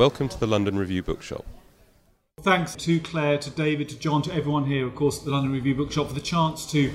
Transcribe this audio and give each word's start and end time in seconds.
Welcome 0.00 0.30
to 0.30 0.40
the 0.40 0.46
London 0.46 0.78
Review 0.78 1.02
Bookshop. 1.02 1.44
Thanks 2.40 2.74
to 2.74 3.00
Claire, 3.00 3.36
to 3.36 3.50
David, 3.50 3.90
to 3.90 3.98
John, 3.98 4.22
to 4.22 4.32
everyone 4.32 4.64
here, 4.64 4.86
of 4.86 4.94
course, 4.94 5.18
at 5.18 5.26
the 5.26 5.30
London 5.30 5.52
Review 5.52 5.74
Bookshop 5.74 6.08
for 6.08 6.14
the 6.14 6.22
chance 6.22 6.64
to 6.72 6.90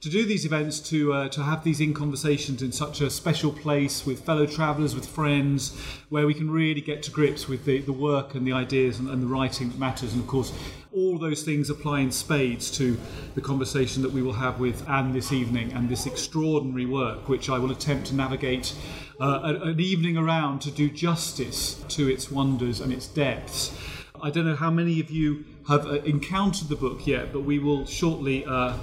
to 0.00 0.08
do 0.08 0.24
these 0.24 0.46
events, 0.46 0.80
to 0.80 1.12
uh, 1.12 1.28
to 1.28 1.42
have 1.42 1.62
these 1.62 1.80
in 1.80 1.92
conversations 1.92 2.62
in 2.62 2.72
such 2.72 3.00
a 3.02 3.10
special 3.10 3.52
place 3.52 4.06
with 4.06 4.24
fellow 4.24 4.46
travellers, 4.46 4.94
with 4.94 5.06
friends, 5.06 5.78
where 6.08 6.26
we 6.26 6.32
can 6.32 6.50
really 6.50 6.80
get 6.80 7.02
to 7.02 7.10
grips 7.10 7.46
with 7.48 7.64
the, 7.66 7.80
the 7.82 7.92
work 7.92 8.34
and 8.34 8.46
the 8.46 8.52
ideas 8.52 8.98
and, 8.98 9.10
and 9.10 9.22
the 9.22 9.26
writing 9.26 9.68
that 9.68 9.78
matters. 9.78 10.12
And 10.14 10.22
of 10.22 10.26
course, 10.26 10.52
all 10.92 11.18
those 11.18 11.42
things 11.42 11.68
apply 11.68 12.00
in 12.00 12.10
spades 12.10 12.70
to 12.78 12.98
the 13.34 13.40
conversation 13.42 14.02
that 14.02 14.10
we 14.10 14.22
will 14.22 14.32
have 14.32 14.58
with 14.58 14.88
Anne 14.88 15.12
this 15.12 15.32
evening 15.32 15.72
and 15.72 15.88
this 15.88 16.06
extraordinary 16.06 16.86
work, 16.86 17.28
which 17.28 17.50
I 17.50 17.58
will 17.58 17.70
attempt 17.70 18.06
to 18.08 18.14
navigate 18.14 18.74
uh, 19.20 19.58
an 19.62 19.80
evening 19.80 20.16
around 20.16 20.60
to 20.62 20.70
do 20.70 20.88
justice 20.88 21.74
to 21.88 22.08
its 22.08 22.30
wonders 22.30 22.80
and 22.80 22.90
its 22.90 23.06
depths. 23.06 23.76
I 24.22 24.30
don't 24.30 24.46
know 24.46 24.56
how 24.56 24.70
many 24.70 24.98
of 25.00 25.10
you 25.10 25.44
have 25.68 25.86
uh, 25.86 26.00
encountered 26.02 26.68
the 26.68 26.76
book 26.76 27.06
yet, 27.06 27.32
but 27.32 27.40
we 27.40 27.58
will 27.58 27.86
shortly 27.86 28.44
uh, 28.44 28.76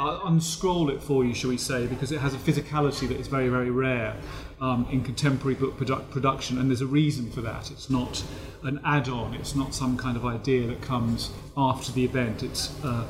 uh, 0.00 0.20
unscroll 0.24 0.88
it 0.90 1.02
for 1.02 1.24
you, 1.24 1.34
shall 1.34 1.50
we 1.50 1.58
say, 1.58 1.86
because 1.86 2.10
it 2.10 2.20
has 2.20 2.32
a 2.32 2.38
physicality 2.38 3.06
that 3.08 3.18
is 3.20 3.28
very, 3.28 3.48
very 3.48 3.70
rare 3.70 4.16
um, 4.60 4.86
in 4.90 5.02
contemporary 5.02 5.54
book 5.54 5.78
produ- 5.78 6.10
production, 6.10 6.58
and 6.58 6.70
there's 6.70 6.80
a 6.80 6.86
reason 6.86 7.30
for 7.30 7.42
that. 7.42 7.70
It's 7.70 7.90
not 7.90 8.24
an 8.62 8.80
add 8.84 9.08
on, 9.08 9.34
it's 9.34 9.54
not 9.54 9.74
some 9.74 9.96
kind 9.98 10.16
of 10.16 10.24
idea 10.24 10.66
that 10.68 10.80
comes 10.80 11.30
after 11.56 11.92
the 11.92 12.04
event. 12.04 12.42
It's 12.42 12.72
uh, 12.82 13.06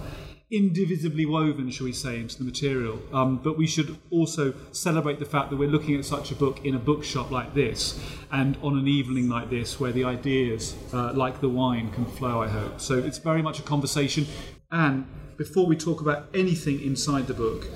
indivisibly 0.51 1.25
woven, 1.27 1.71
shall 1.71 1.87
we 1.87 1.93
say, 1.93 2.19
into 2.19 2.37
the 2.39 2.45
material. 2.45 3.01
Um, 3.13 3.37
but 3.37 3.57
we 3.57 3.69
should 3.69 3.97
also 4.11 4.53
celebrate 4.73 5.21
the 5.21 5.25
fact 5.25 5.51
that 5.51 5.57
we're 5.57 5.69
looking 5.69 5.97
at 5.97 6.05
such 6.05 6.33
a 6.33 6.35
book 6.35 6.65
in 6.65 6.75
a 6.75 6.79
bookshop 6.79 7.31
like 7.31 7.55
this 7.55 8.01
and 8.33 8.57
on 8.63 8.77
an 8.77 8.89
evening 8.89 9.29
like 9.29 9.49
this 9.49 9.79
where 9.79 9.93
the 9.93 10.05
ideas, 10.05 10.75
uh, 10.93 11.13
like 11.13 11.41
the 11.41 11.49
wine, 11.49 11.93
can 11.93 12.05
flow, 12.05 12.43
I 12.43 12.49
hope. 12.49 12.81
So 12.81 12.99
it's 12.99 13.19
very 13.19 13.43
much 13.43 13.61
a 13.61 13.63
conversation. 13.63 14.27
And 14.73 15.07
before 15.41 15.65
we 15.65 15.75
talk 15.75 16.03
about 16.03 16.29
anything 16.35 16.83
inside 16.83 17.27
the 17.27 17.33
book, 17.33 17.67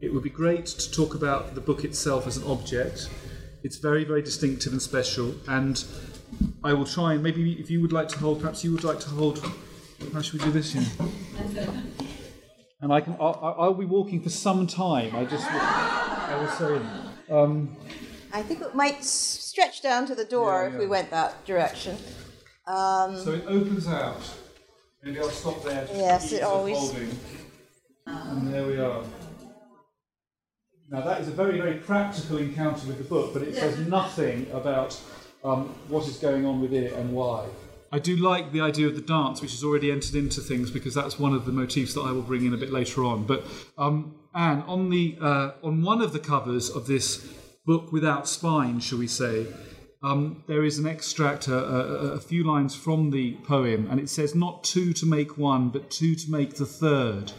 it 0.00 0.14
would 0.14 0.22
be 0.22 0.30
great 0.30 0.66
to 0.66 0.88
talk 0.92 1.16
about 1.16 1.52
the 1.56 1.60
book 1.60 1.82
itself 1.82 2.28
as 2.28 2.36
an 2.36 2.44
object. 2.44 3.10
It's 3.64 3.78
very, 3.78 4.04
very 4.04 4.22
distinctive 4.22 4.70
and 4.70 4.80
special. 4.80 5.34
And 5.48 5.84
I 6.62 6.74
will 6.74 6.84
try 6.84 7.14
and 7.14 7.22
maybe 7.24 7.54
if 7.54 7.72
you 7.72 7.80
would 7.82 7.92
like 7.92 8.06
to 8.10 8.18
hold, 8.18 8.38
perhaps 8.38 8.62
you 8.62 8.70
would 8.70 8.84
like 8.84 9.00
to 9.00 9.08
hold. 9.08 9.44
How 10.12 10.22
should 10.22 10.34
we 10.34 10.44
do 10.46 10.52
this? 10.52 10.76
Yeah. 10.76 11.68
And 12.82 12.92
I 12.92 13.00
can, 13.00 13.16
I'll, 13.18 13.56
I'll 13.58 13.74
be 13.74 13.84
walking 13.84 14.22
for 14.22 14.30
some 14.30 14.68
time. 14.68 15.16
I 15.16 15.24
just, 15.24 15.44
I 15.50 16.36
will 16.40 16.50
say. 16.50 17.34
Um, 17.34 17.76
I 18.32 18.42
think 18.42 18.60
it 18.60 18.76
might 18.76 19.02
stretch 19.02 19.82
down 19.82 20.06
to 20.06 20.14
the 20.14 20.24
door 20.24 20.62
yeah, 20.62 20.68
yeah. 20.68 20.74
if 20.74 20.78
we 20.78 20.86
went 20.86 21.10
that 21.10 21.44
direction. 21.44 21.96
Um, 22.68 23.18
so 23.18 23.32
it 23.32 23.44
opens 23.48 23.88
out. 23.88 24.22
Maybe 25.02 25.20
I'll 25.20 25.30
stop 25.30 25.62
there. 25.62 25.86
Yes, 25.94 26.32
it 26.32 26.42
always. 26.42 26.76
Holding. 26.76 27.18
And 28.06 28.52
there 28.52 28.66
we 28.66 28.78
are. 28.78 29.02
Now 30.90 31.02
that 31.02 31.20
is 31.20 31.28
a 31.28 31.32
very, 31.32 31.58
very 31.58 31.74
practical 31.74 32.38
encounter 32.38 32.86
with 32.86 32.98
the 32.98 33.04
book, 33.04 33.32
but 33.34 33.42
it 33.42 33.54
says 33.54 33.78
nothing 33.86 34.50
about 34.52 34.98
um, 35.44 35.74
what 35.88 36.08
is 36.08 36.16
going 36.16 36.46
on 36.46 36.60
with 36.60 36.72
it 36.72 36.94
and 36.94 37.12
why. 37.12 37.46
I 37.92 37.98
do 37.98 38.16
like 38.16 38.52
the 38.52 38.60
idea 38.60 38.86
of 38.86 38.96
the 38.96 39.02
dance, 39.02 39.40
which 39.40 39.52
has 39.52 39.64
already 39.64 39.90
entered 39.90 40.14
into 40.14 40.40
things, 40.40 40.70
because 40.70 40.94
that's 40.94 41.18
one 41.18 41.32
of 41.32 41.46
the 41.46 41.52
motifs 41.52 41.94
that 41.94 42.02
I 42.02 42.12
will 42.12 42.22
bring 42.22 42.44
in 42.44 42.52
a 42.52 42.56
bit 42.56 42.70
later 42.70 43.04
on. 43.04 43.24
But 43.24 43.44
um, 43.78 44.14
Anne, 44.34 44.62
on 44.62 44.90
the 44.90 45.16
uh, 45.20 45.52
on 45.62 45.82
one 45.82 46.02
of 46.02 46.12
the 46.12 46.18
covers 46.18 46.70
of 46.70 46.86
this 46.86 47.26
book 47.64 47.92
without 47.92 48.28
spine, 48.28 48.80
shall 48.80 48.98
we 48.98 49.06
say, 49.06 49.46
um, 50.02 50.44
there 50.46 50.64
is 50.64 50.78
an 50.78 50.86
extract, 50.86 51.48
a, 51.48 51.56
a, 51.56 52.12
a, 52.12 52.20
few 52.20 52.44
lines 52.44 52.74
from 52.74 53.10
the 53.10 53.34
poem, 53.44 53.88
and 53.90 53.98
it 53.98 54.08
says, 54.08 54.34
Not 54.34 54.62
two 54.62 54.92
to 54.92 55.06
make 55.06 55.36
one, 55.36 55.70
but 55.70 55.90
two 55.90 56.14
to 56.14 56.30
make 56.30 56.54
the 56.54 56.66
third, 56.66 57.32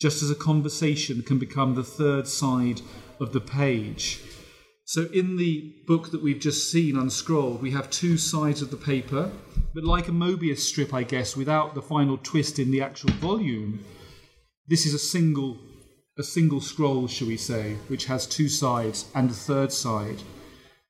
just 0.00 0.20
as 0.20 0.30
a 0.30 0.34
conversation 0.34 1.22
can 1.22 1.38
become 1.38 1.74
the 1.74 1.84
third 1.84 2.26
side 2.26 2.80
of 3.20 3.32
the 3.32 3.40
page. 3.40 4.20
So, 4.84 5.08
in 5.12 5.36
the 5.36 5.76
book 5.86 6.10
that 6.10 6.22
we've 6.22 6.40
just 6.40 6.72
seen 6.72 6.96
unscrolled, 6.96 7.62
we 7.62 7.70
have 7.70 7.88
two 7.88 8.18
sides 8.18 8.62
of 8.62 8.72
the 8.72 8.76
paper, 8.76 9.30
but 9.72 9.84
like 9.84 10.08
a 10.08 10.12
Mobius 10.12 10.58
strip, 10.58 10.92
I 10.92 11.04
guess, 11.04 11.36
without 11.36 11.76
the 11.76 11.82
final 11.82 12.18
twist 12.18 12.58
in 12.58 12.72
the 12.72 12.82
actual 12.82 13.12
volume, 13.12 13.84
this 14.66 14.86
is 14.86 14.92
a 14.92 14.98
single, 14.98 15.56
a 16.18 16.24
single 16.24 16.60
scroll, 16.60 17.06
shall 17.06 17.28
we 17.28 17.36
say, 17.36 17.74
which 17.86 18.06
has 18.06 18.26
two 18.26 18.48
sides 18.48 19.06
and 19.14 19.30
a 19.30 19.34
third 19.34 19.72
side. 19.72 20.20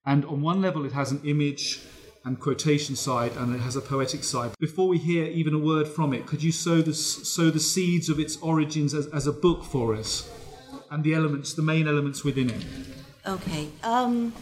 And 0.05 0.25
on 0.25 0.43
one 0.43 0.61
level, 0.61 0.85
it 0.85 0.93
has 0.93 1.13
an 1.13 1.21
image 1.25 1.81
and 2.25 2.39
quotation 2.39 2.97
side, 2.97 3.33
and 3.37 3.55
it 3.55 3.61
has 3.61 3.77
a 3.77 3.81
poetic 3.81 4.25
side. 4.25 4.53
Before 4.59 4.89
we 4.89 4.99
hear 4.99 5.25
even 5.27 5.55
a 5.55 5.59
word 5.59 5.89
from 5.89 6.13
it, 6.13 6.27
could 6.27 6.43
you 6.43 6.53
sow 6.53 6.81
the, 6.81 6.95
sow 6.95 7.51
the 7.51 7.61
seeds 7.61 8.09
of 8.09 8.19
its 8.21 8.37
origins 8.39 8.95
as, 8.95 9.07
as 9.09 9.27
a 9.27 9.33
book 9.33 9.65
for 9.65 9.95
us, 9.95 10.31
and 10.91 11.03
the 11.03 11.15
elements, 11.15 11.55
the 11.55 11.63
main 11.63 11.89
elements 11.89 12.23
within 12.25 12.51
it? 12.51 12.65
Okay. 13.27 13.69
Um, 13.83 14.33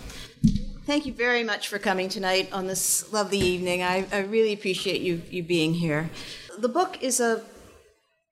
thank 0.85 1.07
you 1.07 1.13
very 1.13 1.45
much 1.45 1.69
for 1.69 1.79
coming 1.79 2.09
tonight 2.09 2.51
on 2.53 2.67
this 2.67 3.13
lovely 3.13 3.39
evening. 3.39 3.83
I, 3.83 4.07
I 4.13 4.21
really 4.21 4.53
appreciate 4.53 5.01
you 5.03 5.23
you 5.31 5.43
being 5.43 5.75
here. 5.75 6.11
The 6.59 6.69
book 6.69 7.03
is 7.03 7.21
a 7.21 7.43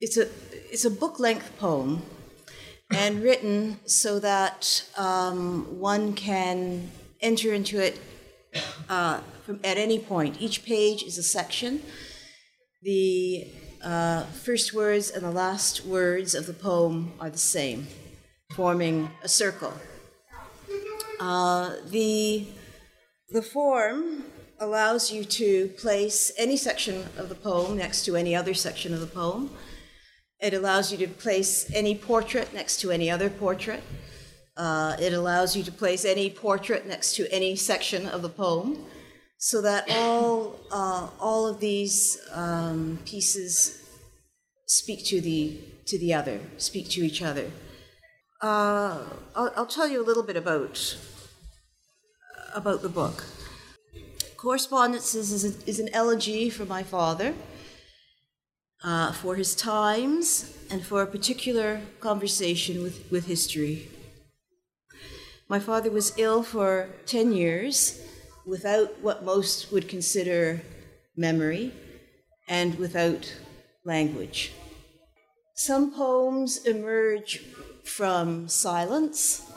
it's 0.00 0.16
a 0.16 0.28
it's 0.72 0.84
a 0.84 0.90
book 0.90 1.18
length 1.18 1.58
poem, 1.58 2.02
and 2.90 3.22
written 3.22 3.80
so 3.84 4.18
that 4.20 4.84
um, 4.96 5.78
one 5.78 6.14
can 6.14 6.90
enter 7.20 7.52
into 7.52 7.78
it 7.84 8.00
uh, 8.88 9.20
from, 9.44 9.60
at 9.64 9.76
any 9.76 9.98
point. 9.98 10.40
Each 10.40 10.64
page 10.64 11.02
is 11.02 11.18
a 11.18 11.22
section. 11.22 11.82
The 12.82 13.46
uh, 13.82 14.24
first 14.24 14.72
words 14.72 15.10
and 15.10 15.24
the 15.24 15.30
last 15.30 15.84
words 15.84 16.34
of 16.34 16.46
the 16.46 16.52
poem 16.52 17.12
are 17.20 17.30
the 17.30 17.38
same, 17.38 17.86
forming 18.54 19.10
a 19.22 19.28
circle. 19.28 19.72
Uh, 21.20 21.74
the, 21.86 22.46
the 23.30 23.42
form 23.42 24.24
allows 24.60 25.12
you 25.12 25.24
to 25.24 25.68
place 25.78 26.32
any 26.36 26.56
section 26.56 27.04
of 27.16 27.28
the 27.28 27.34
poem 27.34 27.76
next 27.76 28.04
to 28.04 28.16
any 28.16 28.34
other 28.34 28.54
section 28.54 28.92
of 28.94 29.00
the 29.00 29.06
poem. 29.06 29.50
It 30.40 30.54
allows 30.54 30.92
you 30.92 30.98
to 30.98 31.08
place 31.08 31.70
any 31.74 31.96
portrait 31.96 32.54
next 32.54 32.80
to 32.80 32.90
any 32.90 33.10
other 33.10 33.28
portrait. 33.28 33.82
Uh, 34.58 34.96
it 35.00 35.12
allows 35.12 35.56
you 35.56 35.62
to 35.62 35.70
place 35.70 36.04
any 36.04 36.28
portrait 36.28 36.84
next 36.84 37.14
to 37.14 37.32
any 37.32 37.54
section 37.54 38.06
of 38.06 38.22
the 38.22 38.28
poem 38.28 38.84
so 39.38 39.62
that 39.62 39.88
all, 39.88 40.58
uh, 40.72 41.08
all 41.20 41.46
of 41.46 41.60
these 41.60 42.18
um, 42.32 42.98
pieces 43.04 43.88
speak 44.66 45.06
to 45.06 45.20
the, 45.20 45.56
to 45.86 45.96
the 45.98 46.12
other, 46.12 46.40
speak 46.56 46.88
to 46.90 47.04
each 47.04 47.22
other. 47.22 47.52
Uh, 48.42 48.98
I'll, 49.36 49.52
I'll, 49.56 49.66
tell 49.66 49.86
you 49.86 50.02
a 50.02 50.06
little 50.06 50.24
bit 50.24 50.36
about, 50.36 50.96
about 52.52 52.82
the 52.82 52.88
book. 52.88 53.24
Correspondences 54.36 55.30
is, 55.30 55.44
a, 55.44 55.68
is 55.70 55.78
an 55.78 55.88
elegy 55.92 56.50
for 56.50 56.64
my 56.64 56.82
father, 56.82 57.32
uh, 58.82 59.12
for 59.12 59.36
his 59.36 59.54
times, 59.54 60.56
and 60.68 60.84
for 60.84 61.02
a 61.02 61.06
particular 61.06 61.80
conversation 62.00 62.82
with, 62.82 63.08
with 63.10 63.26
history. 63.26 63.88
My 65.48 65.58
father 65.58 65.90
was 65.90 66.12
ill 66.18 66.42
for 66.42 66.90
10 67.06 67.32
years 67.32 68.02
without 68.44 69.00
what 69.00 69.24
most 69.24 69.72
would 69.72 69.88
consider 69.88 70.60
memory 71.16 71.72
and 72.46 72.78
without 72.78 73.34
language. 73.84 74.52
Some 75.54 75.92
poems 75.94 76.64
emerge 76.66 77.42
from 77.82 78.48
silence 78.48 79.50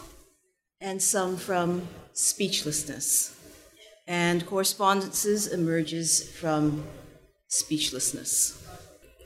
and 0.79 1.01
some 1.01 1.35
from 1.35 1.87
speechlessness. 2.13 3.37
And 4.07 4.45
correspondences 4.45 5.47
emerges 5.47 6.29
from 6.31 6.85
speechlessness. 7.47 8.57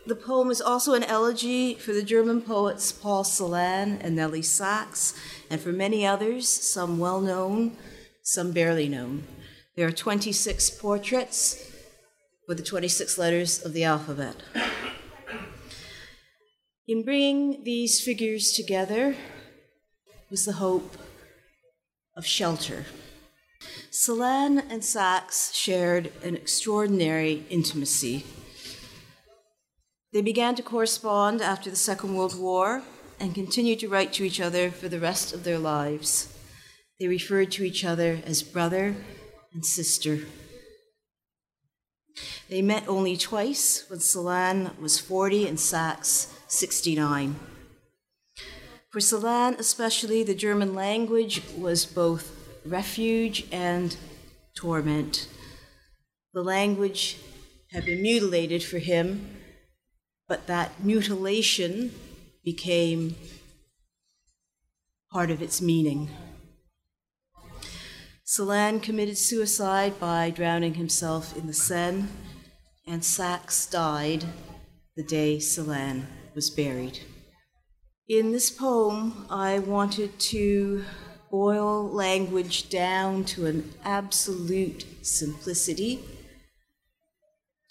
The 0.06 0.16
poem 0.16 0.52
is 0.52 0.62
also 0.62 0.94
an 0.94 1.04
elegy 1.04 1.76
for 1.76 1.94
the 1.94 2.04
German 2.04 2.42
poets 2.42 2.92
Paul 2.92 3.24
Celan 3.24 4.00
and 4.02 4.16
Nelly 4.16 4.42
Sachs, 4.42 5.16
and 5.50 5.60
for 5.60 5.72
many 5.72 6.06
others, 6.06 6.48
some 6.48 7.00
well 7.00 7.22
known, 7.22 7.76
some 8.22 8.52
barely 8.52 8.88
known. 8.88 9.24
There 9.76 9.88
are 9.88 9.92
26 9.92 10.70
portraits 10.72 11.72
with 12.48 12.58
the 12.58 12.64
26 12.64 13.18
letters 13.18 13.64
of 13.66 13.74
the 13.74 13.84
alphabet. 13.84 14.36
In 16.88 17.04
bringing 17.04 17.64
these 17.64 18.00
figures 18.00 18.52
together 18.52 19.16
was 20.30 20.46
the 20.46 20.54
hope 20.54 20.98
of 22.16 22.26
shelter. 22.26 22.86
Celan 23.92 24.64
and 24.70 24.84
Sachs 24.84 25.54
shared 25.56 26.12
an 26.24 26.36
extraordinary 26.36 27.44
intimacy. 27.50 28.24
They 30.16 30.22
began 30.22 30.56
to 30.56 30.64
correspond 30.64 31.42
after 31.42 31.70
the 31.70 31.76
Second 31.76 32.16
World 32.16 32.40
War 32.40 32.84
and 33.20 33.36
continued 33.36 33.80
to 33.80 33.90
write 33.90 34.14
to 34.14 34.24
each 34.24 34.40
other 34.40 34.72
for 34.72 34.88
the 34.88 34.98
rest 34.98 35.34
of 35.34 35.44
their 35.44 35.60
lives. 35.60 36.34
They 36.98 37.10
referred 37.10 37.52
to 37.52 37.66
each 37.66 37.84
other 37.84 38.22
as 38.26 38.42
brother 38.42 38.96
and 39.54 39.66
sister. 39.66 40.20
They 42.48 42.62
met 42.62 42.88
only 42.88 43.18
twice 43.18 43.84
when 43.90 44.00
Celan 44.00 44.80
was 44.80 45.02
40 45.02 45.50
and 45.50 45.60
Sachs 45.60 46.34
69. 46.48 47.36
For 48.92 49.02
Celan, 49.02 49.60
especially, 49.60 50.24
the 50.24 50.34
German 50.34 50.74
language 50.74 51.42
was 51.58 51.86
both 51.86 52.32
refuge 52.66 53.48
and 53.52 53.98
torment. 54.56 55.28
The 56.34 56.42
language 56.42 57.18
had 57.74 57.86
been 57.86 58.02
mutilated 58.02 58.64
for 58.64 58.78
him, 58.78 59.35
but 60.28 60.48
that 60.48 60.84
mutilation 60.84 61.92
became 62.44 63.16
part 65.12 65.32
of 65.32 65.42
its 65.42 65.62
meaning. 65.62 66.10
Celan 68.26 68.82
committed 68.82 69.18
suicide 69.18 70.00
by 70.00 70.30
drowning 70.30 70.74
himself 70.74 71.38
in 71.38 71.48
the 71.48 71.54
Seine, 71.54 72.06
and 72.88 73.04
Sachs 73.04 73.66
died 73.68 74.26
the 74.96 75.04
day 75.04 75.38
Celan 75.38 76.06
was 76.34 76.50
buried. 76.50 77.00
In 78.08 78.32
this 78.32 78.50
poem, 78.50 79.26
I 79.30 79.60
wanted 79.60 80.20
to 80.20 80.86
boil 81.32 81.90
language 81.90 82.70
down 82.70 83.26
to 83.26 83.46
an 83.46 83.74
absolute 83.84 84.86
simplicity, 85.02 86.04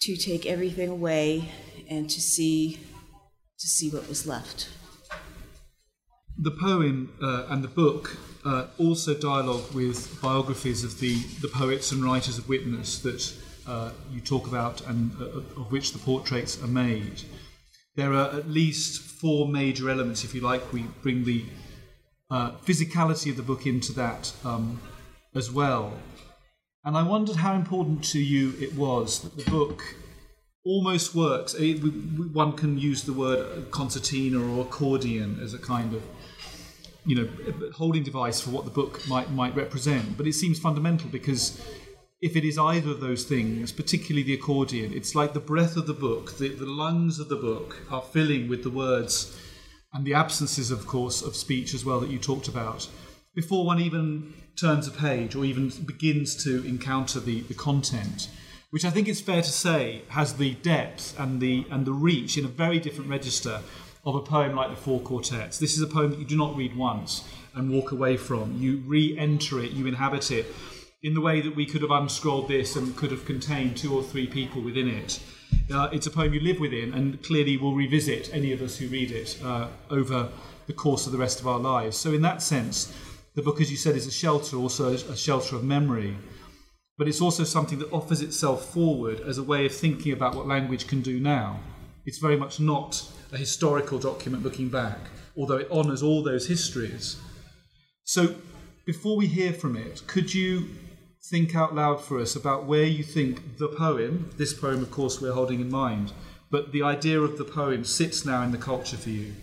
to 0.01 0.15
take 0.15 0.45
everything 0.45 0.89
away 0.89 1.49
and 1.89 2.09
to 2.09 2.21
see 2.21 2.79
to 3.57 3.67
see 3.67 3.89
what 3.89 4.07
was 4.09 4.27
left. 4.27 4.69
The 6.37 6.51
poem 6.51 7.13
uh, 7.21 7.45
and 7.49 7.63
the 7.63 7.69
book 7.69 8.17
uh, 8.43 8.67
also 8.77 9.13
dialogue 9.13 9.73
with 9.73 10.21
biographies 10.21 10.83
of 10.83 10.99
the, 10.99 11.15
the 11.41 11.47
poets 11.47 11.91
and 11.91 12.03
writers 12.03 12.37
of 12.37 12.49
witness 12.49 12.99
that 12.99 13.33
uh, 13.67 13.91
you 14.11 14.19
talk 14.19 14.47
about 14.47 14.81
and 14.87 15.11
uh, 15.19 15.61
of 15.61 15.71
which 15.71 15.93
the 15.93 15.99
portraits 15.99 16.61
are 16.61 16.67
made. 16.67 17.23
There 17.95 18.13
are 18.13 18.29
at 18.31 18.49
least 18.49 19.01
four 19.01 19.47
major 19.47 19.89
elements, 19.89 20.25
if 20.25 20.35
you 20.35 20.41
like. 20.41 20.73
We 20.73 20.83
bring 21.01 21.23
the 21.23 21.45
uh, 22.29 22.51
physicality 22.65 23.31
of 23.31 23.37
the 23.37 23.43
book 23.43 23.65
into 23.65 23.93
that 23.93 24.33
um, 24.43 24.81
as 25.33 25.49
well. 25.49 25.93
And 26.83 26.97
I 26.97 27.03
wondered 27.03 27.37
how 27.37 27.55
important 27.55 28.03
to 28.11 28.19
you 28.19 28.53
it 28.59 28.75
was 28.75 29.21
that 29.21 29.37
the 29.37 29.49
book 29.49 29.81
almost 30.65 31.15
works. 31.15 31.55
Eh, 31.55 31.63
it, 31.63 31.83
we, 31.83 31.89
one 31.89 32.53
can 32.53 32.77
use 32.77 33.03
the 33.03 33.13
word 33.13 33.71
concertina 33.71 34.39
or 34.39 34.61
accordion 34.61 35.39
as 35.41 35.53
a 35.53 35.59
kind 35.59 35.93
of 35.93 36.03
you 37.05 37.15
know 37.15 37.29
holding 37.73 38.03
device 38.03 38.41
for 38.41 38.49
what 38.49 38.65
the 38.65 38.71
book 38.71 39.07
might 39.07 39.31
might 39.31 39.55
represent. 39.55 40.17
But 40.17 40.27
it 40.27 40.33
seems 40.33 40.59
fundamental 40.59 41.09
because 41.09 41.61
if 42.21 42.35
it 42.35 42.43
is 42.43 42.57
either 42.57 42.91
of 42.91 43.01
those 43.01 43.23
things, 43.25 43.71
particularly 43.71 44.23
the 44.23 44.33
accordion, 44.33 44.93
it's 44.93 45.13
like 45.13 45.33
the 45.33 45.39
breath 45.39 45.77
of 45.77 45.85
the 45.85 45.93
book, 45.93 46.37
the, 46.37 46.49
the 46.49 46.65
lungs 46.65 47.19
of 47.19 47.29
the 47.29 47.35
book 47.35 47.77
are 47.91 48.01
filling 48.01 48.47
with 48.47 48.63
the 48.63 48.69
words 48.69 49.37
and 49.93 50.05
the 50.05 50.13
absences, 50.13 50.71
of 50.71 50.87
course, 50.87 51.21
of 51.21 51.35
speech 51.35 51.73
as 51.73 51.85
well 51.85 51.99
that 51.99 52.09
you 52.09 52.17
talked 52.17 52.47
about 52.47 52.89
before 53.35 53.65
one 53.65 53.79
even 53.79 54.33
turns 54.55 54.87
a 54.87 54.91
page 54.91 55.35
or 55.35 55.43
even 55.43 55.69
begins 55.85 56.41
to 56.45 56.65
encounter 56.65 57.19
the, 57.19 57.41
the 57.41 57.53
content, 57.53 58.29
which 58.75 58.83
I 58.83 58.89
think 58.89 59.07
it's 59.07 59.21
fair 59.21 59.41
to 59.41 59.51
say 59.51 60.01
has 60.09 60.33
the 60.33 60.55
depth 60.55 61.17
and 61.17 61.39
the 61.39 61.65
and 61.71 61.85
the 61.85 61.93
reach 61.93 62.37
in 62.37 62.43
a 62.43 62.49
very 62.49 62.77
different 62.77 63.09
register 63.09 63.61
of 64.05 64.15
a 64.15 64.19
poem 64.19 64.53
like 64.53 64.69
the 64.69 64.75
Four 64.75 64.99
Quartets. 64.99 65.57
This 65.57 65.77
is 65.77 65.81
a 65.81 65.87
poem 65.87 66.09
that 66.09 66.19
you 66.19 66.25
do 66.25 66.35
not 66.35 66.57
read 66.57 66.75
once 66.75 67.23
and 67.53 67.71
walk 67.71 67.93
away 67.93 68.17
from. 68.17 68.57
You 68.57 68.83
re-enter 68.85 69.61
it, 69.61 69.71
you 69.71 69.87
inhabit 69.87 70.29
it 70.29 70.47
in 71.03 71.13
the 71.13 71.21
way 71.21 71.39
that 71.39 71.55
we 71.55 71.65
could 71.65 71.83
have 71.83 71.89
unscrolled 71.89 72.49
this 72.49 72.75
and 72.75 72.93
could 72.97 73.11
have 73.11 73.23
contained 73.23 73.77
two 73.77 73.95
or 73.95 74.03
three 74.03 74.27
people 74.27 74.61
within 74.61 74.89
it. 74.89 75.21
Uh, 75.73 75.87
it's 75.93 76.07
a 76.07 76.11
poem 76.11 76.33
you 76.33 76.41
live 76.41 76.59
within 76.59 76.93
and 76.93 77.23
clearly 77.23 77.55
will 77.55 77.75
revisit 77.75 78.29
any 78.33 78.51
of 78.51 78.61
us 78.61 78.75
who 78.75 78.89
read 78.89 79.09
it 79.09 79.39
uh, 79.41 79.69
over 79.89 80.27
the 80.67 80.73
course 80.73 81.05
of 81.05 81.13
the 81.13 81.17
rest 81.17 81.39
of 81.39 81.47
our 81.47 81.59
lives. 81.59 81.95
So, 81.95 82.11
in 82.11 82.21
that 82.23 82.41
sense, 82.41 82.93
the 83.35 83.41
book, 83.41 83.61
as 83.61 83.71
you 83.71 83.77
said, 83.77 83.95
is 83.95 84.05
a 84.05 84.11
shelter, 84.11 84.57
also 84.57 84.91
a 84.91 85.15
shelter 85.15 85.55
of 85.55 85.63
memory. 85.63 86.17
But 86.97 87.07
it's 87.07 87.21
also 87.21 87.43
something 87.43 87.79
that 87.79 87.91
offers 87.91 88.21
itself 88.21 88.73
forward 88.73 89.19
as 89.19 89.37
a 89.37 89.43
way 89.43 89.65
of 89.65 89.75
thinking 89.75 90.13
about 90.13 90.35
what 90.35 90.47
language 90.47 90.87
can 90.87 91.01
do 91.01 91.19
now. 91.19 91.59
It's 92.05 92.19
very 92.19 92.37
much 92.37 92.59
not 92.59 93.03
a 93.33 93.37
historical 93.37 93.99
document 93.99 94.43
looking 94.43 94.69
back, 94.69 94.99
although 95.35 95.57
it 95.57 95.71
honours 95.71 96.01
all 96.01 96.23
those 96.23 96.47
histories. 96.47 97.17
So, 98.03 98.35
before 98.85 99.17
we 99.17 99.27
hear 99.27 99.51
from 99.51 99.75
it, 99.75 100.03
could 100.07 100.33
you 100.33 100.69
think 101.23 101.55
out 101.55 101.73
loud 101.73 102.01
for 102.01 102.19
us 102.19 102.35
about 102.35 102.65
where 102.65 102.85
you 102.85 103.03
think 103.03 103.57
the 103.57 103.67
poem, 103.67 104.29
this 104.37 104.53
poem, 104.53 104.81
of 104.81 104.91
course, 104.91 105.19
we're 105.19 105.33
holding 105.33 105.59
in 105.59 105.71
mind, 105.71 106.13
but 106.51 106.71
the 106.71 106.83
idea 106.83 107.19
of 107.19 107.37
the 107.37 107.43
poem 107.43 107.83
sits 107.83 108.25
now 108.25 108.43
in 108.43 108.51
the 108.51 108.57
culture 108.57 108.97
for 108.97 109.09
you? 109.09 109.33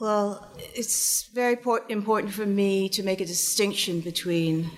Well, 0.00 0.50
it's 0.58 1.28
very 1.32 1.56
important 1.88 2.32
for 2.32 2.44
me 2.44 2.88
to 2.88 3.04
make 3.04 3.20
a 3.20 3.24
distinction 3.24 4.00
between 4.00 4.68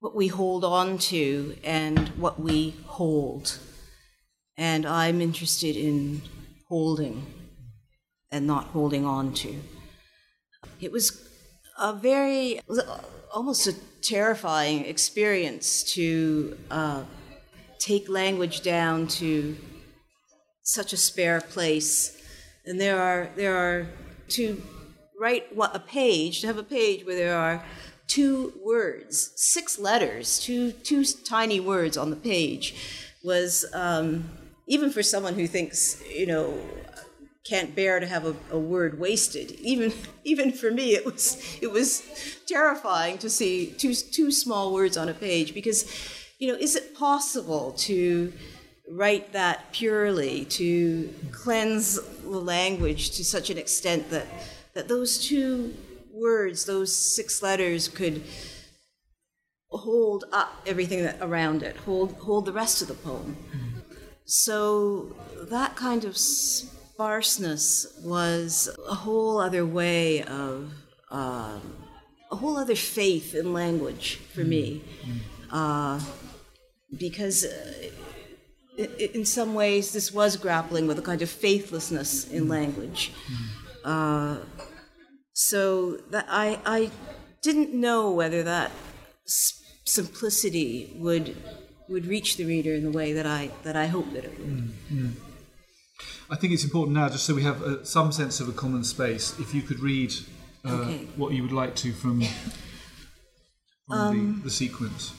what 0.00 0.14
we 0.14 0.28
hold 0.28 0.64
on 0.64 0.98
to 0.98 1.56
and 1.64 2.08
what 2.10 2.40
we 2.40 2.74
hold. 2.84 3.58
And 4.56 4.86
I'm 4.86 5.20
interested 5.20 5.76
in 5.76 6.22
holding 6.68 7.26
and 8.30 8.46
not 8.46 8.66
holding 8.66 9.04
on 9.04 9.32
to. 9.34 9.54
It 10.80 10.92
was 10.92 11.26
a 11.78 11.92
very, 11.92 12.60
almost 13.34 13.66
a 13.66 13.74
terrifying 14.02 14.84
experience 14.84 15.82
to 15.94 16.56
uh, 16.70 17.04
take 17.78 18.08
language 18.08 18.62
down 18.62 19.06
to 19.06 19.56
such 20.62 20.92
a 20.92 20.96
spare 20.96 21.40
place. 21.40 22.20
And 22.64 22.80
there 22.80 23.00
are, 23.00 23.30
there 23.36 23.56
are 23.56 23.86
to 24.30 24.60
write 25.18 25.54
what 25.54 25.74
a 25.74 25.78
page, 25.78 26.40
to 26.40 26.46
have 26.46 26.58
a 26.58 26.62
page 26.62 27.06
where 27.06 27.16
there 27.16 27.36
are 27.36 27.64
two 28.06 28.52
words, 28.64 29.32
six 29.36 29.78
letters, 29.78 30.38
two, 30.38 30.72
two 30.72 31.04
tiny 31.04 31.60
words 31.60 31.96
on 31.96 32.10
the 32.10 32.16
page, 32.16 32.74
was 33.22 33.64
um, 33.72 34.28
even 34.66 34.90
for 34.90 35.02
someone 35.02 35.34
who 35.34 35.46
thinks, 35.46 36.02
you 36.08 36.26
know, 36.26 36.58
can't 37.44 37.76
bear 37.76 38.00
to 38.00 38.06
have 38.06 38.24
a, 38.24 38.34
a, 38.50 38.58
word 38.58 38.98
wasted. 38.98 39.52
Even 39.60 39.92
even 40.24 40.52
for 40.52 40.70
me, 40.70 40.94
it 40.94 41.04
was 41.04 41.58
it 41.60 41.70
was 41.70 42.02
terrifying 42.46 43.18
to 43.18 43.30
see 43.30 43.66
two 43.78 43.94
two 43.94 44.30
small 44.30 44.72
words 44.72 44.96
on 44.96 45.08
a 45.08 45.14
page 45.14 45.54
because, 45.54 45.86
you 46.38 46.48
know, 46.48 46.58
is 46.58 46.74
it 46.74 46.94
possible 46.94 47.72
to 47.78 48.32
write 48.88 49.32
that 49.32 49.72
purely 49.72 50.44
to 50.44 51.12
cleanse 51.32 52.00
the 52.22 52.28
language 52.28 53.16
to 53.16 53.24
such 53.24 53.50
an 53.50 53.58
extent 53.58 54.10
that 54.10 54.26
that 54.74 54.88
those 54.88 55.18
two 55.26 55.74
words, 56.16 56.64
those 56.64 56.94
six 56.94 57.42
letters, 57.42 57.88
could 57.88 58.22
hold 59.70 60.24
up 60.32 60.62
everything 60.66 61.02
that, 61.02 61.18
around 61.20 61.62
it, 61.62 61.76
hold 61.76 62.12
hold 62.14 62.46
the 62.46 62.52
rest 62.52 62.82
of 62.82 62.88
the 62.88 62.94
poem. 62.94 63.36
So 64.24 65.14
that 65.50 65.76
kind 65.76 66.04
of 66.04 66.16
sparseness 66.16 68.00
was 68.02 68.68
a 68.88 68.94
whole 68.94 69.38
other 69.38 69.64
way 69.64 70.22
of, 70.22 70.72
um, 71.10 71.60
a 72.32 72.36
whole 72.36 72.56
other 72.56 72.74
faith 72.74 73.34
in 73.34 73.52
language 73.52 74.16
for 74.34 74.40
me. 74.40 74.82
Uh, 75.52 76.00
because 76.98 77.44
uh, 77.44 77.90
in 78.98 79.24
some 79.24 79.54
ways, 79.54 79.92
this 79.92 80.12
was 80.12 80.36
grappling 80.36 80.86
with 80.86 80.98
a 80.98 81.02
kind 81.02 81.22
of 81.22 81.30
faithlessness 81.30 82.28
in 82.28 82.48
language. 82.48 83.12
Uh, 83.84 84.38
so 85.36 85.98
that 86.10 86.26
I, 86.30 86.58
I 86.64 86.90
didn't 87.42 87.74
know 87.74 88.10
whether 88.10 88.42
that 88.42 88.70
simplicity 89.84 90.90
would 90.96 91.36
would 91.88 92.06
reach 92.06 92.36
the 92.38 92.44
reader 92.44 92.72
in 92.74 92.82
the 92.82 92.90
way 92.90 93.12
that 93.12 93.26
I 93.26 93.50
that 93.62 93.76
I 93.76 93.86
hoped 93.86 94.14
that 94.14 94.24
it 94.24 94.38
would. 94.38 94.48
Mm-hmm. 94.48 95.08
I 96.30 96.36
think 96.36 96.54
it's 96.54 96.64
important 96.64 96.96
now, 96.96 97.08
just 97.10 97.26
so 97.26 97.34
we 97.34 97.42
have 97.42 97.62
uh, 97.62 97.84
some 97.84 98.12
sense 98.12 98.40
of 98.40 98.48
a 98.48 98.52
common 98.52 98.82
space, 98.82 99.38
if 99.38 99.54
you 99.54 99.60
could 99.62 99.78
read 99.80 100.12
uh, 100.64 100.72
Okay. 100.72 101.06
what 101.16 101.32
you 101.34 101.42
would 101.42 101.52
like 101.52 101.76
to 101.76 101.92
from, 101.92 102.22
from 103.86 103.98
Um, 103.98 104.36
the, 104.38 104.44
the 104.44 104.50
sequence. 104.50 105.12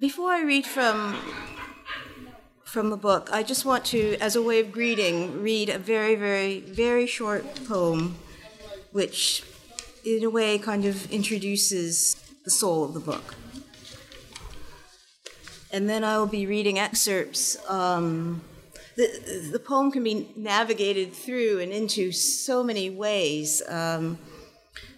Before 0.00 0.32
I 0.32 0.42
read 0.42 0.66
from 0.66 1.16
from 2.64 2.90
the 2.90 2.96
book, 2.98 3.30
I 3.32 3.42
just 3.42 3.64
want 3.64 3.84
to, 3.86 4.16
as 4.20 4.36
a 4.36 4.42
way 4.42 4.60
of 4.60 4.70
greeting, 4.70 5.40
read 5.42 5.70
a 5.70 5.78
very, 5.78 6.16
very, 6.16 6.60
very 6.60 7.06
short 7.06 7.44
poem, 7.66 8.16
which, 8.92 9.42
in 10.04 10.24
a 10.24 10.30
way, 10.30 10.58
kind 10.58 10.84
of 10.84 11.10
introduces 11.10 12.14
the 12.44 12.50
soul 12.50 12.84
of 12.84 12.94
the 12.94 13.00
book. 13.00 13.34
And 15.70 15.88
then 15.88 16.02
I 16.02 16.18
will 16.18 16.26
be 16.26 16.46
reading 16.46 16.78
excerpts. 16.78 17.58
Um, 17.68 18.40
the, 18.96 19.50
the 19.52 19.58
poem 19.58 19.92
can 19.92 20.02
be 20.02 20.28
navigated 20.34 21.12
through 21.12 21.60
and 21.60 21.70
into 21.70 22.10
so 22.10 22.64
many 22.64 22.90
ways. 22.90 23.62
Um, 23.68 24.18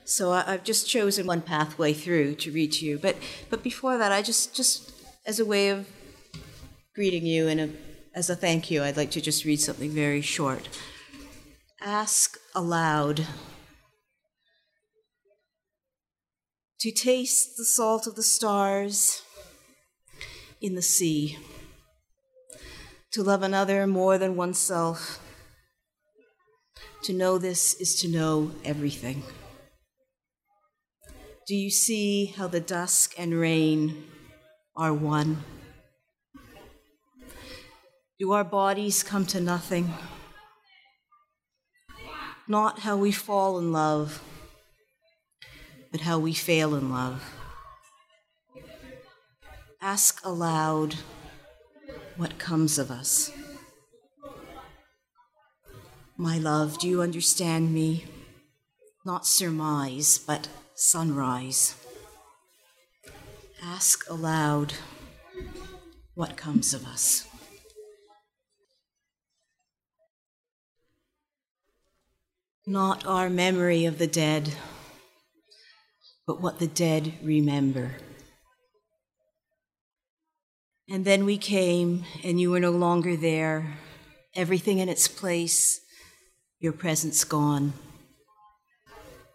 so 0.04 0.32
I, 0.32 0.44
I've 0.46 0.64
just 0.64 0.88
chosen 0.88 1.26
one 1.26 1.42
pathway 1.42 1.92
through 1.92 2.36
to 2.36 2.50
read 2.50 2.72
to 2.72 2.86
you. 2.86 2.98
But 2.98 3.16
but 3.50 3.62
before 3.62 3.98
that, 3.98 4.10
I 4.10 4.22
just 4.22 4.54
just 4.54 4.92
as 5.26 5.38
a 5.38 5.44
way 5.44 5.68
of 5.68 5.86
greeting 6.94 7.26
you 7.26 7.46
and 7.46 7.60
a, 7.60 7.68
as 8.14 8.30
a 8.30 8.36
thank 8.36 8.70
you, 8.70 8.82
I'd 8.82 8.96
like 8.96 9.10
to 9.12 9.20
just 9.20 9.44
read 9.44 9.60
something 9.60 9.90
very 9.90 10.20
short. 10.20 10.68
Ask 11.80 12.38
aloud. 12.54 13.26
To 16.80 16.90
taste 16.90 17.58
the 17.58 17.64
salt 17.66 18.06
of 18.06 18.14
the 18.14 18.22
stars 18.22 19.20
in 20.62 20.76
the 20.76 20.82
sea. 20.82 21.36
To 23.12 23.22
love 23.22 23.42
another 23.42 23.86
more 23.86 24.16
than 24.16 24.34
oneself. 24.34 25.20
To 27.02 27.12
know 27.12 27.36
this 27.36 27.74
is 27.74 28.00
to 28.00 28.08
know 28.08 28.52
everything. 28.64 29.24
Do 31.46 31.54
you 31.54 31.68
see 31.68 32.26
how 32.26 32.46
the 32.46 32.60
dusk 32.60 33.12
and 33.18 33.34
rain 33.34 34.04
are 34.74 34.94
one? 34.94 35.44
Do 38.18 38.32
our 38.32 38.44
bodies 38.44 39.02
come 39.02 39.26
to 39.26 39.40
nothing? 39.40 39.92
Not 42.48 42.78
how 42.78 42.96
we 42.96 43.12
fall 43.12 43.58
in 43.58 43.70
love, 43.70 44.22
but 45.90 46.02
how 46.02 46.18
we 46.18 46.32
fail 46.32 46.74
in 46.74 46.90
love. 46.90 47.22
Ask 49.80 50.24
aloud 50.24 50.96
what 52.16 52.38
comes 52.38 52.78
of 52.78 52.90
us. 52.90 53.32
My 56.16 56.38
love, 56.38 56.78
do 56.78 56.86
you 56.86 57.00
understand 57.00 57.72
me? 57.72 58.04
Not 59.06 59.26
surmise, 59.26 60.18
but 60.18 60.48
sunrise. 60.74 61.74
Ask 63.62 64.08
aloud 64.08 64.74
what 66.14 66.36
comes 66.36 66.74
of 66.74 66.86
us. 66.86 67.26
Not 72.66 73.06
our 73.06 73.30
memory 73.30 73.86
of 73.86 73.96
the 73.96 74.06
dead, 74.06 74.52
but 76.30 76.40
what 76.40 76.60
the 76.60 76.68
dead 76.68 77.12
remember. 77.24 77.90
And 80.88 81.04
then 81.04 81.24
we 81.24 81.36
came, 81.36 82.04
and 82.22 82.40
you 82.40 82.52
were 82.52 82.60
no 82.60 82.70
longer 82.70 83.16
there. 83.16 83.78
Everything 84.36 84.78
in 84.78 84.88
its 84.88 85.08
place, 85.08 85.80
your 86.60 86.72
presence 86.72 87.24
gone. 87.24 87.72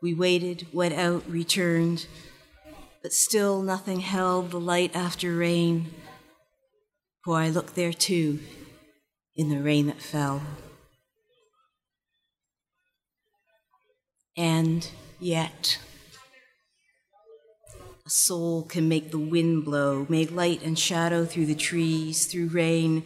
We 0.01 0.13
waited, 0.13 0.67
went 0.71 0.93
out, 0.93 1.29
returned, 1.29 2.07
but 3.03 3.11
still 3.11 3.61
nothing 3.61 3.99
held 3.99 4.51
the 4.51 4.59
light 4.61 4.95
after 4.95 5.35
rain. 5.35 5.87
For 7.25 7.35
I 7.35 7.49
looked 7.49 7.75
there 7.75 7.91
too, 7.91 8.39
in 9.35 9.49
the 9.49 9.61
rain 9.61 9.87
that 9.87 10.01
fell. 10.01 10.41
And 14.37 14.89
yet, 15.19 15.77
a 18.05 18.09
soul 18.09 18.61
can 18.61 18.87
make 18.87 19.09
the 19.09 19.17
wind 19.17 19.65
blow, 19.65 20.05
make 20.09 20.31
light 20.31 20.61
and 20.61 20.77
shadow 20.77 21.25
through 21.25 21.47
the 21.47 21.55
trees, 21.55 22.27
through 22.27 22.47
rain, 22.47 23.03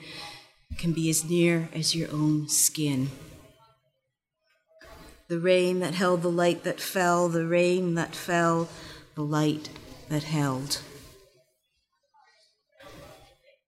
can 0.78 0.92
be 0.92 1.10
as 1.10 1.24
near 1.24 1.70
as 1.74 1.96
your 1.96 2.12
own 2.12 2.50
skin. 2.50 3.10
The 5.30 5.40
rain 5.40 5.80
that 5.80 5.94
held 5.94 6.22
the 6.22 6.32
light 6.32 6.64
that 6.64 6.82
fell, 6.82 7.30
the 7.30 7.48
rain 7.48 7.96
that 7.96 8.14
fell, 8.14 8.68
the 9.16 9.24
light 9.24 9.70
that 10.10 10.24
held. 10.24 10.82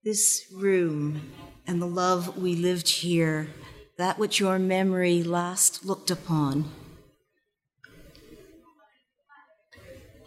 This 0.04 0.44
room 0.52 1.32
and 1.66 1.80
the 1.80 1.86
love 1.86 2.36
we 2.36 2.54
lived 2.56 2.88
here, 2.88 3.48
that 3.96 4.18
which 4.18 4.38
your 4.38 4.58
memory 4.58 5.22
last 5.22 5.86
looked 5.86 6.10
upon. 6.10 6.70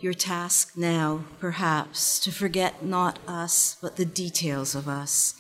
Your 0.06 0.14
task 0.14 0.78
now, 0.78 1.26
perhaps, 1.40 2.20
to 2.20 2.32
forget 2.32 2.86
not 2.86 3.18
us, 3.28 3.76
but 3.82 3.96
the 3.96 4.06
details 4.06 4.76
of 4.76 4.88
us, 4.88 5.34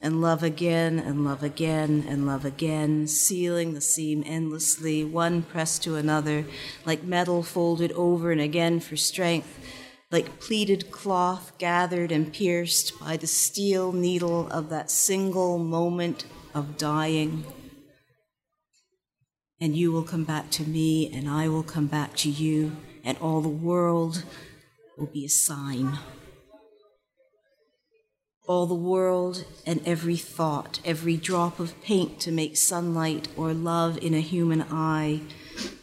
and 0.00 0.22
love 0.22 0.42
again, 0.42 0.98
and 0.98 1.22
love 1.22 1.42
again, 1.42 2.06
and 2.08 2.26
love 2.26 2.46
again, 2.46 3.08
sealing 3.08 3.74
the 3.74 3.82
seam 3.82 4.22
endlessly, 4.24 5.04
one 5.04 5.42
pressed 5.42 5.82
to 5.82 5.96
another, 5.96 6.46
like 6.86 7.02
metal 7.02 7.42
folded 7.42 7.92
over 7.92 8.32
and 8.32 8.40
again 8.40 8.80
for 8.80 8.96
strength, 8.96 9.58
like 10.10 10.40
pleated 10.40 10.90
cloth 10.90 11.52
gathered 11.58 12.10
and 12.10 12.32
pierced 12.32 12.98
by 12.98 13.18
the 13.18 13.26
steel 13.26 13.92
needle 13.92 14.48
of 14.48 14.70
that 14.70 14.90
single 14.90 15.58
moment 15.58 16.24
of 16.54 16.78
dying. 16.78 17.44
And 19.60 19.76
you 19.76 19.92
will 19.92 20.04
come 20.04 20.24
back 20.24 20.48
to 20.52 20.62
me, 20.62 21.12
and 21.12 21.28
I 21.28 21.48
will 21.48 21.62
come 21.62 21.86
back 21.86 22.16
to 22.16 22.30
you, 22.30 22.78
and 23.06 23.16
all 23.18 23.40
the 23.40 23.48
world 23.48 24.24
will 24.98 25.06
be 25.06 25.24
a 25.24 25.28
sign. 25.28 25.98
All 28.48 28.66
the 28.66 28.74
world 28.74 29.44
and 29.64 29.80
every 29.86 30.16
thought, 30.16 30.80
every 30.84 31.16
drop 31.16 31.58
of 31.60 31.80
paint 31.82 32.20
to 32.20 32.32
make 32.32 32.56
sunlight 32.56 33.28
or 33.36 33.54
love 33.54 33.96
in 33.98 34.12
a 34.12 34.20
human 34.20 34.62
eye, 34.70 35.20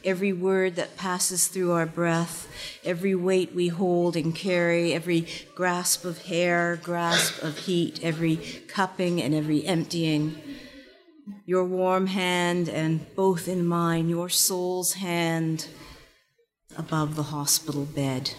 every 0.03 0.34
word 0.34 0.75
that 0.75 0.98
passes 0.98 1.48
through 1.48 1.72
our 1.72 1.86
breath, 1.86 2.48
every 2.84 3.15
weight 3.15 3.56
we 3.56 3.70
hold 3.70 4.15
and 4.15 4.36
carry, 4.36 4.94
every 4.94 5.27
grasp 5.56 6.03
of 6.06 6.24
hair, 6.24 6.80
grasp 6.84 7.42
of 7.42 7.58
heat, 7.60 8.00
every 8.03 8.36
cupping 8.68 9.22
and 9.22 9.34
every 9.34 9.65
emptying. 9.65 10.42
Your 11.46 11.63
warm 11.63 12.08
hand 12.08 12.68
and 12.68 13.06
both 13.15 13.48
in 13.48 13.65
mine, 13.65 14.10
your 14.10 14.30
soul's 14.30 14.94
hand 14.94 15.68
above 16.77 17.15
the 17.15 17.24
hospital 17.24 17.86
bed. 17.86 18.34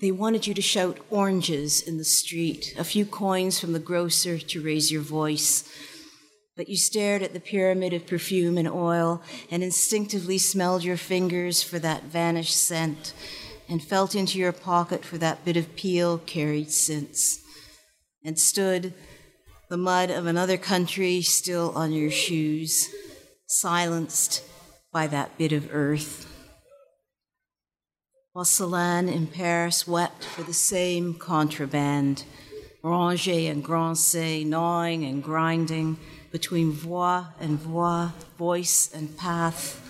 They 0.00 0.10
wanted 0.10 0.46
you 0.46 0.54
to 0.54 0.62
shout 0.62 0.98
oranges 1.10 1.82
in 1.82 1.98
the 1.98 2.04
street, 2.04 2.74
a 2.78 2.84
few 2.84 3.04
coins 3.04 3.60
from 3.60 3.74
the 3.74 3.78
grocer 3.78 4.38
to 4.38 4.62
raise 4.62 4.90
your 4.90 5.02
voice. 5.02 5.68
But 6.56 6.68
you 6.68 6.76
stared 6.76 7.22
at 7.22 7.34
the 7.34 7.40
pyramid 7.40 7.92
of 7.92 8.06
perfume 8.06 8.56
and 8.56 8.68
oil 8.68 9.22
and 9.50 9.62
instinctively 9.62 10.38
smelled 10.38 10.84
your 10.84 10.96
fingers 10.96 11.62
for 11.62 11.78
that 11.80 12.04
vanished 12.04 12.56
scent 12.56 13.12
and 13.68 13.82
felt 13.82 14.14
into 14.14 14.38
your 14.38 14.52
pocket 14.52 15.04
for 15.04 15.18
that 15.18 15.44
bit 15.44 15.56
of 15.56 15.76
peel 15.76 16.18
carried 16.18 16.70
since 16.70 17.40
and 18.24 18.38
stood, 18.38 18.94
the 19.68 19.76
mud 19.76 20.10
of 20.10 20.26
another 20.26 20.56
country 20.56 21.22
still 21.22 21.72
on 21.74 21.92
your 21.92 22.10
shoes, 22.10 22.88
silenced 23.50 24.44
by 24.92 25.08
that 25.08 25.36
bit 25.36 25.50
of 25.50 25.68
earth. 25.72 26.26
While 28.32 28.44
Celan 28.44 29.12
in 29.12 29.26
Paris 29.26 29.88
wept 29.88 30.24
for 30.24 30.44
the 30.44 30.54
same 30.54 31.14
contraband, 31.14 32.22
Ranger 32.84 33.50
and 33.50 33.64
Grancey 33.64 34.46
gnawing 34.46 35.04
and 35.04 35.20
grinding 35.20 35.98
between 36.30 36.70
voix 36.70 37.24
and 37.40 37.58
voix, 37.58 38.10
voice 38.38 38.88
and 38.94 39.16
path, 39.18 39.84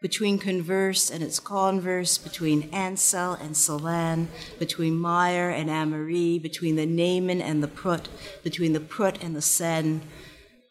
between 0.00 0.38
converse 0.38 1.10
and 1.10 1.22
its 1.22 1.38
converse, 1.38 2.16
between 2.16 2.70
Ansel 2.72 3.34
and 3.34 3.54
Celan, 3.54 4.28
between 4.58 4.96
Meyer 4.96 5.50
and 5.50 5.68
Amory, 5.68 6.38
between 6.38 6.76
the 6.76 6.86
Naaman 6.86 7.42
and 7.42 7.62
the 7.62 7.68
Prut, 7.68 8.08
between 8.42 8.72
the 8.72 8.80
Prut 8.80 9.22
and 9.22 9.36
the 9.36 9.42
Seine, 9.42 10.00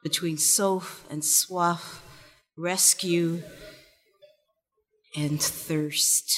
between 0.01 0.39
Soph 0.39 1.05
and 1.11 1.21
Soif, 1.21 1.99
rescue 2.57 3.41
and 5.15 5.41
thirst. 5.41 6.31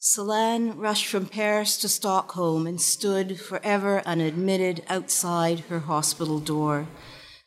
Celan 0.00 0.78
rushed 0.78 1.06
from 1.06 1.26
Paris 1.26 1.76
to 1.78 1.88
Stockholm 1.88 2.66
and 2.66 2.80
stood 2.80 3.38
forever 3.38 4.02
unadmitted 4.06 4.82
outside 4.88 5.60
her 5.68 5.80
hospital 5.80 6.38
door. 6.38 6.86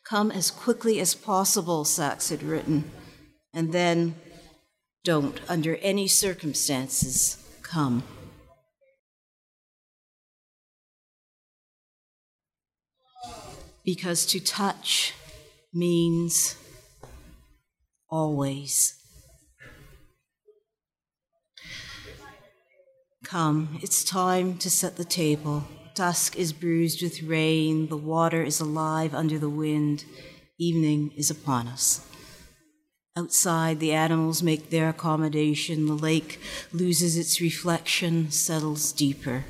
Come 0.08 0.30
as 0.32 0.52
quickly 0.52 1.00
as 1.00 1.16
possible, 1.16 1.86
Sachs 1.86 2.30
had 2.30 2.44
written. 2.44 2.92
And 3.54 3.74
then, 3.74 4.16
don't, 5.04 5.40
under 5.50 5.78
any 5.78 6.08
circumstances, 6.08 7.38
come. 7.64 8.04
Because 13.84 14.26
to 14.28 14.40
touch 14.40 15.14
means 15.74 16.56
always. 18.10 18.98
Come, 23.24 23.80
it's 23.82 24.04
time 24.04 24.58
to 24.58 24.70
set 24.70 24.98
the 24.98 25.06
table. 25.06 25.64
Dusk 25.96 26.38
is 26.38 26.54
bruised 26.54 27.02
with 27.02 27.24
rain, 27.24 27.88
the 27.88 27.98
water 27.98 28.44
is 28.44 28.60
alive 28.60 29.14
under 29.14 29.40
the 29.40 29.50
wind, 29.50 30.06
evening 30.60 31.12
is 31.16 31.30
upon 31.30 31.68
us. 31.68 32.06
Outside, 33.18 33.80
the 33.80 33.92
animals 33.92 34.42
make 34.42 34.70
their 34.70 34.90
accommodation, 34.90 35.86
the 35.86 35.94
lake 35.94 36.40
loses 36.72 37.18
its 37.18 37.42
reflection, 37.42 38.32
settles 38.32 38.92
deeper. 38.92 39.44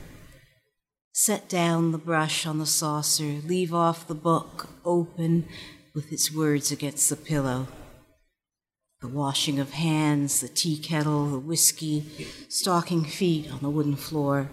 Set 1.14 1.50
down 1.50 1.92
the 1.92 1.98
brush 1.98 2.46
on 2.46 2.58
the 2.58 2.66
saucer, 2.66 3.42
leave 3.46 3.74
off 3.74 4.08
the 4.08 4.16
book 4.16 4.70
open 4.86 5.46
with 5.94 6.12
its 6.12 6.34
words 6.34 6.72
against 6.72 7.10
the 7.10 7.18
pillow. 7.18 7.68
The 9.02 9.10
washing 9.10 9.60
of 9.60 9.72
hands, 9.72 10.40
the 10.40 10.48
tea 10.48 10.78
kettle, 10.78 11.28
the 11.28 11.40
whiskey, 11.40 12.06
stocking 12.48 13.04
feet 13.04 13.52
on 13.52 13.60
the 13.60 13.70
wooden 13.70 13.98
floor. 13.98 14.50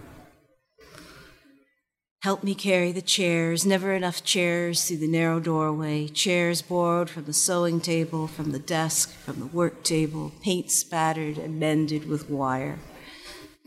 Help 2.23 2.43
me 2.43 2.57
carry 2.57 2.91
the 2.91 3.03
chairs, 3.03 3.65
never 3.65 3.93
enough 3.93 4.25
chairs 4.25 4.89
through 4.89 4.97
the 4.97 5.07
narrow 5.07 5.39
doorway, 5.39 6.09
chairs 6.09 6.61
borrowed 6.61 7.09
from 7.09 7.27
the 7.27 7.33
sewing 7.33 7.81
table, 7.81 8.27
from 8.27 8.51
the 8.51 8.59
desk, 8.59 9.13
from 9.13 9.39
the 9.39 9.47
work 9.47 9.85
table, 9.85 10.33
paint 10.43 10.73
spattered 10.73 11.39
and 11.39 11.61
mended 11.61 12.09
with 12.09 12.29
wire. 12.29 12.81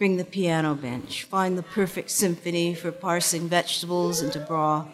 Bring 0.02 0.18
the 0.18 0.26
piano 0.26 0.74
bench, 0.74 1.26
find 1.26 1.56
the 1.56 1.62
perfect 1.62 2.10
symphony 2.10 2.74
for 2.74 2.92
parsing 2.92 3.48
vegetables 3.48 4.24
into 4.24 4.40
broth. 4.40 4.88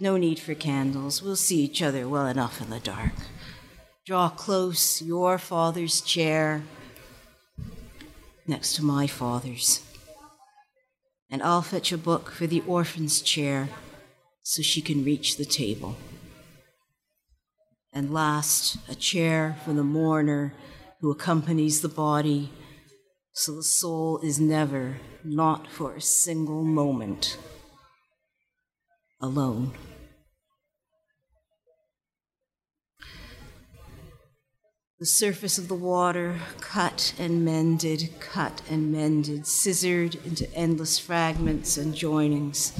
No 0.00 0.16
need 0.16 0.38
for 0.38 0.54
candles, 0.54 1.22
we'll 1.22 1.36
see 1.36 1.60
each 1.60 1.82
other 1.82 2.08
well 2.08 2.26
enough 2.26 2.58
in 2.62 2.70
the 2.70 2.80
dark. 2.80 3.12
Draw 4.06 4.30
close 4.30 5.02
your 5.02 5.36
father's 5.36 6.00
chair 6.00 6.62
next 8.46 8.76
to 8.76 8.82
my 8.82 9.06
father's 9.06 9.82
and 11.30 11.42
I'll 11.42 11.60
fetch 11.60 11.92
a 11.92 11.98
book 11.98 12.30
for 12.30 12.46
the 12.46 12.62
orphan's 12.66 13.20
chair 13.20 13.68
so 14.42 14.62
she 14.62 14.80
can 14.80 15.04
reach 15.04 15.36
the 15.36 15.44
table. 15.44 15.96
And 17.92 18.10
last, 18.10 18.78
a 18.88 18.94
chair 18.94 19.58
for 19.66 19.74
the 19.74 19.84
mourner 19.84 20.54
who 21.02 21.10
accompanies 21.10 21.82
the 21.82 21.90
body 21.90 22.48
so 23.34 23.56
the 23.56 23.64
soul 23.64 24.20
is 24.20 24.38
never, 24.38 24.96
not 25.24 25.68
for 25.68 25.94
a 25.94 26.00
single 26.00 26.62
moment, 26.62 27.36
alone. 29.20 29.72
The 35.00 35.06
surface 35.06 35.58
of 35.58 35.66
the 35.66 35.74
water, 35.74 36.38
cut 36.60 37.12
and 37.18 37.44
mended, 37.44 38.10
cut 38.20 38.62
and 38.70 38.92
mended, 38.92 39.48
scissored 39.48 40.14
into 40.24 40.50
endless 40.54 41.00
fragments 41.00 41.76
and 41.76 41.92
joinings, 41.92 42.72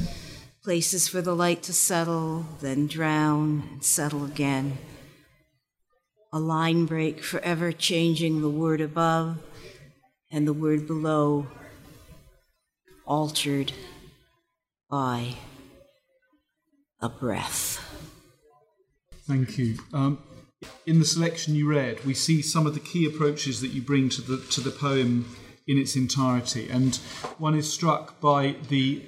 places 0.63 1.09
for 1.09 1.21
the 1.21 1.35
light 1.35 1.65
to 1.65 1.73
settle, 1.73 2.47
then 2.61 2.87
drown 2.87 3.69
and 3.73 3.85
settle 3.85 4.25
again. 4.25 4.79
A 6.33 6.39
line 6.39 6.87
break 6.87 7.25
forever 7.25 7.73
changing 7.73 8.41
the 8.41 8.49
word 8.49 8.81
above 8.81 9.39
and 10.31 10.47
the 10.47 10.53
word 10.53 10.87
below, 10.87 11.47
altered 13.07 13.73
by 14.91 15.35
a 17.01 17.09
breath. 17.09 17.81
Thank 19.27 19.59
you. 19.59 19.79
Um, 19.93 20.19
in 20.87 20.99
the 20.99 21.05
selection 21.05 21.55
you 21.55 21.69
read, 21.69 22.05
we 22.05 22.15
see 22.15 22.43
some 22.43 22.67
of 22.67 22.75
the 22.75 22.81
key 22.81 23.07
approaches 23.07 23.61
that 23.61 23.69
you 23.69 23.83
bring 23.83 24.09
to 24.11 24.23
the 24.23 24.39
to 24.53 24.61
the 24.61 24.71
poem 24.71 25.37
in 25.67 25.79
its 25.79 25.97
entirety, 25.97 26.69
and 26.69 26.97
one 27.39 27.55
is 27.55 27.73
struck 27.73 28.21
by 28.21 28.55
the 28.69 29.03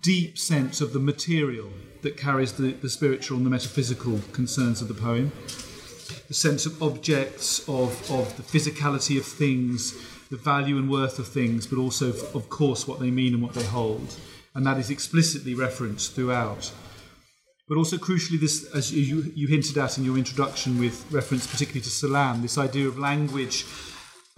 deep 0.00 0.38
sense 0.38 0.80
of 0.80 0.92
the 0.92 0.98
material 0.98 1.68
that 2.02 2.16
carries 2.16 2.54
the, 2.54 2.72
the 2.72 2.88
spiritual 2.88 3.36
and 3.36 3.46
the 3.46 3.50
metaphysical 3.50 4.20
concerns 4.32 4.80
of 4.82 4.88
the 4.88 4.94
poem, 4.94 5.32
the 6.28 6.34
sense 6.34 6.66
of 6.66 6.82
objects, 6.82 7.60
of, 7.68 8.10
of 8.10 8.36
the 8.36 8.42
physicality 8.42 9.18
of 9.18 9.24
things, 9.24 9.94
the 10.32 10.38
value 10.38 10.78
and 10.78 10.88
worth 10.88 11.18
of 11.18 11.28
things, 11.28 11.66
but 11.66 11.78
also, 11.78 12.08
of 12.08 12.48
course, 12.48 12.88
what 12.88 12.98
they 12.98 13.10
mean 13.10 13.34
and 13.34 13.42
what 13.42 13.52
they 13.52 13.64
hold. 13.64 14.16
And 14.54 14.64
that 14.64 14.78
is 14.78 14.88
explicitly 14.88 15.54
referenced 15.54 16.14
throughout. 16.14 16.72
But 17.68 17.76
also 17.76 17.98
crucially, 17.98 18.40
this, 18.40 18.64
as 18.74 18.90
you, 18.90 19.30
you 19.34 19.46
hinted 19.46 19.76
at 19.76 19.98
in 19.98 20.04
your 20.04 20.16
introduction, 20.16 20.80
with 20.80 21.04
reference 21.12 21.46
particularly 21.46 21.82
to 21.82 21.90
Celan, 21.90 22.40
this 22.40 22.56
idea 22.56 22.88
of 22.88 22.98
language, 22.98 23.66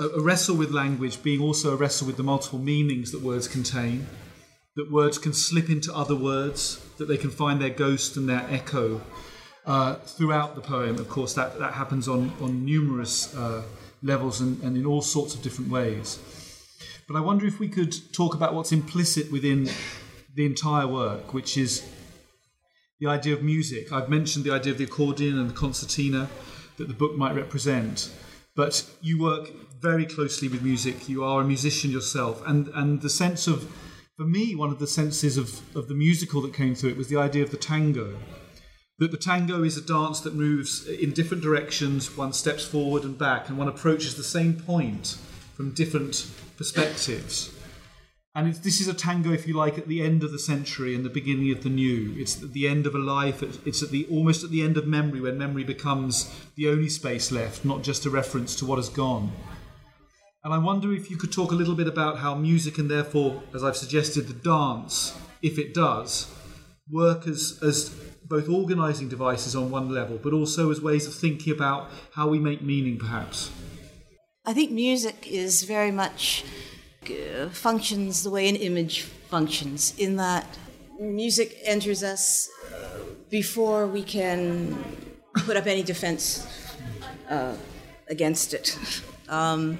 a, 0.00 0.06
a 0.06 0.20
wrestle 0.20 0.56
with 0.56 0.72
language 0.72 1.22
being 1.22 1.40
also 1.40 1.72
a 1.72 1.76
wrestle 1.76 2.08
with 2.08 2.16
the 2.16 2.24
multiple 2.24 2.58
meanings 2.58 3.12
that 3.12 3.22
words 3.22 3.46
contain, 3.46 4.08
that 4.74 4.90
words 4.90 5.16
can 5.16 5.32
slip 5.32 5.70
into 5.70 5.94
other 5.94 6.16
words, 6.16 6.84
that 6.98 7.06
they 7.06 7.16
can 7.16 7.30
find 7.30 7.62
their 7.62 7.70
ghost 7.70 8.16
and 8.16 8.28
their 8.28 8.44
echo 8.50 9.00
uh, 9.64 9.94
throughout 9.94 10.56
the 10.56 10.60
poem. 10.60 10.98
Of 10.98 11.08
course, 11.08 11.34
that, 11.34 11.56
that 11.60 11.74
happens 11.74 12.08
on, 12.08 12.32
on 12.40 12.64
numerous 12.64 13.32
uh, 13.36 13.62
levels 14.04 14.40
and, 14.40 14.62
and 14.62 14.76
in 14.76 14.86
all 14.86 15.02
sorts 15.02 15.34
of 15.34 15.42
different 15.42 15.70
ways. 15.70 16.18
But 17.08 17.16
I 17.16 17.20
wonder 17.20 17.46
if 17.46 17.58
we 17.58 17.68
could 17.68 18.12
talk 18.12 18.34
about 18.34 18.54
what's 18.54 18.72
implicit 18.72 19.32
within 19.32 19.68
the 20.34 20.46
entire 20.46 20.86
work, 20.86 21.34
which 21.34 21.56
is 21.56 21.88
the 23.00 23.08
idea 23.08 23.34
of 23.34 23.42
music. 23.42 23.92
I've 23.92 24.08
mentioned 24.08 24.44
the 24.44 24.52
idea 24.52 24.72
of 24.72 24.78
the 24.78 24.84
accordion 24.84 25.38
and 25.38 25.50
the 25.50 25.54
concertina 25.54 26.28
that 26.76 26.88
the 26.88 26.94
book 26.94 27.16
might 27.16 27.34
represent, 27.34 28.10
but 28.54 28.88
you 29.00 29.20
work 29.20 29.50
very 29.80 30.06
closely 30.06 30.48
with 30.48 30.62
music. 30.62 31.08
You 31.08 31.24
are 31.24 31.42
a 31.42 31.44
musician 31.44 31.90
yourself, 31.90 32.42
and, 32.46 32.68
and 32.68 33.02
the 33.02 33.10
sense 33.10 33.46
of, 33.46 33.70
for 34.16 34.24
me, 34.24 34.54
one 34.54 34.70
of 34.70 34.78
the 34.78 34.86
senses 34.86 35.36
of, 35.36 35.76
of 35.76 35.88
the 35.88 35.94
musical 35.94 36.40
that 36.42 36.54
came 36.54 36.74
through 36.74 36.90
it 36.90 36.96
was 36.96 37.08
the 37.08 37.18
idea 37.18 37.42
of 37.42 37.50
the 37.50 37.56
tango. 37.56 38.16
That 38.98 39.10
the 39.10 39.16
tango 39.16 39.64
is 39.64 39.76
a 39.76 39.82
dance 39.82 40.20
that 40.20 40.34
moves 40.34 40.86
in 40.86 41.10
different 41.10 41.42
directions, 41.42 42.16
one 42.16 42.32
steps 42.32 42.64
forward 42.64 43.02
and 43.02 43.18
back, 43.18 43.48
and 43.48 43.58
one 43.58 43.66
approaches 43.66 44.14
the 44.14 44.22
same 44.22 44.54
point 44.54 45.18
from 45.54 45.72
different 45.72 46.30
perspectives. 46.56 47.52
And 48.36 48.52
this 48.54 48.80
is 48.80 48.86
a 48.86 48.94
tango, 48.94 49.32
if 49.32 49.48
you 49.48 49.54
like, 49.54 49.78
at 49.78 49.88
the 49.88 50.00
end 50.00 50.22
of 50.22 50.30
the 50.30 50.38
century 50.38 50.94
and 50.94 51.04
the 51.04 51.10
beginning 51.10 51.50
of 51.50 51.64
the 51.64 51.70
new. 51.70 52.14
It's 52.16 52.40
at 52.40 52.52
the 52.52 52.68
end 52.68 52.86
of 52.86 52.94
a 52.94 52.98
life. 52.98 53.42
It's 53.66 53.82
at 53.82 53.90
the 53.90 54.06
almost 54.10 54.44
at 54.44 54.50
the 54.50 54.62
end 54.62 54.76
of 54.76 54.86
memory, 54.86 55.20
when 55.20 55.38
memory 55.38 55.64
becomes 55.64 56.32
the 56.54 56.68
only 56.68 56.88
space 56.88 57.32
left, 57.32 57.64
not 57.64 57.82
just 57.82 58.06
a 58.06 58.10
reference 58.10 58.54
to 58.56 58.66
what 58.66 58.78
has 58.78 58.88
gone. 58.88 59.32
And 60.44 60.52
I 60.52 60.58
wonder 60.58 60.92
if 60.92 61.10
you 61.10 61.16
could 61.16 61.32
talk 61.32 61.52
a 61.52 61.56
little 61.56 61.74
bit 61.74 61.88
about 61.88 62.18
how 62.18 62.34
music 62.34 62.78
and 62.78 62.90
therefore, 62.90 63.42
as 63.54 63.64
I've 63.64 63.76
suggested, 63.76 64.28
the 64.28 64.34
dance, 64.34 65.16
if 65.40 65.58
it 65.58 65.72
does, 65.72 66.32
work 66.90 67.26
as, 67.26 67.58
as 67.62 67.88
both 68.26 68.48
organising 68.48 69.08
devices 69.08 69.54
on 69.54 69.70
one 69.70 69.90
level, 69.90 70.18
but 70.22 70.32
also 70.32 70.70
as 70.70 70.80
ways 70.80 71.06
of 71.06 71.14
thinking 71.14 71.52
about 71.52 71.90
how 72.14 72.28
we 72.28 72.38
make 72.38 72.62
meaning, 72.62 72.98
perhaps. 72.98 73.50
I 74.46 74.52
think 74.52 74.70
music 74.72 75.26
is 75.30 75.62
very 75.62 75.90
much 75.90 76.44
uh, 77.06 77.48
functions 77.50 78.22
the 78.22 78.30
way 78.30 78.48
an 78.48 78.56
image 78.56 79.02
functions, 79.02 79.94
in 79.98 80.16
that 80.16 80.46
music 81.00 81.56
enters 81.64 82.02
us 82.02 82.48
before 83.30 83.86
we 83.86 84.02
can 84.02 84.76
put 85.46 85.56
up 85.56 85.66
any 85.66 85.82
defense 85.82 86.46
uh, 87.28 87.54
against 88.08 88.54
it. 88.54 88.78
Um, 89.26 89.78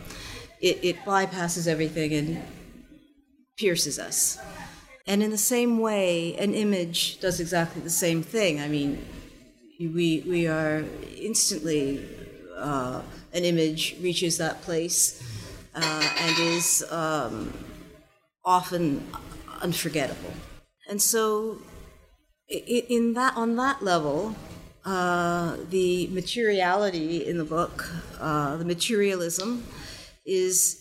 it. 0.63 0.79
It 0.83 0.97
bypasses 1.05 1.67
everything 1.67 2.15
and 2.15 2.43
pierces 3.59 3.99
us. 3.99 4.39
And 5.07 5.23
in 5.23 5.31
the 5.31 5.39
same 5.39 5.79
way, 5.79 6.35
an 6.37 6.55
image 6.55 7.21
does 7.21 7.39
exactly 7.39 7.83
the 7.83 7.91
same 7.91 8.23
thing. 8.23 8.61
I 8.61 8.69
mean, 8.69 9.05
we, 9.79 10.25
we 10.27 10.47
are 10.47 10.85
instantly, 11.17 12.09
uh, 12.57 13.03
an 13.35 13.45
image 13.45 13.97
reaches 14.01 14.39
that 14.39 14.63
place 14.63 15.23
uh, 15.75 16.09
and 16.21 16.39
is 16.39 16.85
um, 16.91 17.53
often 18.45 19.07
unforgettable. 19.61 20.33
And 20.89 21.01
so, 21.03 21.61
in 22.49 23.15
that 23.15 23.37
on 23.37 23.57
that 23.57 23.83
level, 23.83 24.35
uh, 24.85 25.57
the 25.71 26.09
materiality 26.09 27.27
in 27.27 27.39
the 27.39 27.45
book, 27.45 27.91
uh, 28.21 28.57
the 28.57 28.65
materialism, 28.65 29.65
is 30.25 30.81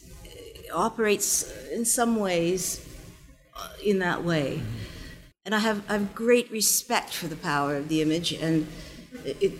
operates 0.73 1.51
in 1.71 1.85
some 1.85 2.15
ways 2.15 2.82
Uh, 3.55 3.69
in 3.85 3.99
that 3.99 4.23
way. 4.23 4.63
And 5.45 5.53
I 5.53 5.59
have, 5.59 5.83
I 5.87 5.93
have 5.93 6.15
great 6.15 6.49
respect 6.49 7.13
for 7.13 7.27
the 7.27 7.35
power 7.35 7.75
of 7.75 7.87
the 7.87 8.01
image, 8.01 8.31
and 8.33 8.67
it, 9.23 9.37
it 9.41 9.53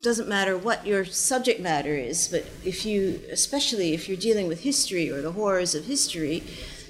doesn't 0.00 0.28
matter 0.28 0.56
what 0.56 0.86
your 0.86 1.04
subject 1.04 1.60
matter 1.60 1.94
is, 1.94 2.28
but 2.28 2.46
if 2.64 2.86
you, 2.86 3.20
especially 3.30 3.92
if 3.92 4.08
you're 4.08 4.16
dealing 4.16 4.48
with 4.48 4.60
history 4.62 5.10
or 5.10 5.20
the 5.20 5.32
horrors 5.32 5.74
of 5.74 5.84
history, 5.84 6.42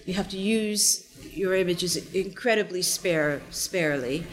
you 0.06 0.14
have 0.14 0.28
to 0.28 0.38
use 0.38 1.08
your 1.32 1.56
images 1.56 1.96
incredibly 2.14 2.82
spare, 2.82 3.42
sparely. 3.50 4.24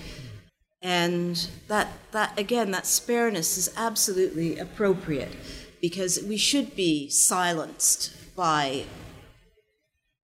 And 0.83 1.47
that, 1.69 1.87
that, 2.11 2.37
again, 2.37 2.69
that 2.71 2.85
spareness 2.85 3.57
is 3.57 3.73
absolutely 3.75 4.59
appropriate 4.59 5.35
because 5.81 6.21
we 6.23 6.37
should 6.37 6.75
be 6.75 7.09
silenced 7.09 8.13
by 8.35 8.85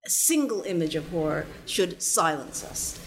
a 0.06 0.10
single 0.10 0.62
image 0.64 0.96
of 0.96 1.10
horror 1.10 1.48
should 1.66 2.02
silence 2.02 2.64
us. 2.64 3.00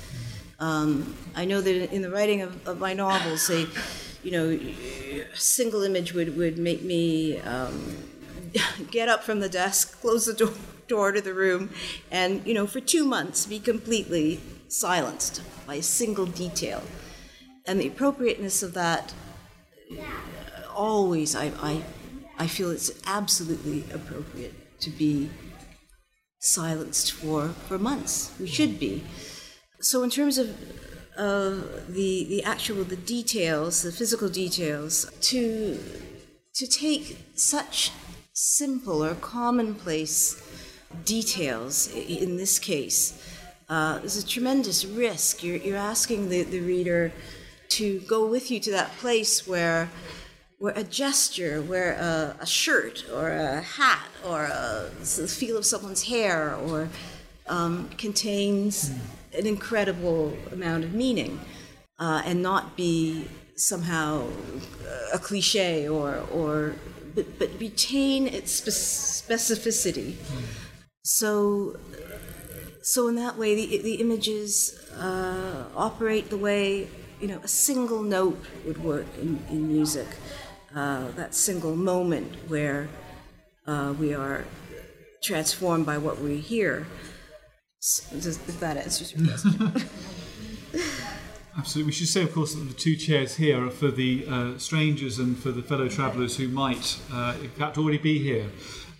Um, 0.58 1.14
I 1.37 1.44
know 1.44 1.61
that 1.61 1.92
in 1.92 2.02
the 2.02 2.11
writing 2.11 2.42
of, 2.42 2.66
of, 2.66 2.80
my 2.80 2.92
novels, 2.92 3.46
they, 3.46 3.66
you 4.24 4.32
know, 4.32 4.50
a 4.50 5.37
single 5.37 5.84
image 5.84 6.12
would, 6.12 6.37
would 6.37 6.58
make 6.58 6.82
me 6.82 7.38
um, 7.40 7.96
get 8.90 9.08
up 9.08 9.22
from 9.22 9.38
the 9.38 9.48
desk, 9.48 10.00
close 10.00 10.26
the 10.26 10.34
door, 10.34 10.52
door 10.88 11.12
to 11.12 11.20
the 11.20 11.32
room, 11.32 11.70
and, 12.11 12.44
you 12.44 12.54
know, 12.54 12.66
for 12.66 12.80
two 12.80 13.04
months 13.04 13.46
be 13.46 13.61
completely 13.61 14.40
silenced 14.66 15.42
by 15.66 15.76
a 15.76 15.82
single 15.82 16.26
detail. 16.26 16.82
And 17.64 17.80
the 17.80 17.87
appropriateness 17.87 18.64
of 18.64 18.74
that, 18.74 19.14
always, 20.74 21.37
I, 21.37 21.52
I, 21.62 21.82
I 22.37 22.46
feel 22.48 22.70
it's 22.70 22.90
absolutely 23.06 23.84
appropriate 23.92 24.80
to 24.80 24.90
be 24.90 25.30
silenced 26.38 27.12
for, 27.12 27.48
for 27.48 27.79
months. 27.79 28.33
We 28.40 28.46
should 28.46 28.79
be. 28.79 29.05
So, 29.81 30.03
in 30.03 30.11
terms 30.11 30.38
of 30.38 30.48
uh, 31.16 31.57
the 31.88 32.27
the 32.29 32.44
actual 32.44 32.85
the 32.85 32.96
details, 32.96 33.83
the 33.83 33.92
physical 33.92 34.29
details, 34.29 35.11
to 35.20 35.79
to 36.55 36.66
take 36.66 37.18
such 37.35 37.92
simple 38.33 39.05
or 39.05 39.14
commonplace 39.14 40.40
details 41.05 41.92
in 41.94 42.37
this 42.37 42.59
case 42.59 43.20
uh, 43.68 44.01
is 44.03 44.16
a 44.16 44.27
tremendous 44.27 44.85
risk. 44.85 45.42
You're, 45.42 45.57
you're 45.57 45.77
asking 45.77 46.29
the, 46.29 46.42
the 46.42 46.61
reader 46.61 47.12
to 47.70 48.01
go 48.01 48.27
with 48.27 48.51
you 48.51 48.61
to 48.61 48.70
that 48.70 48.96
place 48.98 49.46
where 49.46 49.90
where 50.59 50.75
a 50.75 50.83
gesture, 50.83 51.62
where 51.62 51.92
a, 51.92 52.37
a 52.40 52.47
shirt 52.47 53.05
or 53.14 53.31
a 53.31 53.61
hat 53.61 54.09
or 54.27 54.44
a, 54.44 54.90
the 55.16 55.29
feel 55.29 55.57
of 55.57 55.64
someone's 55.64 56.05
hair 56.05 56.55
or 56.55 56.88
um, 57.47 57.88
contains 57.97 58.90
an 59.37 59.47
incredible 59.47 60.37
amount 60.53 60.85
of 60.85 60.92
meaning 60.92 61.40
uh, 61.99 62.23
and 62.25 62.42
not 62.42 62.77
be 62.77 63.27
somehow 63.55 64.27
a 65.12 65.18
cliche 65.18 65.88
or, 65.88 66.25
or 66.33 66.75
but, 67.14 67.38
but 67.38 67.51
retain 67.59 68.27
its 68.27 68.61
specificity. 68.61 70.14
So, 71.03 71.79
so 72.83 73.09
in 73.09 73.14
that 73.16 73.37
way, 73.37 73.55
the, 73.55 73.79
the 73.79 73.94
images 73.94 74.79
uh, 74.99 75.64
operate 75.77 76.31
the 76.31 76.37
way 76.37 76.88
you 77.21 77.27
know 77.27 77.40
a 77.42 77.49
single 77.49 78.03
note 78.03 78.44
would 78.64 78.83
work 78.83 79.07
in, 79.21 79.40
in 79.51 79.66
music 79.66 80.07
uh, 80.74 81.11
that 81.12 81.35
single 81.35 81.76
moment 81.76 82.35
where 82.48 82.88
uh, 83.66 83.94
we 83.98 84.14
are 84.14 84.44
transformed 85.22 85.87
by 85.87 85.98
what 85.98 86.20
we 86.20 86.38
hear. 86.38 86.87
if 87.81 88.61
that 88.61 88.76
answers 88.76 89.14
your 89.14 89.26
question. 89.26 89.72
Absolutely. 91.59 91.88
We 91.88 91.92
should 91.92 92.09
say, 92.09 92.22
of 92.22 92.33
course, 92.33 92.54
that 92.54 92.64
the 92.64 92.74
two 92.74 92.94
chairs 92.94 93.35
here 93.35 93.66
are 93.66 93.70
for 93.70 93.90
the 93.90 94.24
uh, 94.28 94.59
strangers 94.59 95.18
and 95.18 95.37
for 95.37 95.50
the 95.50 95.62
fellow 95.62 95.88
travellers 95.88 96.37
who 96.37 96.46
might, 96.46 96.98
uh, 97.12 97.35
in 97.42 97.50
fact, 97.50 97.76
already 97.78 97.98
be 97.98 98.20
here. 98.20 98.46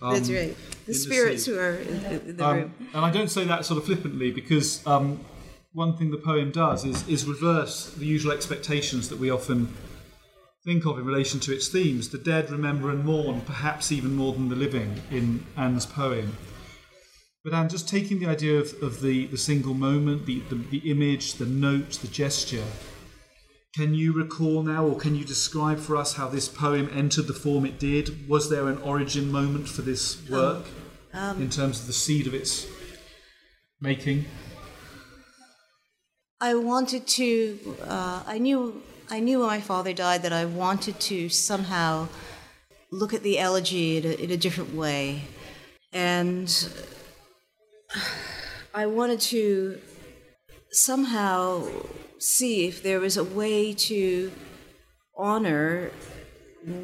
Um, 0.02 0.14
That's 0.14 0.31
right. 0.31 0.57
The 0.87 0.94
spirits 0.94 1.44
the 1.44 1.52
who 1.52 1.59
are 1.59 1.74
in, 1.74 2.04
in 2.28 2.37
the 2.37 2.44
um, 2.44 2.57
room. 2.57 2.74
And 2.94 3.04
I 3.04 3.11
don't 3.12 3.31
say 3.31 3.44
that 3.44 3.64
sort 3.64 3.78
of 3.78 3.85
flippantly 3.85 4.33
because 4.33 4.85
um, 4.87 5.24
one 5.72 5.96
thing 5.96 6.11
the 6.11 6.18
poem 6.18 6.50
does 6.50 6.85
is, 6.85 7.07
is 7.09 7.26
reverse 7.26 7.92
the 7.94 8.07
usual 8.07 8.33
expectations 8.33 9.09
that 9.09 9.18
we 9.18 9.31
often 9.31 9.72
think 10.64 10.85
of 10.87 10.99
in 10.99 11.05
relation 11.05 11.40
to 11.40 11.55
its 11.55 11.68
themes. 11.68 12.09
The 12.09 12.18
dead 12.18 12.51
remember 12.51 12.90
and 12.90 13.05
mourn, 13.05 13.40
perhaps 13.42 13.92
even 13.92 14.14
more 14.14 14.33
than 14.33 14.49
the 14.49 14.57
living, 14.57 15.01
in 15.11 15.47
Anne's 15.57 15.87
poem. 15.87 16.37
But 17.44 17.55
Anne, 17.55 17.68
just 17.68 17.88
taking 17.88 18.18
the 18.18 18.27
idea 18.27 18.59
of, 18.59 18.75
of 18.83 19.01
the, 19.01 19.27
the 19.27 19.38
single 19.38 19.75
moment, 19.75 20.27
the, 20.27 20.40
the, 20.51 20.57
the 20.57 20.90
image, 20.90 21.35
the 21.35 21.47
note, 21.47 21.92
the 21.92 22.09
gesture, 22.09 22.64
can 23.75 23.94
you 23.94 24.12
recall 24.12 24.62
now, 24.62 24.85
or 24.85 24.97
can 24.97 25.14
you 25.14 25.25
describe 25.25 25.79
for 25.79 25.97
us 25.97 26.14
how 26.14 26.29
this 26.29 26.49
poem 26.49 26.90
entered 26.92 27.27
the 27.27 27.33
form 27.33 27.64
it 27.64 27.79
did? 27.79 28.29
Was 28.29 28.51
there 28.51 28.68
an 28.68 28.79
origin 28.79 29.31
moment 29.31 29.68
for 29.68 29.83
this 29.83 30.29
work 30.29 30.64
um, 31.12 31.37
um, 31.37 31.42
in 31.42 31.49
terms 31.49 31.81
of 31.81 31.87
the 31.87 31.92
seed 31.92 32.27
of 32.27 32.35
its 32.35 32.66
making? 33.81 34.25
I 36.40 36.55
wanted 36.55 37.07
to, 37.07 37.77
uh, 37.85 38.23
I 38.27 38.38
knew 38.38 38.83
I 39.11 39.21
knew 39.21 39.38
when 39.40 39.49
my 39.49 39.61
father 39.61 39.94
died 39.94 40.23
that 40.25 40.35
I 40.35 40.44
wanted 40.44 41.01
to 41.01 41.31
somehow 41.31 42.09
look 42.90 43.14
at 43.14 43.23
the 43.23 43.38
elegy 43.38 43.97
in 43.97 44.05
a, 44.05 44.14
in 44.14 44.31
a 44.31 44.37
different 44.37 44.75
way. 44.75 45.23
And 45.94 46.53
I 48.75 48.85
wanted 48.85 49.21
to 49.33 49.81
somehow 50.71 51.66
see 52.18 52.68
if 52.68 52.83
there 52.83 53.01
was 53.01 53.16
a 53.16 53.25
way 53.25 53.73
to 53.73 54.31
honor 55.16 55.90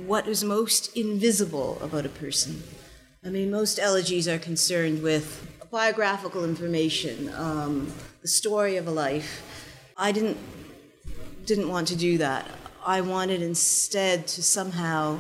what 0.06 0.26
is 0.26 0.42
most 0.42 0.96
invisible 0.96 1.78
about 1.82 2.06
a 2.06 2.08
person. 2.08 2.62
I 3.22 3.28
mean, 3.28 3.50
most 3.50 3.78
elegies 3.78 4.26
are 4.28 4.38
concerned 4.38 5.02
with 5.02 5.46
biographical 5.70 6.44
information, 6.44 7.34
um, 7.34 7.92
the 8.22 8.28
story 8.28 8.78
of 8.78 8.86
a 8.86 8.90
life. 8.90 9.42
I 9.96 10.10
didn't 10.12 10.38
didn't 11.46 11.68
want 11.68 11.88
to 11.88 11.96
do 11.96 12.18
that. 12.18 12.46
I 12.84 13.00
wanted 13.00 13.42
instead 13.42 14.26
to 14.28 14.42
somehow 14.42 15.18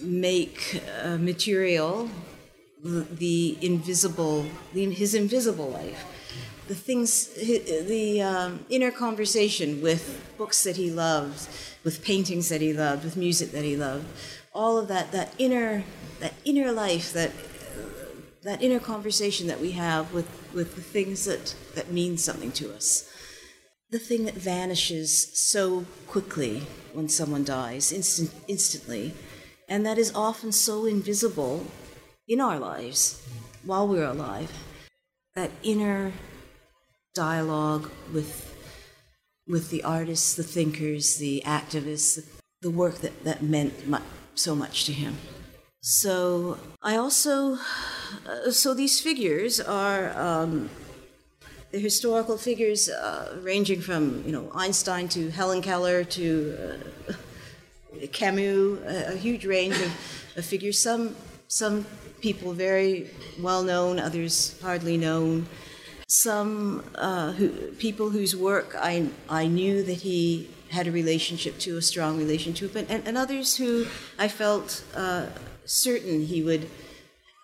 make 0.00 0.82
uh, 1.02 1.16
material 1.16 2.10
the, 2.82 3.00
the 3.02 3.58
invisible, 3.60 4.46
the, 4.72 4.90
his 4.90 5.14
invisible 5.14 5.68
life, 5.68 6.04
the 6.68 6.74
things, 6.74 7.28
the 7.28 8.22
um, 8.22 8.66
inner 8.68 8.90
conversation 8.90 9.80
with 9.80 10.34
books 10.36 10.64
that 10.64 10.76
he 10.76 10.90
loved, 10.90 11.48
with 11.84 12.04
paintings 12.04 12.48
that 12.48 12.60
he 12.60 12.72
loved, 12.72 13.04
with 13.04 13.16
music 13.16 13.52
that 13.52 13.64
he 13.64 13.76
loved, 13.76 14.06
all 14.52 14.78
of 14.78 14.88
that, 14.88 15.12
that 15.12 15.32
inner, 15.38 15.84
that 16.20 16.34
inner 16.44 16.72
life, 16.72 17.12
that 17.12 17.32
that 18.42 18.62
inner 18.62 18.78
conversation 18.78 19.48
that 19.48 19.60
we 19.60 19.72
have 19.72 20.12
with, 20.12 20.28
with 20.54 20.76
the 20.76 20.80
things 20.80 21.24
that, 21.24 21.52
that 21.74 21.90
mean 21.90 22.16
something 22.16 22.52
to 22.52 22.72
us 22.72 23.10
the 23.90 23.98
thing 23.98 24.24
that 24.24 24.34
vanishes 24.34 25.38
so 25.38 25.84
quickly 26.08 26.62
when 26.92 27.08
someone 27.08 27.44
dies, 27.44 27.92
instant, 27.92 28.32
instantly, 28.48 29.14
and 29.68 29.86
that 29.86 29.98
is 29.98 30.14
often 30.14 30.50
so 30.52 30.86
invisible 30.86 31.66
in 32.26 32.40
our 32.40 32.58
lives 32.58 33.22
while 33.64 33.86
we're 33.86 34.04
alive. 34.04 34.50
That 35.34 35.50
inner 35.62 36.12
dialogue 37.14 37.90
with, 38.12 38.54
with 39.46 39.70
the 39.70 39.84
artists, 39.84 40.34
the 40.34 40.42
thinkers, 40.42 41.16
the 41.16 41.42
activists, 41.44 42.26
the, 42.62 42.70
work 42.70 42.96
that, 42.96 43.24
that 43.24 43.42
meant 43.42 43.86
mu- 43.86 43.98
so 44.34 44.54
much 44.54 44.84
to 44.86 44.92
him. 44.92 45.16
So 45.80 46.58
I 46.82 46.96
also, 46.96 47.58
uh, 48.26 48.50
so 48.50 48.74
these 48.74 49.00
figures 49.00 49.60
are. 49.60 50.10
Um, 50.18 50.70
the 51.70 51.78
historical 51.78 52.36
figures 52.38 52.88
uh, 52.88 53.36
ranging 53.42 53.80
from 53.80 54.22
you 54.24 54.32
know 54.32 54.50
Einstein 54.54 55.08
to 55.08 55.30
Helen 55.30 55.62
Keller 55.62 56.04
to 56.04 56.78
uh, 57.08 57.12
Camus, 58.12 58.78
a, 58.86 59.14
a, 59.14 59.16
huge 59.16 59.44
range 59.44 59.74
of, 59.74 59.92
of, 60.36 60.44
figures. 60.44 60.78
Some 60.78 61.16
some 61.48 61.86
people 62.20 62.52
very 62.52 63.10
well 63.40 63.62
known, 63.62 63.98
others 63.98 64.60
hardly 64.62 64.96
known. 64.96 65.46
Some 66.08 66.84
uh, 66.94 67.32
who, 67.32 67.48
people 67.78 68.10
whose 68.10 68.36
work 68.36 68.76
I 68.78 69.08
I 69.28 69.46
knew 69.46 69.82
that 69.82 69.98
he 69.98 70.50
had 70.70 70.86
a 70.86 70.92
relationship 70.92 71.58
to, 71.58 71.76
a 71.76 71.82
strong 71.82 72.18
relationship, 72.18 72.74
and, 72.74 72.90
and, 72.90 73.06
and 73.06 73.16
others 73.16 73.56
who 73.56 73.86
I 74.18 74.28
felt 74.28 74.84
uh, 74.94 75.26
certain 75.64 76.26
he 76.26 76.42
would 76.42 76.68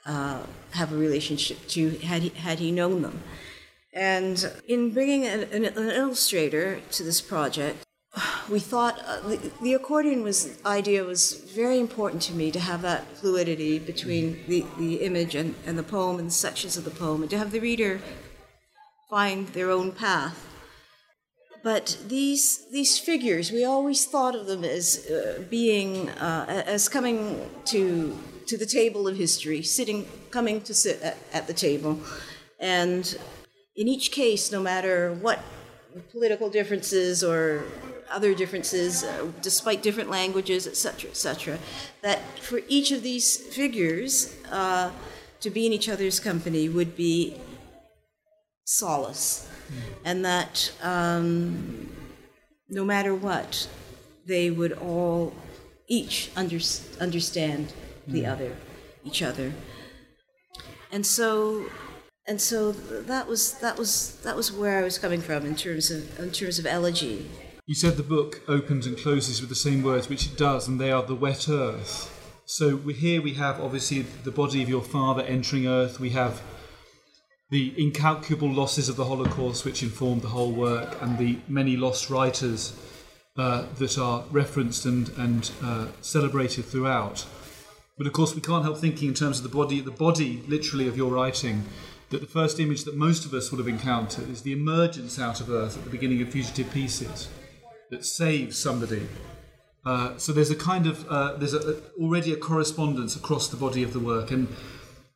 uh, 0.07 0.43
have 0.73 0.93
a 0.93 0.97
relationship 0.97 1.67
to 1.69 1.91
had 1.99 2.23
he, 2.23 2.29
had 2.31 2.59
he 2.59 2.71
known 2.71 3.03
them. 3.03 3.23
And 3.93 4.51
in 4.67 4.91
bringing 4.91 5.27
an, 5.27 5.43
an, 5.53 5.65
illustrator 5.65 6.81
to 6.93 7.03
this 7.03 7.21
project, 7.21 7.85
we 8.49 8.59
thought 8.59 8.99
uh, 9.07 9.21
the, 9.21 9.53
the, 9.63 9.75
accordion 9.75 10.23
was 10.23 10.59
idea 10.65 11.05
was 11.05 11.33
very 11.55 11.79
important 11.79 12.23
to 12.23 12.35
me 12.35 12.51
to 12.51 12.61
have 12.61 12.83
that 12.83 13.07
fluidity 13.19 13.79
between 13.79 14.39
the, 14.49 14.65
the 14.79 14.97
image 14.97 15.35
and, 15.35 15.55
and 15.67 15.79
the 15.79 15.83
poem 15.83 16.19
and 16.19 16.29
the 16.29 16.33
sections 16.33 16.77
of 16.77 16.85
the 16.85 16.91
poem, 16.91 17.23
and 17.23 17.31
to 17.31 17.39
have 17.39 17.53
the 17.53 17.61
reader 17.61 18.01
find 19.11 19.49
their 19.49 19.71
own 19.71 19.93
path. 19.93 20.49
But 21.63 21.99
these 22.09 22.69
these 22.71 22.99
figures, 22.99 23.53
we 23.53 23.65
always 23.65 24.07
thought 24.07 24.35
of 24.35 24.47
them 24.47 24.65
as 24.65 25.07
uh, 25.07 25.45
being 25.49 26.09
uh, 26.11 26.65
as 26.67 26.89
coming 26.89 27.49
to 27.67 28.19
to 28.47 28.57
the 28.57 28.67
table 28.67 29.07
of 29.07 29.17
history, 29.17 29.63
sitting, 29.63 30.07
coming 30.31 30.61
to 30.63 30.75
sit 30.75 31.01
at, 31.03 31.17
at 31.33 31.47
the 31.47 31.55
table, 31.55 32.01
and 32.59 33.17
in 33.77 33.89
each 33.89 34.11
case, 34.13 34.53
no 34.53 34.61
matter 34.61 35.13
what 35.15 35.41
political 36.11 36.49
differences 36.51 37.23
or 37.23 37.65
other 38.11 38.35
differences, 38.35 39.05
uh, 39.05 39.27
despite 39.41 39.83
different 39.83 40.11
languages, 40.11 40.67
etc., 40.67 41.11
etc., 41.11 41.59
that 42.03 42.21
for 42.39 42.61
each 42.69 42.91
of 42.91 43.03
these 43.03 43.37
figures 43.37 44.37
uh, 44.51 44.91
to 45.41 45.51
be 45.51 45.67
in 45.67 45.73
each 45.73 45.89
other's 45.89 46.21
company 46.21 46.69
would 46.69 46.97
be 46.97 47.37
solace, 48.65 49.49
mm. 49.69 49.95
and 50.05 50.25
that 50.25 50.73
um, 50.83 51.91
no 52.69 52.85
matter 52.85 53.15
what, 53.15 53.69
they 54.27 54.51
would 54.51 54.73
all 54.73 55.35
each 55.89 56.31
under, 56.37 56.59
understand 57.01 57.73
the 58.07 58.23
mm. 58.23 58.33
other, 58.33 58.57
each 59.05 59.23
other, 59.23 59.53
and 60.91 61.05
so 61.07 61.65
and 62.27 62.41
so 62.41 62.73
that 62.73 63.27
was 63.27 63.55
that 63.59 63.79
was 63.79 64.21
that 64.23 64.37
was 64.37 64.53
where 64.53 64.79
I 64.79 64.83
was 64.83 64.99
coming 64.99 65.21
from 65.21 65.45
in 65.45 65.57
terms 65.57 65.91
of 65.91 66.19
in 66.21 66.31
terms 66.31 66.59
of 66.59 66.67
elegy. 66.67 67.29
You 67.67 67.75
said 67.75 67.97
the 67.97 68.03
book 68.03 68.43
opens 68.49 68.87
and 68.87 68.99
closes 68.99 69.41
with 69.41 69.49
the 69.49 69.57
same 69.57 69.83
words, 69.83 70.09
which 70.09 70.27
it 70.27 70.37
does, 70.37 70.69
and 70.69 70.81
they 70.81 70.91
are 70.91 71.03
the 71.03 71.15
wet 71.15 71.49
earth. 71.49 72.09
So 72.45 72.77
here 72.77 73.23
we 73.23 73.35
have 73.35 73.61
obviously 73.61 74.03
the 74.25 74.31
body 74.31 74.63
of 74.63 74.69
your 74.69 74.83
father 74.83 75.23
entering 75.23 75.67
earth. 75.67 76.01
We 76.01 76.11
have 76.11 76.43
the 77.51 77.73
incalculable 77.77 78.51
losses 78.51 78.89
of 78.89 78.97
the 78.97 79.05
Holocaust, 79.05 79.65
which 79.65 79.83
informed 79.83 80.23
the 80.23 80.29
whole 80.29 80.53
work, 80.53 81.01
and 81.01 81.19
the 81.19 81.39
many 81.49 81.77
lost 81.77 82.11
writers 82.11 82.73
uh, 83.37 83.67
that 83.79 83.99
are 83.99 84.25
referenced 84.31 84.85
and, 84.85 85.09
and 85.19 85.51
uh, 85.63 85.87
celebrated 86.01 86.65
throughout. 86.65 87.25
But 87.97 88.07
of 88.07 88.13
course, 88.13 88.35
we 88.35 88.41
can't 88.41 88.65
help 88.65 88.79
thinking 88.79 89.09
in 89.09 89.15
terms 89.15 89.39
of 89.39 89.45
the 89.45 89.57
body, 89.57 89.81
the 89.81 89.91
body 89.91 90.43
literally 90.49 90.89
of 90.89 90.97
your 90.97 91.13
writing 91.13 91.65
that 92.13 92.21
the 92.21 92.27
first 92.27 92.61
image 92.61 92.85
that 92.85 92.95
most 92.95 93.25
of 93.25 93.33
us 93.33 93.51
would 93.51 93.59
have 93.59 93.67
encountered 93.67 94.29
is 94.29 94.43
the 94.43 94.53
emergence 94.53 95.19
out 95.19 95.41
of 95.41 95.51
Earth 95.51 95.79
at 95.79 95.85
the 95.85 95.91
beginning 95.91 96.21
of 96.21 96.29
Fugitive 96.29 96.71
Pieces 96.71 97.29
that 97.91 98.05
saves 98.05 98.57
somebody. 98.59 99.09
Uh, 99.85 100.17
so 100.19 100.31
there's 100.31 100.51
a 100.51 100.55
kind 100.55 100.87
of 100.87 101.09
uh, 101.09 101.37
there's 101.37 101.55
a, 101.55 101.81
already 101.99 102.33
a 102.33 102.37
correspondence 102.37 103.17
across 103.17 103.49
the 103.49 103.57
body 103.57 103.83
of 103.83 103.95
the 103.95 103.99
work, 103.99 104.31
and 104.31 104.47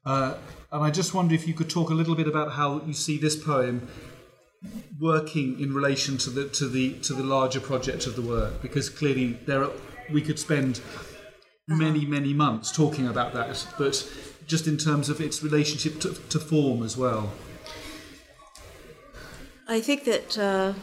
uh, 0.07 0.35
and 0.73 0.85
I 0.85 0.91
just 0.91 1.13
wonder 1.13 1.35
if 1.35 1.47
you 1.47 1.55
could 1.55 1.69
talk 1.69 1.91
a 1.91 1.95
little 1.95 2.17
bit 2.17 2.27
about 2.27 2.53
how 2.53 2.81
you 2.87 2.95
see 2.95 3.19
this 3.19 3.37
poem 3.37 3.87
working 4.99 5.61
in 5.61 5.75
relation 5.75 6.17
to 6.19 6.31
the 6.31 6.49
to 6.49 6.67
the 6.67 6.95
to 7.01 7.13
the 7.13 7.23
larger 7.23 7.61
project 7.61 8.07
of 8.07 8.17
the 8.17 8.23
work, 8.23 8.63
because 8.63 8.89
clearly 8.89 9.39
there 9.47 9.65
are, 9.65 9.71
we 10.11 10.23
could 10.23 10.39
spend 10.39 10.81
many 11.69 12.07
many 12.07 12.33
months 12.33 12.73
talking 12.73 13.07
about 13.07 13.35
that, 13.35 13.67
but 13.79 14.11
just 14.47 14.67
in 14.67 14.77
terms 14.77 15.09
of 15.09 15.21
its 15.21 15.43
relationship 15.43 16.01
to, 16.01 16.15
to 16.15 16.39
form 16.39 16.83
as 16.83 16.97
well? 16.97 17.33
I 19.69 19.81
think 19.81 20.05
that 20.05 20.39
uh, 20.39 20.75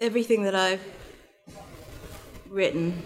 everything 0.00 0.42
that 0.42 0.54
I've 0.54 0.82
written 2.48 3.02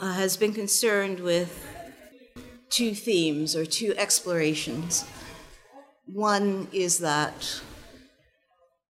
uh, 0.00 0.14
has 0.14 0.36
been 0.36 0.54
concerned 0.54 1.20
with 1.20 1.66
two 2.70 2.94
themes 2.94 3.54
or 3.54 3.66
two 3.66 3.94
explorations. 3.96 5.04
One 6.06 6.68
is 6.72 6.98
that 6.98 7.60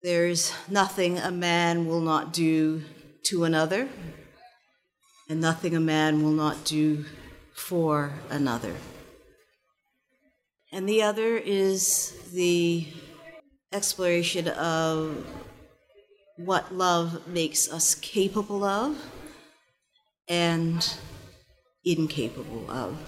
there's 0.03 0.53
nothing 0.69 1.19
a 1.19 1.31
man 1.31 1.87
will 1.87 2.01
not 2.01 2.33
do 2.33 2.83
to 3.25 3.45
another, 3.45 3.89
and 5.31 5.41
nothing 5.41 5.75
a 5.75 5.81
man 5.81 6.23
will 6.23 6.33
not 6.33 6.65
do 6.65 7.07
for 7.55 8.13
another. 8.31 8.75
And 10.73 10.89
the 10.89 11.03
other 11.03 11.37
is 11.37 12.13
the 12.33 12.87
exploration 13.73 14.49
of 14.49 15.25
what 16.37 16.75
love 16.75 17.29
makes 17.29 17.73
us 17.73 17.95
capable 17.95 18.65
of 18.65 18.99
and 20.29 20.97
incapable 21.85 22.69
of. 22.71 22.99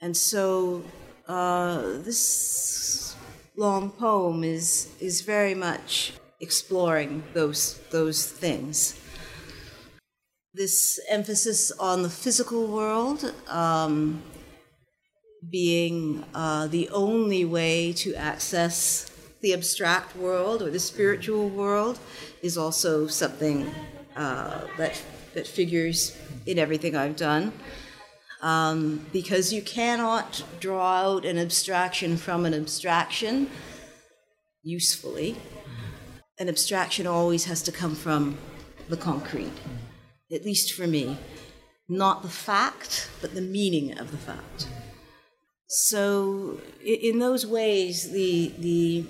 And 0.00 0.16
so 0.16 0.84
uh, 1.26 1.82
this 2.04 3.16
long 3.56 3.90
poem 3.90 4.44
is, 4.44 4.88
is 5.00 5.22
very 5.22 5.54
much 5.54 6.12
exploring 6.40 7.24
those, 7.34 7.80
those 7.90 8.24
things 8.30 8.98
this 10.54 10.98
emphasis 11.08 11.70
on 11.72 12.02
the 12.02 12.10
physical 12.10 12.66
world 12.66 13.32
um, 13.48 14.22
being 15.50 16.24
uh, 16.34 16.66
the 16.68 16.88
only 16.88 17.44
way 17.44 17.92
to 17.92 18.14
access 18.14 19.10
the 19.40 19.52
abstract 19.52 20.16
world 20.16 20.62
or 20.62 20.70
the 20.70 20.80
spiritual 20.80 21.48
world 21.48 21.98
is 22.42 22.56
also 22.56 23.06
something 23.06 23.70
uh, 24.16 24.62
that, 24.78 25.00
that 25.34 25.46
figures 25.46 26.16
in 26.46 26.58
everything 26.58 26.96
I've 26.96 27.16
done. 27.16 27.52
Um, 28.40 29.04
because 29.12 29.52
you 29.52 29.62
cannot 29.62 30.44
draw 30.60 31.16
out 31.16 31.24
an 31.24 31.38
abstraction 31.38 32.16
from 32.16 32.46
an 32.46 32.54
abstraction 32.54 33.50
usefully. 34.62 35.36
An 36.38 36.48
abstraction 36.48 37.06
always 37.06 37.44
has 37.46 37.62
to 37.62 37.72
come 37.72 37.94
from 37.94 38.38
the 38.88 38.96
concrete 38.96 39.52
at 40.32 40.44
least 40.44 40.72
for 40.72 40.86
me, 40.86 41.18
not 41.88 42.22
the 42.22 42.28
fact, 42.28 43.08
but 43.20 43.34
the 43.34 43.40
meaning 43.40 43.98
of 43.98 44.10
the 44.10 44.18
fact. 44.18 44.68
So, 45.68 46.60
in 46.82 47.18
those 47.18 47.46
ways, 47.46 48.10
the 48.10 48.52
the 48.58 49.04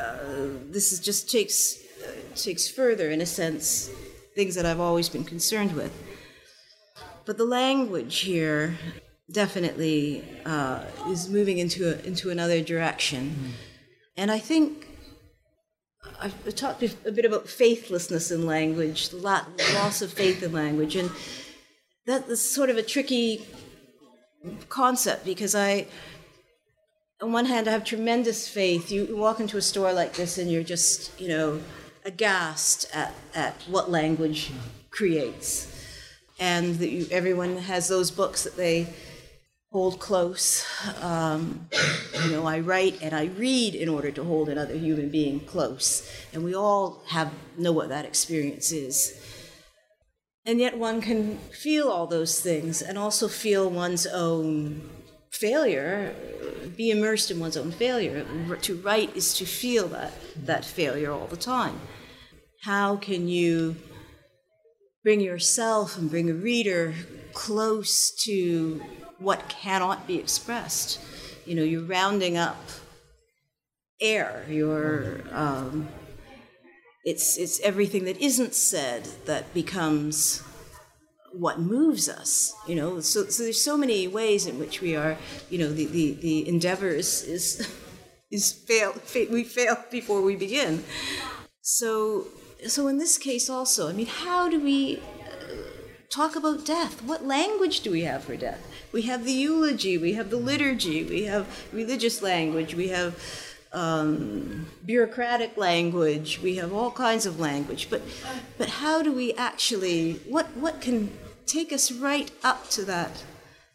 uh, 0.00 0.48
this 0.70 0.92
is 0.92 1.00
just 1.00 1.30
takes 1.30 1.78
uh, 2.06 2.12
takes 2.34 2.68
further, 2.68 3.10
in 3.10 3.20
a 3.20 3.26
sense, 3.26 3.90
things 4.34 4.54
that 4.54 4.66
I've 4.66 4.80
always 4.80 5.08
been 5.08 5.24
concerned 5.24 5.72
with. 5.72 5.92
But 7.24 7.38
the 7.38 7.44
language 7.44 8.20
here 8.20 8.78
definitely 9.30 10.24
uh, 10.46 10.84
is 11.08 11.28
moving 11.28 11.58
into 11.58 11.94
a, 11.94 11.98
into 12.06 12.30
another 12.30 12.62
direction, 12.62 13.30
mm. 13.30 13.50
and 14.16 14.30
I 14.30 14.38
think 14.38 14.87
I've 16.20 16.54
talked 16.54 16.82
a 16.82 17.12
bit 17.12 17.24
about 17.24 17.48
faithlessness 17.48 18.30
in 18.30 18.46
language, 18.46 19.12
loss 19.12 20.02
of 20.02 20.12
faith 20.12 20.42
in 20.42 20.52
language, 20.52 20.96
and 20.96 21.10
that's 22.06 22.40
sort 22.40 22.70
of 22.70 22.76
a 22.76 22.82
tricky 22.82 23.46
concept 24.68 25.24
because 25.24 25.54
I, 25.54 25.86
on 27.20 27.32
one 27.32 27.44
hand, 27.46 27.68
I 27.68 27.72
have 27.72 27.84
tremendous 27.84 28.48
faith. 28.48 28.90
You 28.90 29.16
walk 29.16 29.40
into 29.40 29.56
a 29.56 29.62
store 29.62 29.92
like 29.92 30.14
this 30.14 30.38
and 30.38 30.50
you're 30.50 30.62
just, 30.62 31.18
you 31.20 31.28
know, 31.28 31.60
aghast 32.04 32.88
at, 32.94 33.12
at 33.34 33.54
what 33.68 33.90
language 33.90 34.50
creates. 34.90 35.74
And 36.40 36.76
that 36.76 36.88
you, 36.90 37.06
everyone 37.10 37.58
has 37.58 37.88
those 37.88 38.10
books 38.10 38.44
that 38.44 38.56
they 38.56 38.88
hold 39.70 40.00
close. 40.00 40.64
Um, 41.02 41.68
you 42.24 42.30
know, 42.30 42.46
I 42.46 42.60
write 42.60 43.02
and 43.02 43.14
I 43.14 43.26
read 43.26 43.74
in 43.74 43.88
order 43.88 44.10
to 44.10 44.24
hold 44.24 44.48
another 44.48 44.74
human 44.74 45.10
being 45.10 45.40
close, 45.40 46.10
and 46.32 46.42
we 46.42 46.54
all 46.54 47.02
have 47.08 47.32
know 47.56 47.72
what 47.72 47.88
that 47.90 48.04
experience 48.04 48.72
is. 48.72 49.20
And 50.46 50.58
yet, 50.58 50.78
one 50.78 51.02
can 51.02 51.36
feel 51.52 51.88
all 51.88 52.06
those 52.06 52.40
things 52.40 52.80
and 52.80 52.96
also 52.96 53.28
feel 53.28 53.68
one's 53.68 54.06
own 54.06 54.88
failure, 55.30 56.14
be 56.74 56.90
immersed 56.90 57.30
in 57.30 57.38
one's 57.38 57.56
own 57.56 57.70
failure. 57.70 58.24
To 58.62 58.76
write 58.76 59.14
is 59.14 59.34
to 59.34 59.44
feel 59.44 59.88
that, 59.88 60.12
that 60.46 60.64
failure 60.64 61.12
all 61.12 61.26
the 61.26 61.36
time. 61.36 61.78
How 62.62 62.96
can 62.96 63.28
you 63.28 63.76
bring 65.04 65.20
yourself 65.20 65.98
and 65.98 66.10
bring 66.10 66.30
a 66.30 66.34
reader 66.34 66.94
close 67.34 68.10
to 68.24 68.80
what 69.18 69.48
cannot 69.48 70.06
be 70.06 70.16
expressed. 70.18 71.00
You 71.44 71.54
know, 71.56 71.62
you're 71.62 71.82
rounding 71.82 72.36
up 72.36 72.62
air. 74.00 74.44
You're 74.48 75.22
um, 75.32 75.88
it's 77.04 77.36
it's 77.38 77.60
everything 77.60 78.04
that 78.04 78.18
isn't 78.18 78.54
said 78.54 79.04
that 79.26 79.52
becomes 79.54 80.42
what 81.32 81.58
moves 81.58 82.08
us. 82.08 82.54
You 82.66 82.76
know, 82.76 83.00
so 83.00 83.24
so 83.24 83.42
there's 83.42 83.62
so 83.62 83.76
many 83.76 84.08
ways 84.08 84.46
in 84.46 84.58
which 84.58 84.80
we 84.80 84.94
are. 84.94 85.16
You 85.50 85.58
know, 85.58 85.72
the 85.72 85.86
the, 85.86 86.12
the 86.14 86.48
endeavor 86.48 86.88
is 86.88 87.22
is 87.22 87.68
is 88.30 88.52
fail. 88.52 88.94
We 89.14 89.44
fail 89.44 89.78
before 89.90 90.22
we 90.22 90.36
begin. 90.36 90.84
So, 91.70 92.26
so 92.66 92.88
in 92.88 92.96
this 92.96 93.18
case 93.18 93.50
also, 93.50 93.88
I 93.88 93.92
mean, 93.92 94.06
how 94.06 94.48
do 94.48 94.58
we 94.58 95.02
uh, 95.22 95.54
talk 96.10 96.34
about 96.34 96.64
death? 96.64 97.02
What 97.02 97.26
language 97.26 97.80
do 97.80 97.90
we 97.90 98.02
have 98.02 98.24
for 98.24 98.36
death? 98.36 98.66
We 98.92 99.02
have 99.02 99.24
the 99.24 99.32
eulogy, 99.32 99.98
we 99.98 100.14
have 100.14 100.30
the 100.30 100.36
liturgy, 100.36 101.04
we 101.04 101.24
have 101.24 101.46
religious 101.72 102.22
language, 102.22 102.74
we 102.74 102.88
have 102.88 103.22
um, 103.72 104.66
bureaucratic 104.84 105.56
language, 105.56 106.40
we 106.42 106.56
have 106.56 106.72
all 106.72 106.90
kinds 106.90 107.26
of 107.26 107.38
language. 107.38 107.90
But, 107.90 108.02
but 108.56 108.68
how 108.68 109.02
do 109.02 109.12
we 109.12 109.34
actually, 109.34 110.14
what, 110.26 110.46
what 110.56 110.80
can 110.80 111.10
take 111.46 111.72
us 111.72 111.92
right 111.92 112.30
up 112.42 112.70
to 112.70 112.84
that 112.86 113.24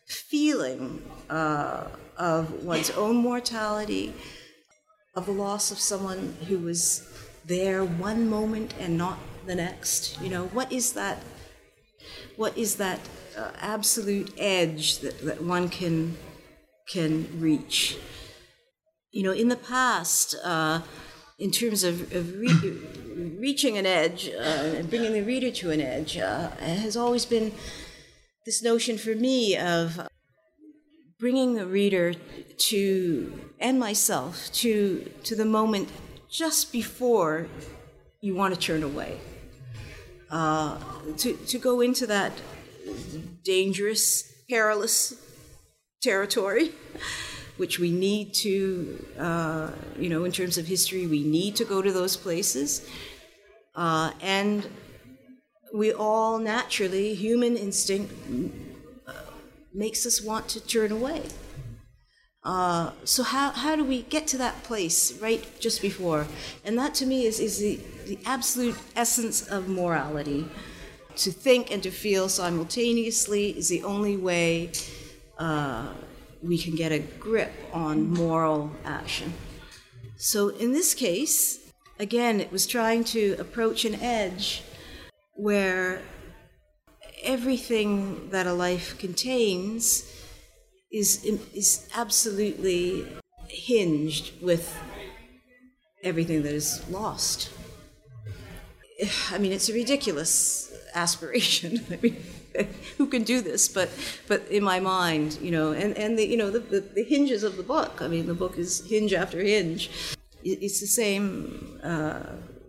feeling 0.08 1.02
uh, 1.30 1.86
of 2.18 2.64
one's 2.64 2.90
own 2.92 3.16
mortality, 3.16 4.14
of 5.16 5.28
the 5.28 5.32
loss 5.32 5.72
of 5.72 5.80
someone 5.80 6.36
who 6.48 6.58
was 6.58 7.08
there 7.46 7.84
one 7.84 8.28
moment 8.28 8.74
and 8.80 8.98
not 8.98 9.20
the 9.46 9.56
next? 9.56 10.20
You 10.22 10.30
know, 10.30 10.46
what 10.48 10.72
is 10.72 10.94
that? 10.94 11.22
What 12.36 12.58
is 12.58 12.78
that 12.78 13.00
uh, 13.38 13.52
absolute 13.60 14.34
edge 14.38 15.00
that, 15.00 15.20
that 15.22 15.42
one 15.44 15.70
can 15.70 16.18
can 16.88 17.28
reach? 17.40 17.98
You 19.12 19.24
know, 19.24 19.32
in 19.32 19.48
the 19.48 19.56
past, 19.56 20.36
uh, 20.44 20.82
in 21.40 21.52
terms 21.52 21.84
of, 21.84 22.14
of 22.14 22.36
re- 22.36 22.80
reaching 23.40 23.78
an 23.78 23.86
edge 23.86 24.30
uh, 24.30 24.78
and 24.78 24.90
bringing 24.90 25.14
the 25.14 25.22
reader 25.22 25.52
to 25.52 25.72
an 25.72 25.82
edge, 25.82 26.18
uh, 26.18 26.50
has 26.58 26.98
always 26.98 27.26
been 27.26 27.54
this 28.46 28.62
notion 28.62 28.98
for 28.98 29.16
me 29.16 29.56
of 29.58 30.08
bringing 31.20 31.54
the 31.54 31.66
reader 31.66 32.14
to 32.58 33.50
and 33.60 33.80
myself 33.80 34.52
to 34.52 35.10
to 35.24 35.36
the 35.36 35.46
moment 35.46 35.90
just 36.30 36.72
before 36.72 37.48
you 38.22 38.36
want 38.36 38.54
to 38.54 38.60
turn 38.60 38.84
away. 38.84 39.20
Uh, 40.30 40.80
to, 41.16 41.34
to 41.46 41.60
go 41.60 41.80
into 41.80 42.08
that 42.08 42.32
dangerous, 43.44 44.32
perilous 44.50 45.14
territory, 46.02 46.72
which 47.58 47.80
we 47.80 47.92
need 47.92 48.34
to, 48.34 49.06
uh, 49.18 49.72
you 49.98 50.10
know, 50.10 50.24
in 50.24 50.32
terms 50.32 50.58
of 50.58 50.66
history, 50.66 51.08
we 51.08 51.24
need 51.24 51.56
to 51.56 51.66
go 51.66 51.82
to 51.82 51.92
those 51.92 52.18
places. 52.18 52.88
Uh, 53.76 54.12
and 54.22 54.68
we 55.74 55.92
all 55.92 56.38
naturally, 56.38 57.16
human 57.16 57.58
instinct 57.58 58.14
uh, 59.08 59.14
makes 59.74 60.06
us 60.06 60.22
want 60.22 60.48
to 60.50 60.60
turn 60.60 60.92
away. 60.92 61.24
Uh, 62.44 62.92
so 63.06 63.24
how, 63.24 63.52
how 63.52 63.76
do 63.76 63.84
we 63.84 64.02
get 64.04 64.28
to 64.28 64.38
that 64.38 64.62
place 64.64 65.14
right 65.22 65.48
just 65.60 65.82
before? 65.82 66.28
And 66.66 66.78
that 66.78 66.94
to 66.96 67.06
me 67.06 67.26
is, 67.26 67.40
is 67.40 67.60
the, 67.60 67.80
the 68.06 68.20
absolute 68.26 68.78
essence 68.96 69.48
of 69.48 69.70
morality. 69.70 70.46
To 71.18 71.32
think 71.32 71.72
and 71.72 71.82
to 71.84 71.92
feel 71.92 72.28
simultaneously 72.28 73.52
is 73.58 73.70
the 73.70 73.84
only 73.84 74.18
way 74.18 74.72
uh, 75.38 75.94
we 76.42 76.58
can 76.58 76.76
get 76.76 76.92
a 76.92 77.00
grip 77.00 77.54
on 77.72 78.10
moral 78.10 78.72
action. 78.84 79.34
So 80.18 80.50
in 80.50 80.74
this 80.74 80.94
case, 80.94 81.72
again, 82.00 82.42
it 82.42 82.52
was 82.52 82.66
trying 82.66 83.04
to 83.06 83.36
approach 83.40 83.86
an 83.86 83.96
edge 83.96 84.64
where 85.36 86.02
everything 87.22 88.30
that 88.32 88.48
a 88.48 88.54
life 88.54 88.98
contains 88.98 90.12
is, 90.92 91.24
is 91.54 91.88
absolutely 91.96 93.08
hinged 93.48 94.42
with 94.42 94.76
everything 96.04 96.44
that 96.44 96.54
is 96.54 96.84
lost. 96.90 97.52
I 99.32 99.38
mean, 99.38 99.52
it's 99.52 99.70
a 99.70 99.74
ridiculous 99.74 100.73
aspiration. 100.94 101.86
I 101.92 101.98
mean, 102.02 102.24
who 102.98 103.08
can 103.08 103.24
do 103.24 103.42
this? 103.42 103.68
But, 103.68 103.90
but 104.28 104.48
in 104.50 104.64
my 104.64 104.80
mind, 104.80 105.40
you 105.42 105.52
know, 105.52 105.72
and, 105.72 105.98
and 105.98 106.18
the, 106.18 106.26
you 106.26 106.38
know, 106.38 106.50
the, 106.50 106.60
the, 106.60 106.80
the 106.82 107.04
hinges 107.04 107.44
of 107.44 107.58
the 107.58 107.64
book. 107.64 108.02
I 108.02 108.08
mean, 108.08 108.28
the 108.28 108.34
book 108.34 108.58
is 108.58 108.86
hinge 108.86 109.14
after 109.14 109.40
hinge. 109.40 109.90
It's 110.44 110.80
the 110.82 110.88
same, 110.88 111.80
uh, 111.84 112.24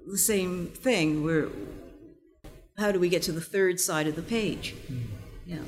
the 0.06 0.18
same 0.18 0.68
thing. 0.68 1.24
Where, 1.24 1.48
how 2.78 2.92
do 2.92 3.00
we 3.00 3.08
get 3.08 3.22
to 3.22 3.32
the 3.32 3.40
third 3.40 3.80
side 3.80 4.06
of 4.06 4.16
the 4.16 4.22
page? 4.22 4.74
Yeah. 5.46 5.58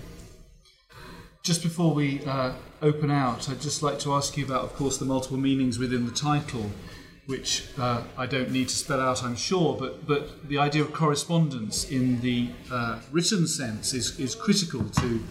Just 1.42 1.62
before 1.62 1.94
we 1.94 2.24
uh, 2.24 2.52
open 2.82 3.10
out, 3.10 3.48
I'd 3.48 3.60
just 3.60 3.82
like 3.82 3.98
to 4.00 4.14
ask 4.14 4.36
you 4.36 4.44
about, 4.44 4.64
of 4.64 4.74
course, 4.74 4.98
the 4.98 5.04
multiple 5.04 5.36
meanings 5.36 5.78
within 5.78 6.04
the 6.06 6.12
title, 6.12 6.70
which 7.26 7.64
uh, 7.76 8.02
I 8.16 8.26
don't 8.26 8.50
need 8.52 8.68
to 8.68 8.76
spell 8.76 9.00
out, 9.00 9.22
I'm 9.24 9.36
sure, 9.36 9.76
but, 9.78 10.06
but 10.06 10.48
the 10.48 10.58
idea 10.58 10.82
of 10.82 10.92
correspondence 10.92 11.90
in 11.90 12.20
the 12.20 12.50
uh, 12.70 13.00
written 13.10 13.46
sense 13.48 13.92
is, 13.92 14.18
is 14.18 14.34
critical 14.34 14.84
to 14.84 15.22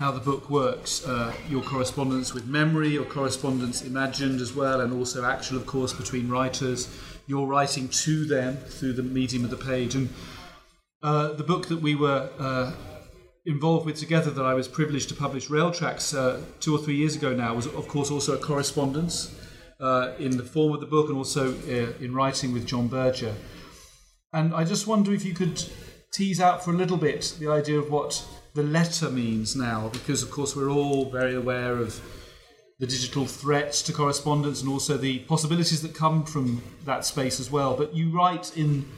how 0.00 0.10
the 0.10 0.20
book 0.20 0.50
works. 0.50 1.06
Uh, 1.06 1.32
your 1.48 1.62
correspondence 1.62 2.34
with 2.34 2.46
memory, 2.46 2.88
your 2.88 3.04
correspondence 3.04 3.82
imagined 3.82 4.40
as 4.40 4.52
well, 4.52 4.80
and 4.80 4.92
also 4.92 5.24
actual, 5.24 5.56
of 5.56 5.66
course, 5.66 5.92
between 5.92 6.28
writers, 6.28 6.88
your 7.28 7.46
writing 7.46 7.88
to 7.88 8.24
them 8.24 8.56
through 8.56 8.92
the 8.92 9.02
medium 9.02 9.44
of 9.44 9.50
the 9.50 9.56
page. 9.56 9.94
And 9.94 10.08
uh, 11.04 11.34
the 11.34 11.44
book 11.44 11.68
that 11.68 11.80
we 11.80 11.94
were 11.94 12.30
uh, 12.40 12.72
involved 13.46 13.86
with 13.86 13.96
together 13.96 14.32
that 14.32 14.44
I 14.44 14.54
was 14.54 14.66
privileged 14.66 15.08
to 15.10 15.14
publish 15.14 15.48
Rail 15.48 15.70
Tracks 15.70 16.14
uh, 16.14 16.40
two 16.58 16.74
or 16.74 16.78
three 16.78 16.96
years 16.96 17.14
ago 17.14 17.32
now 17.32 17.54
was, 17.54 17.66
of 17.66 17.86
course, 17.86 18.10
also 18.10 18.34
a 18.34 18.38
correspondence 18.38 19.32
uh, 19.82 20.12
in 20.18 20.36
the 20.36 20.44
form 20.44 20.72
of 20.72 20.80
the 20.80 20.86
book 20.86 21.08
and 21.08 21.18
also 21.18 21.52
uh, 21.52 21.92
in 22.00 22.14
writing 22.14 22.52
with 22.52 22.66
John 22.66 22.88
Berger. 22.88 23.34
And 24.32 24.54
I 24.54 24.64
just 24.64 24.86
wonder 24.86 25.12
if 25.12 25.24
you 25.24 25.34
could 25.34 25.62
tease 26.12 26.40
out 26.40 26.64
for 26.64 26.70
a 26.70 26.76
little 26.76 26.96
bit 26.96 27.34
the 27.38 27.48
idea 27.48 27.78
of 27.78 27.90
what 27.90 28.24
the 28.54 28.62
letter 28.62 29.10
means 29.10 29.56
now, 29.56 29.88
because, 29.88 30.22
of 30.22 30.30
course, 30.30 30.54
we're 30.54 30.70
all 30.70 31.10
very 31.10 31.34
aware 31.34 31.76
of 31.76 32.00
the 32.78 32.86
digital 32.86 33.26
threats 33.26 33.82
to 33.82 33.92
correspondence 33.92 34.60
and 34.60 34.70
also 34.70 34.96
the 34.96 35.20
possibilities 35.20 35.82
that 35.82 35.94
come 35.94 36.24
from 36.24 36.62
that 36.84 37.04
space 37.04 37.40
as 37.40 37.50
well. 37.50 37.76
But 37.76 37.94
you 37.94 38.10
write 38.10 38.56
in 38.56 38.88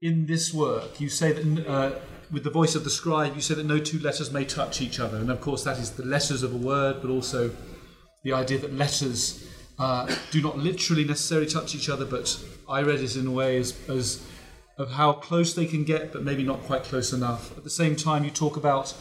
in 0.00 0.26
this 0.26 0.52
work, 0.52 1.00
you 1.00 1.08
say 1.08 1.32
that 1.32 1.68
uh, 1.68 1.92
with 2.32 2.42
the 2.42 2.50
voice 2.50 2.74
of 2.74 2.82
the 2.82 2.90
scribe, 2.90 3.36
you 3.36 3.40
say 3.40 3.54
that 3.54 3.66
no 3.66 3.78
two 3.78 4.00
letters 4.00 4.32
may 4.32 4.44
touch 4.44 4.80
each 4.80 4.98
other. 4.98 5.16
And 5.18 5.30
of 5.30 5.40
course, 5.40 5.62
that 5.62 5.78
is 5.78 5.92
the 5.92 6.04
letters 6.04 6.42
of 6.42 6.52
a 6.52 6.56
word, 6.56 6.96
but 7.00 7.08
also 7.08 7.54
the 8.24 8.32
idea 8.32 8.58
that 8.58 8.74
letters 8.74 9.46
uh, 9.82 10.06
do 10.30 10.40
not 10.40 10.56
literally 10.58 11.02
necessarily 11.02 11.48
touch 11.48 11.74
each 11.74 11.88
other, 11.88 12.04
but 12.04 12.40
I 12.68 12.82
read 12.82 13.00
it 13.00 13.16
in 13.16 13.26
a 13.26 13.32
way 13.32 13.56
as, 13.56 13.76
as 13.88 14.24
of 14.78 14.92
how 14.92 15.12
close 15.14 15.54
they 15.54 15.66
can 15.66 15.82
get, 15.82 16.12
but 16.12 16.22
maybe 16.22 16.44
not 16.44 16.62
quite 16.62 16.84
close 16.84 17.12
enough. 17.12 17.56
At 17.58 17.64
the 17.64 17.76
same 17.82 17.96
time, 17.96 18.22
you 18.22 18.30
talk 18.30 18.56
about, 18.56 18.94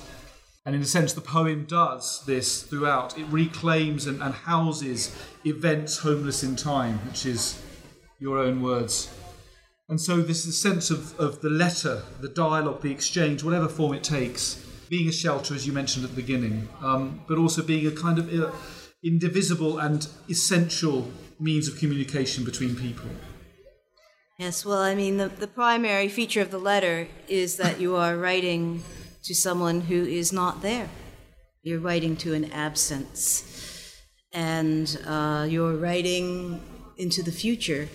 and 0.65 0.73
in 0.73 0.81
a 0.81 0.85
sense, 0.85 1.13
the 1.13 1.21
poem 1.21 1.65
does 1.65 2.25
this 2.25 2.63
throughout. 2.63 3.15
It 3.15 3.27
reclaims 3.29 4.07
and, 4.07 4.23
and 4.23 4.33
houses 4.33 5.15
events 5.45 5.99
homeless 5.99 6.41
in 6.41 6.55
time, 6.55 6.97
which 7.07 7.27
is 7.27 7.61
your 8.17 8.39
own 8.39 8.63
words. 8.63 9.13
And 9.87 10.01
so 10.01 10.17
this 10.17 10.47
is 10.47 10.59
sense 10.59 10.89
of, 10.89 11.19
of 11.19 11.41
the 11.41 11.51
letter, 11.51 12.01
the 12.21 12.29
dialogue, 12.29 12.81
the 12.81 12.91
exchange, 12.91 13.43
whatever 13.43 13.67
form 13.67 13.93
it 13.93 14.03
takes, 14.03 14.65
being 14.89 15.07
a 15.07 15.11
shelter, 15.11 15.53
as 15.53 15.67
you 15.67 15.73
mentioned 15.73 16.05
at 16.05 16.09
the 16.15 16.21
beginning, 16.23 16.67
um, 16.81 17.21
but 17.27 17.37
also 17.37 17.61
being 17.61 17.85
a 17.85 17.91
kind 17.91 18.17
of 18.17 18.33
uh, 18.33 18.51
indivisible 19.03 19.79
and 19.79 20.07
essential 20.29 21.11
means 21.39 21.67
of 21.67 21.77
communication 21.79 22.43
between 22.43 22.75
people. 22.75 23.09
Yes, 24.37 24.65
well, 24.65 24.79
I 24.81 24.95
mean, 24.95 25.17
the, 25.17 25.27
the 25.27 25.47
primary 25.47 26.07
feature 26.07 26.41
of 26.41 26.51
the 26.51 26.59
letter 26.59 27.07
is 27.27 27.57
that 27.57 27.79
you 27.79 27.95
are 27.95 28.17
writing 28.17 28.83
to 29.23 29.35
someone 29.35 29.81
who 29.81 30.03
is 30.03 30.33
not 30.33 30.61
there. 30.61 30.89
You're 31.61 31.79
writing 31.79 32.15
to 32.17 32.33
an 32.33 32.51
absence. 32.51 33.95
And 34.33 34.99
uh, 35.05 35.45
you're 35.49 35.75
writing 35.75 36.61
into 36.97 37.21
the 37.21 37.31
future 37.31 37.89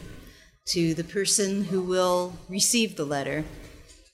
to 0.66 0.94
the 0.94 1.04
person 1.04 1.64
who 1.64 1.80
will 1.80 2.34
receive 2.48 2.96
the 2.96 3.06
letter, 3.06 3.44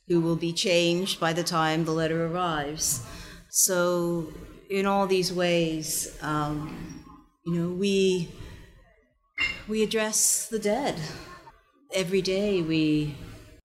who 0.08 0.20
will 0.20 0.36
be 0.36 0.52
changed 0.52 1.20
by 1.20 1.32
the 1.32 1.42
time 1.42 1.84
the 1.84 1.92
letter 1.92 2.26
arrives. 2.26 3.04
So, 3.50 4.32
in 4.72 4.86
all 4.86 5.06
these 5.06 5.30
ways, 5.30 6.16
um, 6.22 7.04
you 7.44 7.52
know, 7.54 7.68
we 7.68 8.30
we 9.68 9.82
address 9.82 10.48
the 10.48 10.58
dead 10.58 10.98
every 11.94 12.22
day. 12.22 12.62
We 12.62 13.14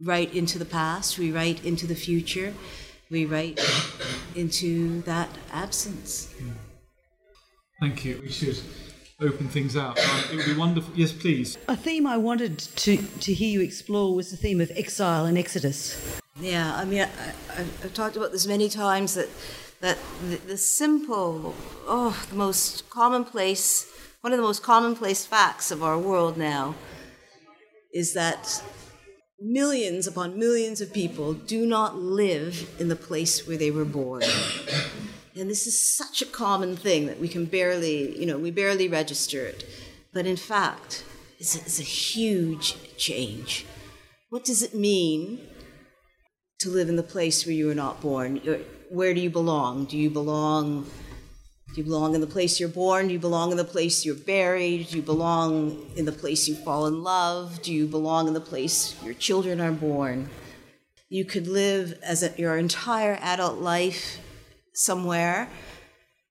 write 0.01 0.34
into 0.34 0.59
the 0.59 0.65
past. 0.65 1.17
We 1.17 1.32
write 1.32 1.63
into 1.63 1.88
the 1.88 1.95
future. 1.95 2.53
We 3.09 3.25
write 3.25 3.57
into 4.36 5.01
that 5.03 5.29
absence. 5.53 6.34
Thank 7.79 8.03
you. 8.03 8.19
We 8.21 8.29
should 8.29 8.59
open 9.21 9.47
things 9.47 9.77
out. 9.77 9.97
Um, 9.97 10.23
it 10.32 10.36
would 10.36 10.45
be 10.45 10.57
wonderful. 10.57 10.93
Yes, 10.93 11.13
please. 11.13 11.57
A 11.69 11.77
theme 11.77 12.05
I 12.05 12.17
wanted 12.17 12.59
to, 12.59 12.97
to 12.97 13.34
hear 13.34 13.49
you 13.49 13.61
explore 13.61 14.13
was 14.13 14.29
the 14.29 14.38
theme 14.38 14.59
of 14.59 14.71
exile 14.75 15.25
and 15.25 15.38
exodus. 15.38 16.19
Yeah, 16.39 16.75
I 16.75 16.84
mean, 16.86 17.01
I, 17.01 17.61
have 17.82 17.93
talked 17.93 18.17
about 18.17 18.32
this 18.32 18.45
many 18.45 18.67
times 18.67 19.13
that 19.13 19.29
that 19.82 19.97
the, 20.30 20.38
the, 20.38 20.57
simple, 20.57 21.55
oh, 21.88 22.25
the 22.30 22.36
most 22.36 22.89
commonplace, 22.89 23.91
one 24.21 24.34
of 24.34 24.38
the 24.38 24.43
most 24.43 24.63
commonplace 24.63 25.25
facts 25.25 25.71
of 25.71 25.84
our 25.84 25.97
world 25.97 26.38
now 26.38 26.75
is 27.93 28.13
that 28.13 28.63
millions 29.39 30.07
upon 30.07 30.38
millions 30.38 30.82
of 30.82 30.91
people 30.91 31.34
do 31.34 31.65
not 31.65 31.95
live 31.95 32.69
in 32.80 32.88
the 32.88 32.95
place 32.95 33.47
where 33.47 33.57
they 33.57 33.71
were 33.71 33.86
born. 33.86 34.23
And 35.36 35.49
this 35.49 35.67
is 35.67 35.95
such 35.95 36.23
a 36.23 36.25
common 36.25 36.75
thing 36.75 37.05
that 37.05 37.19
we 37.19 37.28
can 37.28 37.45
barely, 37.45 38.19
you 38.19 38.25
know, 38.25 38.39
we 38.39 38.49
barely 38.49 38.88
register 38.88 39.45
it. 39.45 39.63
But 40.11 40.25
in 40.25 40.38
fact, 40.38 41.03
it's 41.38 41.55
a, 41.55 41.59
it's 41.59 41.80
a 41.80 41.84
huge 41.84 42.75
change. 42.97 43.65
What 44.30 44.43
does 44.43 44.63
it 44.63 44.73
mean 44.73 45.39
to 46.59 46.69
live 46.69 46.89
in 46.89 46.95
the 46.95 47.03
place 47.03 47.45
where 47.45 47.53
you 47.53 47.67
were 47.67 47.75
not 47.75 48.01
born? 48.01 48.41
Where 48.89 49.13
do 49.13 49.19
you 49.19 49.29
belong? 49.29 49.85
Do 49.85 49.97
you 49.97 50.09
belong? 50.09 50.83
Do 51.73 51.81
you 51.81 51.83
belong 51.83 52.15
in 52.15 52.21
the 52.21 52.27
place 52.27 52.59
you're 52.59 52.69
born? 52.69 53.07
Do 53.07 53.13
you 53.13 53.19
belong 53.19 53.51
in 53.51 53.57
the 53.57 53.65
place 53.65 54.05
you're 54.05 54.15
buried? 54.15 54.88
Do 54.88 54.95
you 54.95 55.01
belong 55.01 55.91
in 55.97 56.05
the 56.05 56.11
place 56.11 56.47
you 56.47 56.55
fall 56.55 56.85
in 56.88 57.03
love? 57.03 57.61
Do 57.61 57.73
you 57.73 57.85
belong 57.88 58.27
in 58.27 58.33
the 58.33 58.39
place 58.41 58.95
your 59.03 59.13
children 59.13 59.59
are 59.59 59.73
born? 59.73 60.29
You 61.09 61.25
could 61.25 61.47
live 61.47 61.99
as 62.01 62.23
a, 62.23 62.33
your 62.38 62.57
entire 62.57 63.17
adult 63.21 63.59
life 63.59 64.19
somewhere, 64.73 65.49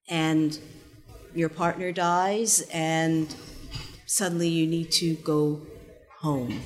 and 0.08 0.58
your 1.34 1.48
partner 1.48 1.92
dies, 1.92 2.66
and 2.72 3.34
suddenly 4.06 4.48
you 4.48 4.66
need 4.66 4.90
to 4.92 5.14
go 5.16 5.66
home, 6.20 6.60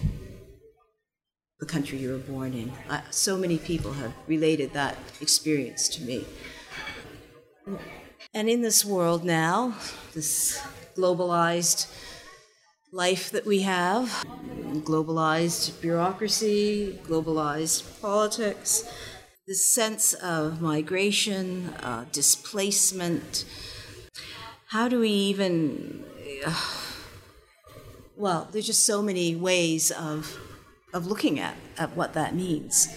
the 1.61 1.67
country 1.67 1.99
you 1.99 2.11
were 2.11 2.19
born 2.19 2.55
in. 2.55 2.73
I, 2.89 3.03
so 3.11 3.37
many 3.37 3.59
people 3.59 3.93
have 3.93 4.13
related 4.27 4.73
that 4.73 4.97
experience 5.21 5.89
to 5.91 6.03
me. 6.03 6.25
And 8.33 8.49
in 8.49 8.63
this 8.63 8.85
world 8.85 9.25
now, 9.25 9.75
this 10.15 10.61
globalized 10.97 11.87
life 12.93 13.31
that 13.31 13.47
we 13.47 13.63
have, 13.63 14.25
globalized 14.85 15.81
bureaucracy, 15.81 16.99
globalized 17.05 18.01
politics, 18.01 18.89
this 19.47 19.73
sense 19.75 20.15
of 20.15 20.61
migration, 20.61 21.75
uh, 21.83 22.05
displacement. 22.13 23.45
How 24.69 24.89
do 24.89 25.01
we 25.01 25.11
even. 25.11 26.05
Uh, 26.47 26.55
well, 28.17 28.49
there's 28.53 28.67
just 28.67 28.85
so 28.87 29.03
many 29.03 29.35
ways 29.35 29.91
of, 29.91 30.39
of 30.93 31.07
looking 31.07 31.39
at, 31.39 31.55
at 31.79 31.97
what 31.97 32.15
that 32.15 32.35
means. 32.35 32.89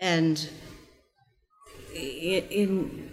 And 0.00 0.48
in, 1.94 2.44
in 2.50 3.10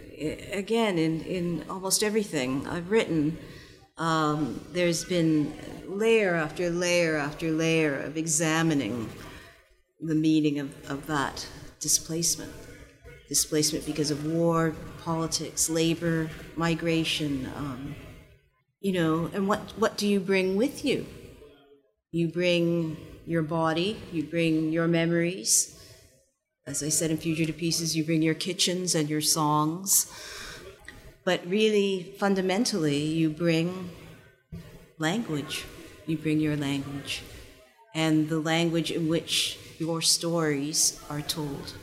again, 0.52 0.98
in, 0.98 1.22
in 1.22 1.66
almost 1.70 2.04
everything 2.04 2.68
I've 2.68 2.92
written, 2.92 3.38
um, 3.98 4.66
there's 4.72 5.06
been 5.06 5.54
layer 5.88 6.36
after 6.36 6.70
layer 6.70 7.18
after 7.18 7.52
layer 7.52 8.00
of 8.00 8.18
examining 8.18 9.10
the 10.00 10.16
meaning 10.16 10.60
of, 10.60 10.92
of 10.92 11.08
that 11.08 11.48
displacement 11.80 12.54
displacement 13.28 13.86
because 13.86 14.10
of 14.10 14.26
war, 14.26 14.74
politics, 15.04 15.70
labor, 15.70 16.30
migration. 16.56 17.50
Um, 17.58 17.96
you 18.80 18.94
know, 18.94 19.30
and 19.34 19.48
what, 19.48 19.60
what 19.78 19.98
do 19.98 20.08
you 20.08 20.20
bring 20.20 20.56
with 20.56 20.86
you? 20.86 21.06
You 22.12 22.30
bring 22.30 22.98
your 23.28 23.44
body, 23.44 24.00
you 24.12 24.24
bring 24.24 24.72
your 24.72 24.88
memories. 24.88 25.78
As 26.66 26.82
I 26.82 26.90
said 26.90 27.12
in 27.12 27.18
Fugitive 27.18 27.58
Pieces, 27.58 27.96
you 27.96 28.04
bring 28.04 28.22
your 28.22 28.34
kitchens 28.34 28.96
and 28.96 29.10
your 29.10 29.22
songs. 29.22 30.12
But 31.26 31.46
really, 31.46 32.16
fundamentally, 32.18 33.04
you 33.04 33.30
bring 33.30 33.90
language. 34.98 35.66
You 36.06 36.18
bring 36.18 36.40
your 36.40 36.56
language 36.56 37.22
and 37.94 38.30
the 38.30 38.40
language 38.40 38.92
in 38.92 39.10
which 39.10 39.58
your 39.78 40.02
stories 40.02 41.02
are 41.10 41.22
told. 41.22 41.74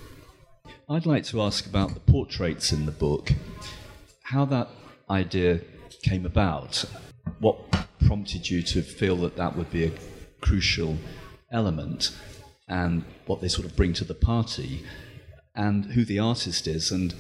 I'd 0.89 1.07
like 1.07 1.25
to 1.25 1.43
ask 1.43 1.67
about 1.67 1.93
the 1.93 2.01
portraits 2.01 2.73
in 2.73 2.87
the 2.87 2.93
book, 2.93 3.33
how 4.23 4.45
that 4.47 4.69
idea 5.11 5.61
came 6.03 6.25
about, 6.25 6.85
what 7.41 7.57
prompted 8.07 8.49
you 8.49 8.63
to 8.63 8.81
feel 8.81 9.17
that 9.17 9.37
that 9.37 9.57
would 9.57 9.71
be 9.71 9.85
a 9.85 9.93
crucial 10.41 10.97
element, 11.55 12.15
and 12.69 13.05
what 13.27 13.41
they 13.41 13.49
sort 13.49 13.67
of 13.67 13.77
bring 13.77 13.95
to 13.95 14.05
the 14.05 14.15
party, 14.15 14.85
and 15.55 15.87
who 15.87 16.05
the 16.05 16.19
artist 16.19 16.67
is, 16.67 16.91
and 16.91 17.15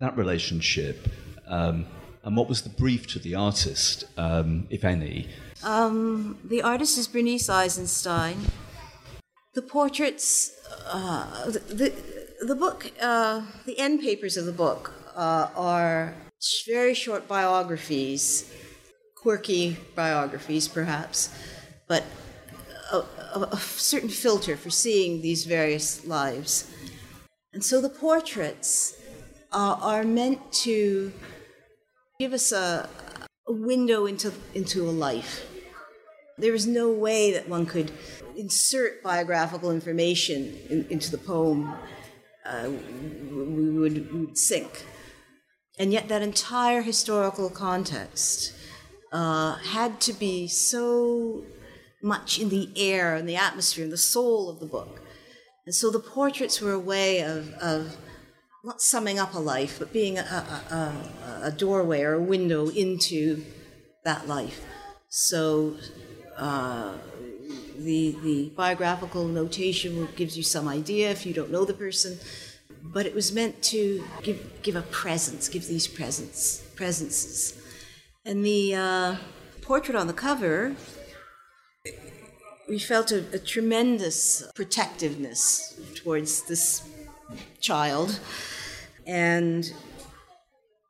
that 0.00 0.16
relationship. 0.16 1.08
Um, 1.46 1.86
and 2.24 2.36
what 2.36 2.48
was 2.48 2.62
the 2.62 2.70
brief 2.70 3.06
to 3.08 3.18
the 3.18 3.34
artist, 3.34 4.04
um, 4.16 4.66
if 4.70 4.84
any? 4.84 5.28
Um, 5.64 6.38
the 6.44 6.62
artist 6.62 6.96
is 6.96 7.08
Bernice 7.08 7.48
Eisenstein. 7.48 8.36
The 9.54 9.62
portraits, 9.62 10.52
uh, 10.86 11.50
the, 11.50 11.92
the, 12.40 12.54
book, 12.54 12.90
uh, 13.00 13.42
the 13.66 13.78
end 13.78 14.00
papers 14.00 14.36
of 14.36 14.46
the 14.46 14.52
book 14.52 14.92
uh, 15.14 15.48
are 15.54 16.14
very 16.66 16.94
short 16.94 17.28
biographies, 17.28 18.50
quirky 19.14 19.76
biographies 19.94 20.68
perhaps, 20.68 21.28
but 21.86 22.04
a, 23.34 23.56
certain 23.56 24.08
filter 24.08 24.56
for 24.56 24.70
seeing 24.70 25.22
these 25.22 25.44
various 25.44 26.06
lives. 26.06 26.70
And 27.52 27.64
so 27.64 27.80
the 27.80 27.88
portraits 27.88 29.00
uh, 29.52 29.76
are 29.80 30.04
meant 30.04 30.52
to 30.64 31.12
give 32.18 32.32
us 32.32 32.52
a, 32.52 32.88
a 33.46 33.52
window 33.52 34.06
into, 34.06 34.32
into 34.54 34.88
a 34.88 34.90
life. 34.90 35.46
There 36.38 36.54
is 36.54 36.66
no 36.66 36.90
way 36.90 37.32
that 37.32 37.48
one 37.48 37.66
could 37.66 37.92
insert 38.36 39.02
biographical 39.02 39.70
information 39.70 40.58
in, 40.70 40.86
into 40.88 41.10
the 41.10 41.18
poem 41.18 41.74
uh, 42.44 42.70
we, 43.30 43.70
would, 43.70 44.12
we 44.12 44.20
would 44.26 44.38
sink. 44.38 44.84
And 45.78 45.92
yet, 45.92 46.08
that 46.08 46.22
entire 46.22 46.82
historical 46.82 47.48
context 47.48 48.52
uh, 49.12 49.56
had 49.56 50.00
to 50.02 50.12
be 50.12 50.48
so 50.48 51.44
much 52.02 52.38
in 52.38 52.48
the 52.48 52.68
air 52.76 53.14
and 53.14 53.28
the 53.28 53.36
atmosphere 53.36 53.84
and 53.84 53.92
the 53.92 53.96
soul 53.96 54.50
of 54.50 54.60
the 54.60 54.66
book. 54.66 55.00
And 55.64 55.74
so 55.74 55.90
the 55.90 56.00
portraits 56.00 56.60
were 56.60 56.72
a 56.72 56.78
way 56.78 57.20
of, 57.20 57.52
of 57.54 57.96
not 58.64 58.82
summing 58.82 59.18
up 59.18 59.34
a 59.34 59.38
life, 59.38 59.78
but 59.78 59.92
being 59.92 60.18
a, 60.18 60.22
a, 60.22 60.74
a, 60.74 61.40
a 61.44 61.50
doorway 61.52 62.02
or 62.02 62.14
a 62.14 62.22
window 62.22 62.68
into 62.68 63.44
that 64.04 64.26
life. 64.26 64.60
So 65.08 65.76
uh, 66.36 66.94
the, 67.78 68.16
the 68.22 68.52
biographical 68.56 69.26
notation 69.28 70.08
gives 70.16 70.36
you 70.36 70.42
some 70.42 70.68
idea 70.68 71.10
if 71.10 71.26
you 71.26 71.32
don't 71.32 71.50
know 71.50 71.64
the 71.64 71.74
person, 71.74 72.18
but 72.82 73.06
it 73.06 73.14
was 73.14 73.32
meant 73.32 73.62
to 73.64 74.04
give, 74.22 74.62
give 74.62 74.74
a 74.76 74.82
presence, 74.82 75.48
give 75.48 75.66
these 75.66 75.86
presence, 75.86 76.64
presences. 76.74 77.60
And 78.24 78.44
the 78.44 78.74
uh, 78.74 79.16
portrait 79.60 79.96
on 79.96 80.06
the 80.06 80.12
cover, 80.12 80.74
we 82.72 82.78
felt 82.78 83.12
a, 83.12 83.22
a 83.34 83.38
tremendous 83.38 84.50
protectiveness 84.54 85.78
towards 85.94 86.44
this 86.44 86.88
child. 87.60 88.18
And 89.06 89.70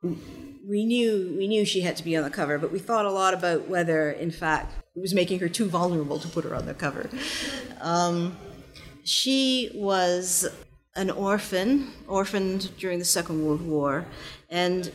we 0.01 0.85
knew 0.85 1.35
we 1.37 1.45
knew 1.45 1.65
she 1.65 1.81
had 1.81 1.97
to 1.97 2.03
be 2.05 2.15
on 2.15 2.23
the 2.23 2.29
cover, 2.29 2.57
but 2.57 2.71
we 2.71 2.79
thought 2.79 3.05
a 3.05 3.11
lot 3.11 3.33
about 3.33 3.67
whether, 3.67 4.11
in 4.11 4.31
fact, 4.31 4.73
it 4.95 5.01
was 5.01 5.13
making 5.13 5.39
her 5.39 5.49
too 5.49 5.67
vulnerable 5.67 6.19
to 6.19 6.27
put 6.29 6.45
her 6.45 6.55
on 6.55 6.65
the 6.67 6.73
cover. 6.73 7.09
Um, 7.81 8.37
she 9.03 9.69
was 9.75 10.47
an 10.95 11.09
orphan, 11.09 11.91
orphaned 12.07 12.71
during 12.77 12.99
the 12.99 13.09
Second 13.17 13.45
World 13.45 13.61
War, 13.61 14.05
and 14.49 14.89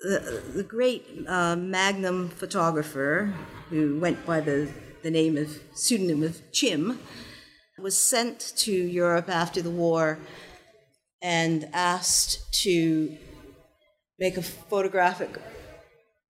the, 0.00 0.42
the 0.54 0.62
great 0.62 1.04
uh, 1.26 1.54
Magnum 1.56 2.30
photographer 2.30 3.34
who 3.68 4.00
went 4.00 4.24
by 4.24 4.40
the, 4.40 4.70
the 5.08 5.12
name 5.12 5.38
of 5.38 5.58
pseudonym 5.72 6.22
of 6.22 6.42
Chim 6.52 6.98
was 7.78 7.96
sent 7.96 8.52
to 8.56 8.70
Europe 8.70 9.30
after 9.30 9.62
the 9.62 9.70
war 9.70 10.18
and 11.22 11.66
asked 11.72 12.52
to 12.62 13.16
make 14.18 14.36
a 14.36 14.42
photographic 14.42 15.30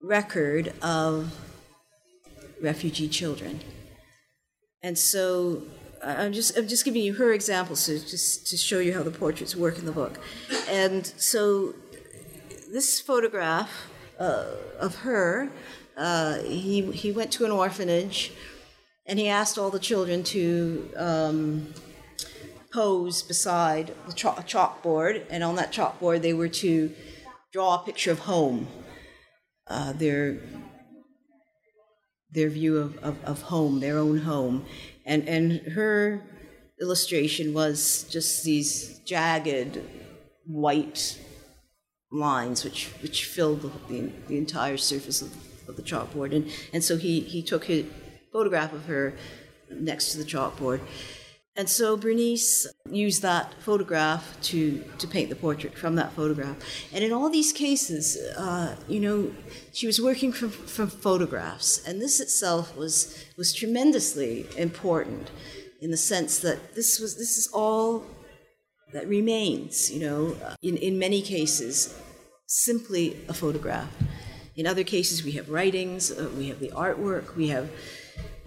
record 0.01 0.72
of 0.81 1.37
refugee 2.62 3.09
children. 3.09 3.59
And 4.81 4.97
so 4.97 5.64
I'm 6.01 6.33
just 6.33 6.57
I'm 6.57 6.68
just 6.68 6.85
giving 6.85 7.03
you 7.03 7.14
her 7.14 7.33
examples 7.33 7.87
to 7.87 7.99
just 7.99 8.47
to 8.47 8.57
show 8.57 8.79
you 8.79 8.95
how 8.95 9.03
the 9.03 9.11
portraits 9.11 9.57
work 9.57 9.76
in 9.81 9.87
the 9.87 9.97
book. 10.03 10.20
And 10.68 11.05
so 11.16 11.74
this 12.72 13.01
photograph 13.01 13.91
uh, 14.20 14.53
of 14.79 14.95
her, 15.01 15.51
uh, 15.97 16.39
he 16.43 16.83
he 16.93 17.11
went 17.11 17.33
to 17.33 17.45
an 17.45 17.51
orphanage, 17.51 18.31
and 19.09 19.19
he 19.19 19.29
asked 19.29 19.59
all 19.59 19.71
the 19.71 19.81
children 19.81 20.23
to. 20.25 20.91
Um, 20.97 21.75
pose 22.73 23.23
beside 23.23 23.95
the 24.07 24.13
chalk- 24.13 24.47
chalkboard, 24.47 25.25
and 25.31 25.43
on 25.43 25.57
that 25.57 25.73
chalkboard 25.73 26.23
they 26.23 26.33
were 26.33 26.49
to 26.49 26.93
draw 27.53 27.77
a 27.77 27.85
picture 27.85 28.11
of 28.11 28.21
home, 28.21 28.69
uh, 29.69 29.93
their 29.93 30.39
their 32.31 32.51
view 32.51 32.77
of, 32.77 32.99
of, 32.99 33.25
of 33.25 33.43
home, 33.43 33.81
their 33.81 33.99
own 33.99 34.19
home, 34.19 34.67
and 35.07 35.29
and 35.29 35.73
her 35.73 36.23
illustration 36.81 37.55
was 37.55 38.07
just 38.11 38.45
these 38.45 39.01
jagged 39.01 39.81
white 40.47 41.19
lines 42.11 42.65
which 42.65 42.87
which 43.03 43.25
filled 43.25 43.61
the, 43.63 43.71
the, 43.89 44.13
the 44.29 44.39
entire 44.39 44.77
surface 44.77 45.21
of, 45.21 45.35
of 45.69 45.77
the 45.77 45.83
chalkboard 45.83 46.35
and 46.35 46.51
and 46.73 46.83
so 46.83 46.97
he 46.97 47.21
he 47.21 47.43
took 47.43 47.69
a 47.69 47.85
photograph 48.33 48.72
of 48.72 48.85
her 48.87 49.14
next 49.70 50.12
to 50.12 50.18
the 50.18 50.24
chalkboard 50.24 50.81
and 51.59 51.68
so 51.68 51.97
Bernice 51.97 52.68
used 52.89 53.22
that 53.22 53.53
photograph 53.64 54.41
to, 54.43 54.79
to 54.99 55.09
paint 55.09 55.29
the 55.29 55.35
portrait 55.35 55.76
from 55.76 55.97
that 55.97 56.12
photograph. 56.12 56.57
And 56.93 57.03
in 57.03 57.12
all 57.12 57.29
these 57.29 57.53
cases, 57.53 58.16
uh, 58.37 58.76
you 58.87 59.01
know, 59.01 59.33
she 59.72 59.89
was 59.89 60.01
working 60.01 60.31
from, 60.31 60.51
from 60.51 60.87
photographs. 60.87 61.85
And 61.85 62.01
this 62.01 62.20
itself 62.20 62.76
was, 62.76 63.24
was 63.37 63.53
tremendously 63.53 64.47
important 64.57 65.33
in 65.81 65.91
the 65.91 65.97
sense 65.97 66.39
that 66.39 66.76
this, 66.76 67.01
was, 67.01 67.16
this 67.16 67.37
is 67.37 67.49
all 67.53 68.05
that 68.93 69.09
remains, 69.09 69.91
you 69.91 69.99
know, 69.99 70.37
in, 70.62 70.76
in 70.76 70.97
many 70.97 71.20
cases, 71.20 71.93
simply 72.47 73.16
a 73.29 73.35
photograph. 73.35 73.91
In 74.55 74.64
other 74.64 74.85
cases, 74.85 75.24
we 75.24 75.33
have 75.33 75.51
writings, 75.51 76.12
uh, 76.12 76.31
we 76.39 76.47
have 76.51 76.61
the 76.61 76.68
artwork, 76.68 77.35
we 77.35 77.49
have, 77.49 77.68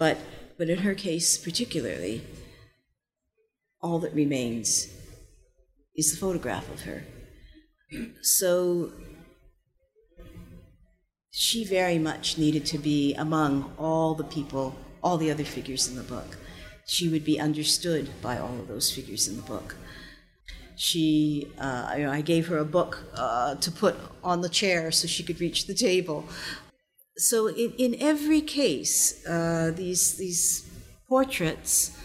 but, 0.02 0.18
but 0.58 0.68
in 0.68 0.80
her 0.80 0.96
case 0.96 1.38
particularly, 1.38 2.24
all 3.84 4.00
that 4.00 4.12
remains 4.16 4.88
is 5.96 6.10
the 6.10 6.18
photograph 6.18 6.68
of 6.74 6.82
her. 6.82 7.04
So 8.24 8.94
she 11.30 11.64
very 11.64 12.00
much 12.00 12.40
needed 12.40 12.66
to 12.66 12.80
be 12.80 13.14
among 13.14 13.74
all 13.78 14.16
the 14.16 14.24
people, 14.24 14.76
all 15.04 15.18
the 15.20 15.30
other 15.30 15.44
figures 15.44 15.88
in 15.88 15.96
the 15.96 16.10
book. 16.16 16.36
She 16.88 17.08
would 17.08 17.24
be 17.24 17.40
understood 17.40 18.10
by 18.24 18.40
all 18.40 18.60
of 18.60 18.68
those 18.68 18.92
figures 18.92 19.28
in 19.28 19.36
the 19.36 19.44
book. 19.44 19.76
She, 20.78 21.52
uh, 21.60 21.86
I, 21.90 22.22
gave 22.22 22.48
her 22.48 22.58
a 22.58 22.66
book 22.66 23.04
uh, 23.14 23.54
to 23.54 23.72
put 23.72 23.96
on 24.24 24.42
the 24.42 24.50
chair 24.50 24.92
so 24.92 25.08
she 25.08 25.22
could 25.22 25.40
reach 25.40 25.68
the 25.68 25.76
table. 25.76 26.26
So 27.18 27.48
in, 27.48 27.74
in 27.78 27.96
every 28.00 28.42
case, 28.42 29.26
uh, 29.28 29.72
these 29.76 30.18
these 30.18 30.70
portraits 31.08 31.98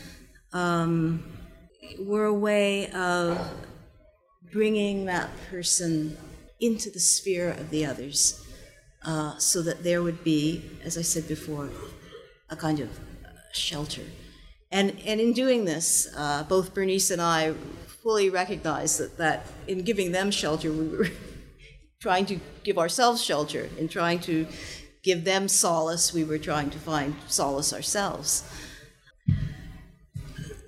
um, 0.53 1.25
were 1.99 2.25
a 2.25 2.35
way 2.35 2.91
of 2.91 3.39
bringing 4.53 5.07
that 5.07 5.31
person 5.51 6.17
into 6.61 6.91
the 6.91 7.01
sphere 7.01 7.51
of 7.51 7.71
the 7.71 7.85
others 7.85 8.45
uh, 9.05 9.37
so 9.39 9.63
that 9.63 9.83
there 9.85 10.03
would 10.03 10.25
be, 10.25 10.65
as 10.83 10.99
I 10.99 11.03
said 11.03 11.29
before, 11.29 11.71
a 12.51 12.57
kind 12.57 12.81
of 12.81 12.89
shelter. 13.53 14.03
And, 14.71 14.99
and 15.07 15.21
in 15.21 15.33
doing 15.33 15.65
this, 15.65 16.09
uh, 16.17 16.45
both 16.45 16.75
Bernice 16.75 17.11
and 17.11 17.23
I 17.23 17.55
fully 18.03 18.31
recognized 18.31 18.99
that, 18.99 19.17
that 19.19 19.47
in 19.69 19.83
giving 19.83 20.13
them 20.13 20.31
shelter, 20.31 20.73
we 20.73 20.89
were 20.89 21.09
trying 22.01 22.27
to 22.27 22.41
give 22.65 22.79
ourselves 22.79 23.23
shelter. 23.23 23.69
In 23.79 23.89
trying 23.89 24.19
to 24.21 24.47
give 25.07 25.25
them 25.25 25.47
solace, 25.47 26.13
we 26.13 26.25
were 26.25 26.37
trying 26.51 26.69
to 26.69 26.79
find 26.79 27.15
solace 27.29 27.73
ourselves. 27.73 28.43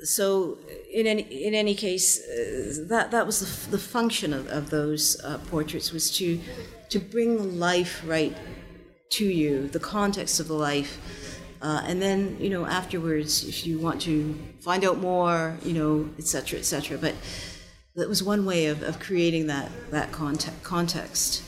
So 0.05 0.59
in 0.99 1.07
any 1.09 1.23
in 1.47 1.55
any 1.55 1.75
case, 1.75 2.09
uh, 2.21 2.87
that 2.89 3.11
that 3.11 3.27
was 3.27 3.37
the, 3.41 3.71
the 3.77 3.83
function 3.97 4.33
of, 4.33 4.47
of 4.47 4.71
those 4.71 5.21
uh, 5.25 5.39
portraits 5.51 5.93
was 5.93 6.07
to 6.19 6.41
to 6.93 6.99
bring 7.01 7.59
life 7.59 7.95
right 8.07 8.35
to 9.19 9.27
you, 9.41 9.69
the 9.69 9.81
context 9.81 10.39
of 10.39 10.47
the 10.47 10.61
life, 10.71 10.93
uh, 11.61 11.83
and 11.89 12.01
then 12.01 12.37
you 12.39 12.51
know 12.55 12.65
afterwards, 12.65 13.33
if 13.53 13.67
you 13.67 13.75
want 13.87 14.01
to 14.03 14.39
find 14.61 14.85
out 14.85 14.99
more, 14.99 15.59
you 15.65 15.75
know, 15.79 16.09
etc. 16.17 16.61
etc. 16.61 16.97
But 16.97 17.15
that 17.97 18.09
was 18.09 18.23
one 18.23 18.47
way 18.47 18.67
of, 18.67 18.83
of 18.83 19.01
creating 19.01 19.49
that 19.49 19.69
that 19.91 20.13
context. 20.13 21.43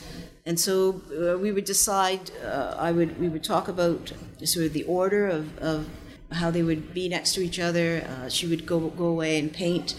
And 0.45 0.59
so 0.59 1.01
uh, 1.11 1.37
we 1.37 1.51
would 1.51 1.65
decide. 1.65 2.31
Uh, 2.43 2.75
I 2.77 2.91
would 2.91 3.19
we 3.19 3.29
would 3.29 3.43
talk 3.43 3.67
about 3.67 4.11
sort 4.43 4.65
of 4.65 4.73
the 4.73 4.83
order 4.83 5.27
of, 5.27 5.57
of 5.59 5.87
how 6.31 6.49
they 6.49 6.63
would 6.63 6.93
be 6.93 7.07
next 7.07 7.33
to 7.35 7.41
each 7.41 7.59
other. 7.59 8.03
Uh, 8.07 8.29
she 8.29 8.47
would 8.47 8.65
go 8.65 8.79
go 8.89 9.05
away 9.05 9.37
and 9.37 9.53
paint, 9.53 9.95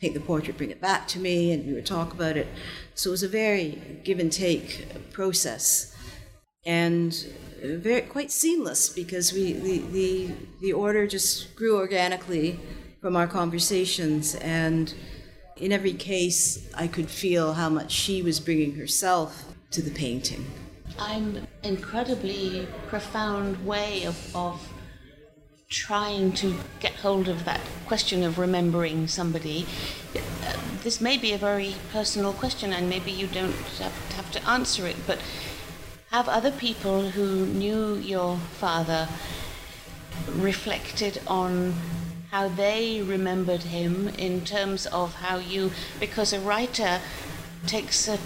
paint 0.00 0.12
the 0.14 0.20
portrait, 0.20 0.58
bring 0.58 0.70
it 0.70 0.80
back 0.80 1.08
to 1.08 1.18
me, 1.18 1.50
and 1.52 1.66
we 1.66 1.72
would 1.72 1.86
talk 1.86 2.12
about 2.12 2.36
it. 2.36 2.48
So 2.94 3.10
it 3.10 3.12
was 3.12 3.22
a 3.22 3.28
very 3.28 4.00
give 4.04 4.18
and 4.18 4.30
take 4.30 5.12
process, 5.12 5.96
and 6.66 7.14
very 7.62 8.02
quite 8.02 8.30
seamless 8.30 8.90
because 8.90 9.32
we 9.32 9.54
the 9.54 9.78
the, 9.78 10.30
the 10.60 10.72
order 10.74 11.06
just 11.06 11.56
grew 11.56 11.78
organically 11.78 12.60
from 13.00 13.16
our 13.16 13.26
conversations 13.26 14.34
and. 14.36 14.92
In 15.58 15.72
every 15.72 15.94
case, 15.94 16.68
I 16.74 16.86
could 16.86 17.08
feel 17.08 17.54
how 17.54 17.70
much 17.70 17.90
she 17.90 18.20
was 18.20 18.40
bringing 18.40 18.74
herself 18.74 19.45
to 19.70 19.82
the 19.82 19.90
painting. 19.90 20.46
I'm 20.98 21.46
incredibly 21.62 22.66
profound 22.88 23.66
way 23.66 24.04
of, 24.04 24.34
of 24.34 24.72
trying 25.68 26.32
to 26.32 26.56
get 26.80 26.92
hold 26.92 27.28
of 27.28 27.44
that 27.44 27.60
question 27.86 28.22
of 28.22 28.38
remembering 28.38 29.08
somebody. 29.08 29.66
Uh, 30.14 30.56
this 30.82 31.00
may 31.00 31.18
be 31.18 31.32
a 31.32 31.38
very 31.38 31.74
personal 31.92 32.32
question, 32.32 32.72
and 32.72 32.88
maybe 32.88 33.10
you 33.10 33.26
don't 33.26 33.52
have, 33.78 33.92
have 34.12 34.30
to 34.32 34.48
answer 34.48 34.86
it, 34.86 34.96
but 35.06 35.18
have 36.10 36.28
other 36.28 36.52
people 36.52 37.10
who 37.10 37.46
knew 37.46 37.94
your 37.96 38.36
father 38.36 39.08
reflected 40.30 41.20
on 41.26 41.74
how 42.30 42.48
they 42.48 43.02
remembered 43.02 43.62
him 43.62 44.08
in 44.08 44.44
terms 44.44 44.86
of 44.86 45.14
how 45.16 45.38
you, 45.38 45.72
because 45.98 46.32
a 46.32 46.40
writer 46.40 47.00
takes 47.66 48.08
a 48.08 48.18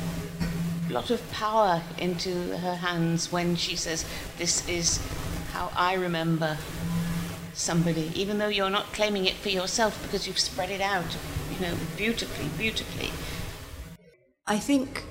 lot 0.90 1.10
of 1.10 1.30
power 1.32 1.82
into 1.98 2.56
her 2.58 2.74
hands 2.76 3.32
when 3.32 3.56
she 3.56 3.76
says, 3.76 4.04
This 4.38 4.68
is 4.68 5.00
how 5.52 5.70
I 5.76 5.94
remember 5.94 6.56
somebody, 7.54 8.10
even 8.14 8.38
though 8.38 8.48
you're 8.48 8.70
not 8.70 8.92
claiming 8.92 9.26
it 9.26 9.34
for 9.34 9.48
yourself 9.48 10.00
because 10.02 10.26
you've 10.26 10.38
spread 10.38 10.70
it 10.70 10.80
out, 10.80 11.16
you 11.52 11.60
know, 11.60 11.74
beautifully, 11.96 12.48
beautifully. 12.56 13.10
I 14.46 14.58
think 14.58 15.04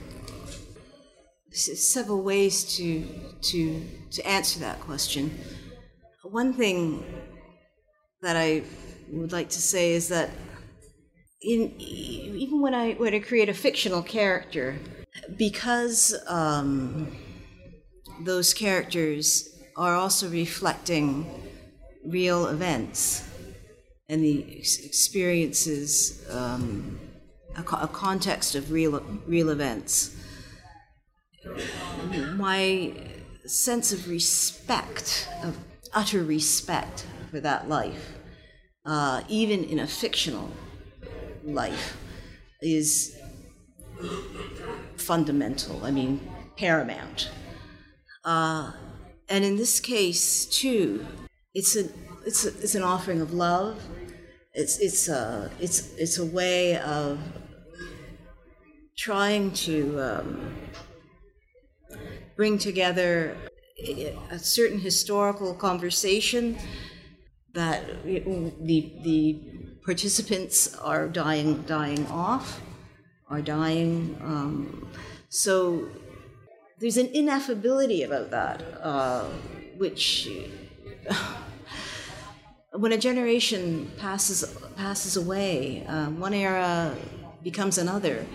there's 1.49 1.91
several 1.91 2.21
ways 2.21 2.63
to 2.77 3.07
to 3.41 3.81
to 4.11 4.27
answer 4.27 4.59
that 4.59 4.79
question. 4.81 5.39
One 6.23 6.53
thing 6.53 7.03
that 8.21 8.35
I 8.35 8.63
would 9.11 9.31
like 9.31 9.49
to 9.49 9.61
say 9.61 9.93
is 9.93 10.09
that 10.09 10.29
in 11.41 11.73
even 11.79 12.61
when 12.61 12.73
I 12.73 12.93
when 12.93 13.13
I 13.13 13.19
create 13.19 13.49
a 13.49 13.53
fictional 13.53 14.03
character, 14.03 14.77
because 15.37 16.15
um, 16.27 17.15
those 18.21 18.53
characters 18.53 19.49
are 19.75 19.95
also 19.95 20.29
reflecting 20.29 21.25
real 22.05 22.47
events 22.47 23.27
and 24.09 24.23
the 24.23 24.57
experiences, 24.59 26.25
um, 26.31 26.99
a, 27.55 27.61
a, 27.61 27.87
context 27.87 28.55
of 28.55 28.71
real, 28.71 28.99
real 29.27 29.49
events. 29.49 30.15
My 32.35 32.93
sense 33.45 33.91
of 33.91 34.09
respect, 34.09 35.29
of 35.43 35.57
utter 35.93 36.23
respect 36.23 37.05
for 37.29 37.39
that 37.39 37.69
life, 37.69 38.13
uh, 38.85 39.21
even 39.29 39.63
in 39.63 39.79
a 39.79 39.87
fictional 39.87 40.49
life, 41.43 41.97
is 42.61 43.15
fundamental. 44.99 45.83
I 45.85 45.91
mean, 45.91 46.19
paramount. 46.57 47.29
Uh, 48.25 48.71
and 49.29 49.45
in 49.45 49.55
this 49.55 49.79
case, 49.79 50.45
too, 50.45 51.05
it's 51.53 51.75
a 51.75 51.89
it's 52.25 52.45
a, 52.45 52.49
it's 52.49 52.75
an 52.75 52.83
offering 52.83 53.21
of 53.21 53.33
love. 53.33 53.81
It's 54.53 54.79
it's 54.79 55.07
a 55.07 55.51
it's 55.59 55.93
it's 55.95 56.17
a 56.17 56.25
way 56.25 56.77
of 56.77 57.19
trying 58.97 59.51
to 59.51 59.99
um, 60.01 60.55
bring 62.35 62.57
together 62.57 63.37
a 64.31 64.37
certain 64.37 64.79
historical 64.79 65.53
conversation 65.53 66.57
that 67.53 68.03
the 68.03 68.93
the 69.03 69.41
participants 69.85 70.75
are 70.75 71.07
dying 71.07 71.61
dying 71.63 72.05
off, 72.07 72.61
are 73.29 73.41
dying. 73.41 74.17
Um, 74.21 74.87
so 75.29 75.87
there's 76.79 76.97
an 76.97 77.07
ineffability 77.07 78.05
about 78.05 78.31
that, 78.31 78.63
uh, 78.81 79.25
which 79.77 80.29
when 82.73 82.91
a 82.91 82.97
generation 82.97 83.91
passes 83.97 84.57
passes 84.75 85.17
away, 85.17 85.85
um, 85.87 86.19
one 86.19 86.33
era 86.33 86.95
becomes 87.43 87.77
another. 87.77 88.25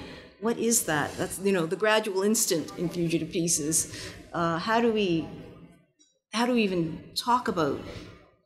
What 0.40 0.59
is 0.59 0.84
that? 0.84 1.16
That's 1.16 1.38
you 1.38 1.53
know 1.53 1.66
the 1.66 1.76
gradual 1.76 2.22
instant 2.22 2.72
in 2.78 2.88
fugitive 2.88 3.30
pieces. 3.30 3.95
Uh, 4.32 4.59
how 4.59 4.80
do 4.80 4.92
we 4.92 5.28
how 6.32 6.47
do 6.47 6.53
we 6.53 6.62
even 6.62 7.03
talk 7.16 7.49
about 7.49 7.80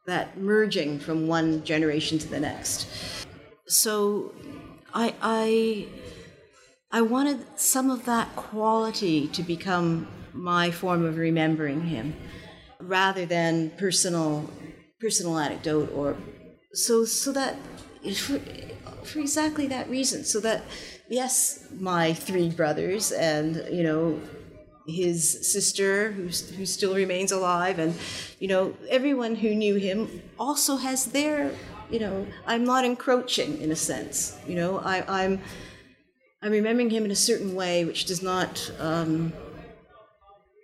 that 0.07 0.38
merging 0.38 0.99
from 0.99 1.26
one 1.26 1.64
generation 1.64 2.18
to 2.18 2.28
the 2.28 2.40
next? 2.40 2.86
so 3.68 4.32
I, 4.94 5.14
I, 5.20 5.86
I 6.91 7.03
wanted 7.03 7.45
some 7.59 7.91
of 7.91 8.07
that 8.07 8.34
quality 8.34 9.28
to 9.28 9.43
become 9.43 10.09
my 10.32 10.70
form 10.70 11.05
of 11.05 11.18
remembering 11.18 11.82
him, 11.82 12.14
rather 12.80 13.26
than 13.26 13.70
personal, 13.70 14.51
personal 15.01 15.39
anecdote 15.39 15.93
or 15.95 16.16
so 16.72 17.05
so 17.05 17.32
that 17.32 17.57
for, 18.16 18.39
for 19.05 19.18
exactly 19.18 19.66
that 19.66 19.91
reason, 19.91 20.24
so 20.24 20.41
that 20.41 20.62
yes, 21.11 21.66
my 21.78 22.14
three 22.14 22.49
brothers 22.51 23.12
and 23.12 23.57
you 23.70 23.82
know 23.82 24.20
his 24.86 25.53
sister 25.53 26.12
who, 26.12 26.22
who 26.57 26.64
still 26.64 26.95
remains 26.95 27.30
alive 27.30 27.78
and 27.78 27.95
you 28.39 28.49
know 28.49 28.74
everyone 28.89 29.34
who 29.34 29.55
knew 29.55 29.74
him 29.74 30.22
also 30.39 30.76
has 30.76 31.05
their 31.07 31.53
you 31.91 32.01
know 32.01 32.26
i'm 32.47 32.64
not 32.64 32.86
encroaching 32.86 33.61
in 33.61 33.70
a 33.70 33.76
sense 33.76 34.39
you 34.47 34.55
know 34.55 34.78
I, 34.78 35.05
i'm 35.22 35.43
i'm 36.43 36.53
remembering 36.53 36.91
him 36.91 37.05
in 37.05 37.11
a 37.11 37.16
certain 37.16 37.55
way 37.55 37.84
which 37.84 38.05
does 38.05 38.22
not 38.22 38.70
um, 38.78 39.32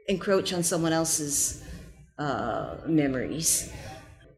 encroach 0.09 0.53
on 0.53 0.63
someone 0.63 0.93
else's 0.93 1.65
uh, 2.19 2.77
memories. 2.87 3.73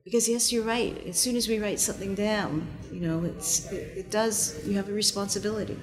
Because 0.05 0.29
yes 0.29 0.53
you're 0.53 0.65
right. 0.65 0.97
As 1.07 1.19
soon 1.19 1.37
as 1.37 1.49
we 1.49 1.59
write 1.59 1.81
something 1.81 2.15
down 2.15 2.67
you 2.93 3.01
know 3.01 3.25
it's 3.25 3.71
it, 3.73 3.99
it 3.99 4.11
does 4.11 4.65
you 4.67 4.77
have 4.77 4.89
a 4.89 4.93
responsibility. 4.93 5.77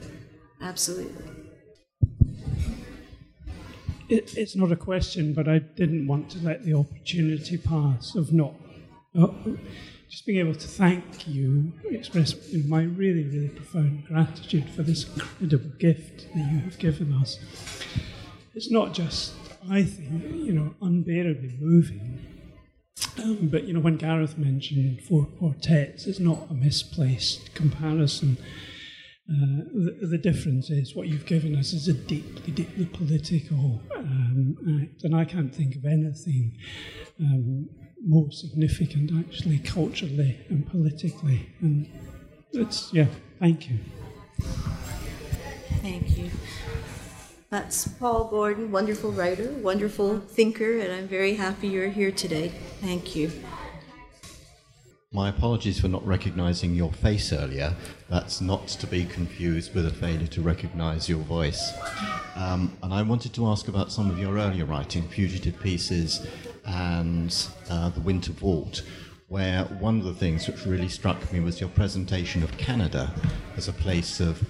Absolutely. 0.61 1.23
It, 4.09 4.37
it's 4.37 4.55
not 4.55 4.71
a 4.71 4.75
question, 4.75 5.33
but 5.33 5.47
I 5.47 5.59
didn't 5.59 6.07
want 6.07 6.29
to 6.31 6.39
let 6.39 6.65
the 6.65 6.73
opportunity 6.73 7.57
pass 7.57 8.15
of 8.15 8.31
not. 8.31 8.53
Uh, 9.17 9.27
just 10.13 10.27
being 10.27 10.37
able 10.37 10.53
to 10.53 10.67
thank 10.67 11.27
you, 11.27 11.73
express 11.85 12.35
my 12.67 12.83
really, 12.83 13.23
really 13.23 13.49
profound 13.49 14.05
gratitude 14.05 14.69
for 14.69 14.83
this 14.83 15.11
incredible 15.11 15.71
gift 15.79 16.31
that 16.35 16.51
you 16.51 16.59
have 16.59 16.77
given 16.77 17.11
us. 17.15 17.39
It's 18.53 18.69
not 18.69 18.93
just, 18.93 19.33
I 19.71 19.81
think, 19.81 20.35
you 20.35 20.53
know, 20.53 20.75
unbearably 20.83 21.57
moving, 21.59 22.23
um, 23.23 23.49
but 23.51 23.63
you 23.63 23.73
know, 23.73 23.79
when 23.79 23.97
Gareth 23.97 24.37
mentioned 24.37 25.01
four 25.01 25.25
quartets, 25.25 26.05
it's 26.05 26.19
not 26.19 26.47
a 26.51 26.53
misplaced 26.53 27.55
comparison. 27.55 28.37
Uh, 29.27 29.65
the, 29.73 30.09
the, 30.11 30.17
difference 30.19 30.69
is 30.69 30.95
what 30.95 31.07
you've 31.07 31.25
given 31.25 31.55
us 31.55 31.73
is 31.73 31.87
a 31.87 31.93
deeply, 31.93 32.51
deeply 32.51 32.85
political 32.85 33.81
um, 33.95 34.57
act, 34.83 35.03
and 35.05 35.15
I 35.15 35.25
can't 35.25 35.55
think 35.55 35.75
of 35.75 35.85
anything 35.85 36.55
um, 37.19 37.67
more 38.05 38.31
significant, 38.31 39.11
actually, 39.17 39.59
culturally 39.59 40.39
and 40.49 40.67
politically. 40.69 41.49
And 41.61 41.87
it's 42.51 42.93
yeah, 42.93 43.07
thank 43.39 43.69
you. 43.69 43.77
Thank 45.81 46.17
you. 46.17 46.29
That's 47.49 47.87
Paul 47.87 48.29
Gordon, 48.29 48.71
wonderful 48.71 49.11
writer, 49.11 49.51
wonderful 49.51 50.19
thinker, 50.19 50.79
and 50.79 50.91
I'm 50.91 51.07
very 51.07 51.35
happy 51.35 51.67
you're 51.67 51.89
here 51.89 52.11
today. 52.11 52.49
Thank 52.81 53.15
you. 53.15 53.31
My 55.11 55.29
apologies 55.29 55.79
for 55.79 55.87
not 55.87 56.03
recognizing 56.07 56.73
your 56.73 56.91
face 56.91 57.31
earlier. 57.31 57.75
That's 58.09 58.41
not 58.41 58.67
to 58.69 58.87
be 58.87 59.05
confused 59.05 59.75
with 59.75 59.85
a 59.85 59.91
failure 59.91 60.25
to 60.25 60.41
recognize 60.41 61.07
your 61.07 61.19
voice. 61.19 61.71
Um, 62.35 62.75
and 62.81 62.91
I 62.91 63.03
wanted 63.03 63.33
to 63.35 63.45
ask 63.45 63.67
about 63.67 63.91
some 63.91 64.09
of 64.09 64.17
your 64.17 64.39
earlier 64.39 64.65
writing, 64.65 65.03
Fugitive 65.03 65.59
Pieces 65.59 66.25
and 66.65 67.35
uh, 67.69 67.89
The 67.89 68.01
Winter 68.01 68.31
Vault, 68.31 68.83
where 69.27 69.63
one 69.65 69.99
of 69.99 70.05
the 70.05 70.13
things 70.13 70.47
which 70.47 70.65
really 70.65 70.89
struck 70.89 71.31
me 71.31 71.39
was 71.39 71.59
your 71.59 71.69
presentation 71.69 72.43
of 72.43 72.57
Canada 72.57 73.13
as 73.57 73.67
a 73.67 73.73
place 73.73 74.19
of 74.19 74.41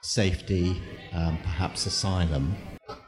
safety, 0.00 0.80
um, 1.12 1.38
perhaps 1.42 1.86
asylum, 1.86 2.54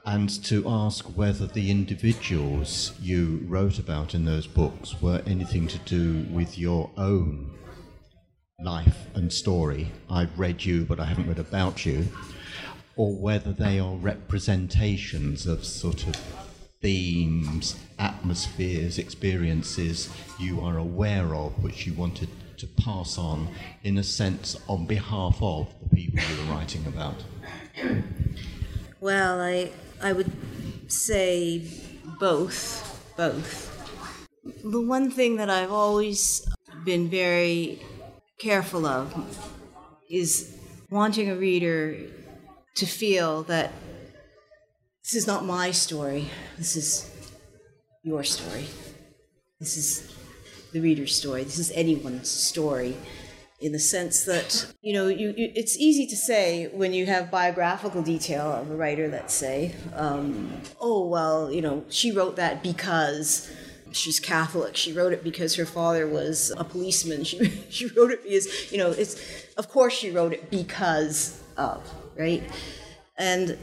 and 0.04 0.42
to 0.44 0.64
ask 0.66 1.04
whether 1.16 1.46
the 1.46 1.70
individuals 1.70 2.92
you 3.00 3.44
wrote 3.46 3.78
about 3.78 4.14
in 4.14 4.24
those 4.24 4.46
books 4.46 5.00
were 5.00 5.22
anything 5.26 5.66
to 5.68 5.78
do 5.80 6.26
with 6.30 6.58
your 6.58 6.90
own 6.96 7.50
life 8.60 9.06
and 9.14 9.32
story. 9.32 9.92
I've 10.10 10.36
read 10.38 10.64
you, 10.64 10.84
but 10.84 10.98
I 10.98 11.04
haven't 11.04 11.28
read 11.28 11.38
about 11.38 11.86
you, 11.86 12.08
or 12.96 13.14
whether 13.14 13.52
they 13.52 13.78
are 13.78 13.94
representations 13.94 15.46
of 15.46 15.64
sort 15.64 16.06
of 16.06 16.47
themes, 16.80 17.76
atmospheres, 17.98 18.98
experiences 18.98 20.08
you 20.38 20.60
are 20.60 20.78
aware 20.78 21.34
of, 21.34 21.62
which 21.62 21.86
you 21.86 21.94
wanted 21.94 22.28
to 22.58 22.66
pass 22.66 23.18
on, 23.18 23.48
in 23.82 23.98
a 23.98 24.02
sense, 24.02 24.56
on 24.68 24.86
behalf 24.86 25.38
of 25.40 25.72
the 25.82 25.96
people 25.96 26.20
you 26.20 26.42
were 26.42 26.54
writing 26.54 26.84
about. 26.86 27.24
Well, 29.00 29.40
I 29.40 29.70
I 30.02 30.12
would 30.12 30.32
say 30.90 31.62
both, 32.18 33.14
both. 33.16 33.66
The 34.64 34.80
one 34.80 35.10
thing 35.10 35.36
that 35.36 35.50
I've 35.50 35.72
always 35.72 36.48
been 36.84 37.08
very 37.08 37.80
careful 38.38 38.86
of 38.86 39.12
is 40.08 40.56
wanting 40.90 41.30
a 41.30 41.36
reader 41.36 41.96
to 42.76 42.86
feel 42.86 43.42
that 43.44 43.72
this 45.08 45.14
is 45.14 45.26
not 45.26 45.42
my 45.42 45.70
story, 45.70 46.28
this 46.58 46.76
is 46.76 47.10
your 48.02 48.22
story. 48.22 48.66
This 49.58 49.78
is 49.78 50.14
the 50.74 50.82
reader's 50.82 51.16
story, 51.16 51.44
this 51.44 51.58
is 51.58 51.70
anyone's 51.70 52.28
story 52.28 52.94
in 53.58 53.72
the 53.72 53.78
sense 53.78 54.24
that 54.26 54.66
you 54.82 54.92
know 54.92 55.08
you, 55.08 55.34
you, 55.34 55.50
it's 55.54 55.78
easy 55.78 56.06
to 56.06 56.14
say 56.14 56.68
when 56.74 56.92
you 56.92 57.06
have 57.06 57.30
biographical 57.30 58.02
detail 58.02 58.52
of 58.52 58.70
a 58.70 58.76
writer 58.76 59.08
let's 59.08 59.34
say 59.34 59.74
um, 59.94 60.52
oh 60.80 61.04
well 61.08 61.50
you 61.50 61.60
know 61.60 61.84
she 61.88 62.12
wrote 62.12 62.36
that 62.36 62.62
because 62.62 63.50
she's 63.90 64.20
catholic. 64.20 64.76
She 64.76 64.92
wrote 64.92 65.14
it 65.14 65.24
because 65.24 65.56
her 65.56 65.64
father 65.64 66.06
was 66.06 66.52
a 66.58 66.64
policeman. 66.64 67.24
She, 67.24 67.64
she 67.70 67.86
wrote 67.86 68.10
it 68.10 68.22
because 68.22 68.70
you 68.70 68.76
know 68.76 68.90
it's 68.90 69.16
of 69.56 69.70
course 69.70 69.94
she 69.94 70.10
wrote 70.10 70.34
it 70.34 70.50
because 70.50 71.42
of 71.56 71.82
right? 72.16 72.42
And 73.16 73.58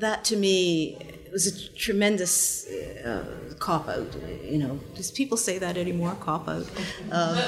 that 0.00 0.24
to 0.26 0.36
me 0.36 0.98
was 1.32 1.46
a 1.46 1.74
tremendous 1.76 2.66
uh, 3.04 3.54
cop 3.58 3.88
out. 3.88 4.14
You 4.42 4.58
know, 4.58 4.80
does 4.96 5.10
people 5.10 5.36
say 5.36 5.58
that 5.58 5.76
anymore? 5.76 6.16
Cop 6.20 6.48
out. 6.48 6.68
Um, 7.12 7.38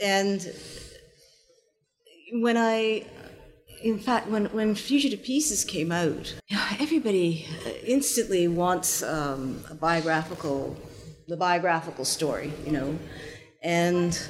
and 0.00 0.52
when 2.32 2.56
I, 2.56 3.06
in 3.82 3.98
fact, 3.98 4.28
when 4.28 4.46
when 4.46 4.74
Fugitive 4.74 5.22
Pieces 5.22 5.64
came 5.64 5.92
out, 5.92 6.34
everybody 6.80 7.46
instantly 7.84 8.48
wants 8.48 9.02
um, 9.02 9.62
a 9.70 9.74
biographical, 9.74 10.76
the 11.28 11.36
biographical 11.36 12.04
story. 12.04 12.52
You 12.64 12.72
know, 12.72 12.98
and. 13.62 14.28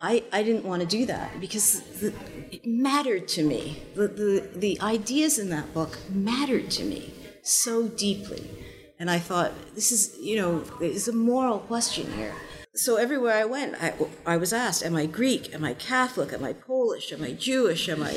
I, 0.00 0.24
I 0.30 0.42
didn't 0.42 0.64
want 0.64 0.82
to 0.82 0.88
do 0.88 1.06
that 1.06 1.40
because 1.40 1.80
the, 2.00 2.12
it 2.50 2.66
mattered 2.66 3.28
to 3.28 3.42
me. 3.42 3.82
The, 3.94 4.08
the, 4.08 4.50
the 4.54 4.80
ideas 4.80 5.38
in 5.38 5.48
that 5.50 5.72
book 5.72 5.98
mattered 6.10 6.70
to 6.72 6.84
me 6.84 7.14
so 7.42 7.88
deeply. 7.88 8.50
And 8.98 9.10
I 9.10 9.18
thought, 9.18 9.52
this 9.74 9.92
is, 9.92 10.16
you 10.20 10.36
know, 10.36 10.60
there's 10.80 11.08
a 11.08 11.12
moral 11.12 11.60
question 11.60 12.12
here. 12.12 12.34
So 12.74 12.96
everywhere 12.96 13.34
I 13.34 13.46
went, 13.46 13.74
I, 13.82 13.94
I 14.26 14.36
was 14.36 14.52
asked, 14.52 14.84
Am 14.84 14.96
I 14.96 15.06
Greek? 15.06 15.54
Am 15.54 15.64
I 15.64 15.72
Catholic? 15.72 16.32
Am 16.34 16.44
I 16.44 16.52
Polish? 16.52 17.10
Am 17.10 17.22
I 17.22 17.32
Jewish? 17.32 17.88
Am 17.88 18.02
I. 18.02 18.14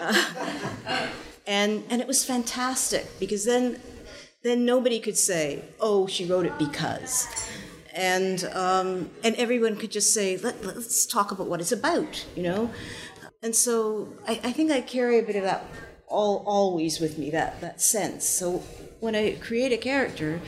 Uh, 0.00 1.08
and, 1.46 1.82
and 1.88 2.02
it 2.02 2.06
was 2.06 2.22
fantastic 2.22 3.06
because 3.18 3.46
then, 3.46 3.80
then 4.42 4.66
nobody 4.66 5.00
could 5.00 5.16
say, 5.16 5.64
Oh, 5.80 6.06
she 6.06 6.26
wrote 6.26 6.44
it 6.44 6.58
because. 6.58 7.26
And, 7.94 8.44
um, 8.52 9.10
and 9.22 9.34
everyone 9.36 9.76
could 9.76 9.90
just 9.90 10.14
say, 10.14 10.36
Let, 10.36 10.64
Let's 10.64 11.06
talk 11.06 11.30
about 11.30 11.46
what 11.46 11.60
it's 11.60 11.72
about, 11.72 12.24
you 12.34 12.42
know? 12.42 12.70
And 13.42 13.54
so 13.54 14.08
I, 14.26 14.40
I 14.44 14.52
think 14.52 14.70
I 14.70 14.80
carry 14.80 15.18
a 15.18 15.22
bit 15.22 15.36
of 15.36 15.42
that 15.42 15.64
all, 16.12 16.44
always 16.46 17.00
with 17.00 17.18
me 17.18 17.30
that 17.30 17.60
that 17.60 17.80
sense. 17.80 18.28
So 18.28 18.62
when 19.00 19.16
I 19.16 19.32
create 19.32 19.72
a 19.72 19.76
character, 19.76 20.40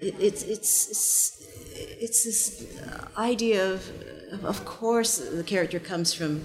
it, 0.00 0.14
it's 0.18 0.42
it's 0.42 0.88
it's 0.88 1.46
it's 1.76 2.24
this 2.24 2.66
idea 3.18 3.72
of 3.72 4.44
of 4.44 4.64
course 4.64 5.18
the 5.18 5.44
character 5.44 5.78
comes 5.78 6.14
from 6.14 6.44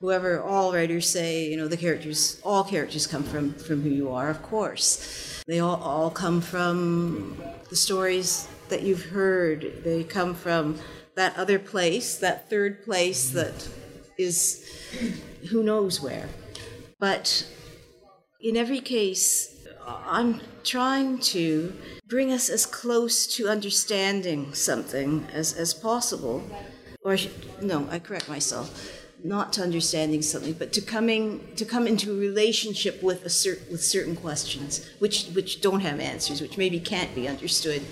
whoever 0.00 0.40
all 0.42 0.72
writers 0.72 1.08
say 1.08 1.48
you 1.48 1.56
know 1.56 1.68
the 1.68 1.76
characters 1.76 2.40
all 2.44 2.64
characters 2.64 3.06
come 3.06 3.22
from 3.22 3.52
from 3.54 3.82
who 3.82 3.90
you 3.90 4.10
are 4.10 4.28
of 4.28 4.42
course 4.42 5.42
they 5.46 5.60
all, 5.60 5.76
all 5.76 6.10
come 6.10 6.40
from 6.40 7.40
the 7.70 7.76
stories 7.76 8.48
that 8.68 8.82
you've 8.82 9.06
heard 9.06 9.82
they 9.84 10.04
come 10.04 10.34
from 10.34 10.78
that 11.16 11.36
other 11.36 11.58
place 11.58 12.16
that 12.16 12.48
third 12.50 12.84
place 12.84 13.30
that 13.30 13.68
is 14.18 14.64
who 15.50 15.62
knows 15.62 16.00
where 16.00 16.28
but 16.98 17.46
in 18.40 18.56
every 18.56 18.80
case, 18.80 19.66
I'm 19.86 20.40
trying 20.64 21.18
to 21.18 21.72
bring 22.06 22.32
us 22.32 22.48
as 22.48 22.66
close 22.66 23.26
to 23.36 23.48
understanding 23.48 24.54
something 24.54 25.26
as, 25.32 25.52
as 25.52 25.74
possible. 25.74 26.42
Or, 27.04 27.16
no, 27.60 27.88
I 27.90 27.98
correct 27.98 28.28
myself. 28.28 28.94
not 29.24 29.52
to 29.52 29.62
understanding 29.62 30.22
something, 30.22 30.52
but 30.52 30.72
to 30.72 30.80
coming 30.80 31.40
to 31.56 31.64
come 31.64 31.88
into 31.88 32.12
a 32.12 32.16
relationship 32.16 33.02
with 33.02 33.24
a 33.24 33.28
cer- 33.28 33.58
with 33.68 33.82
certain 33.82 34.14
questions, 34.14 34.88
which 35.00 35.26
which 35.34 35.60
don't 35.60 35.80
have 35.80 35.98
answers, 35.98 36.40
which 36.40 36.56
maybe 36.56 36.78
can't 36.78 37.12
be 37.16 37.26
understood, 37.26 37.82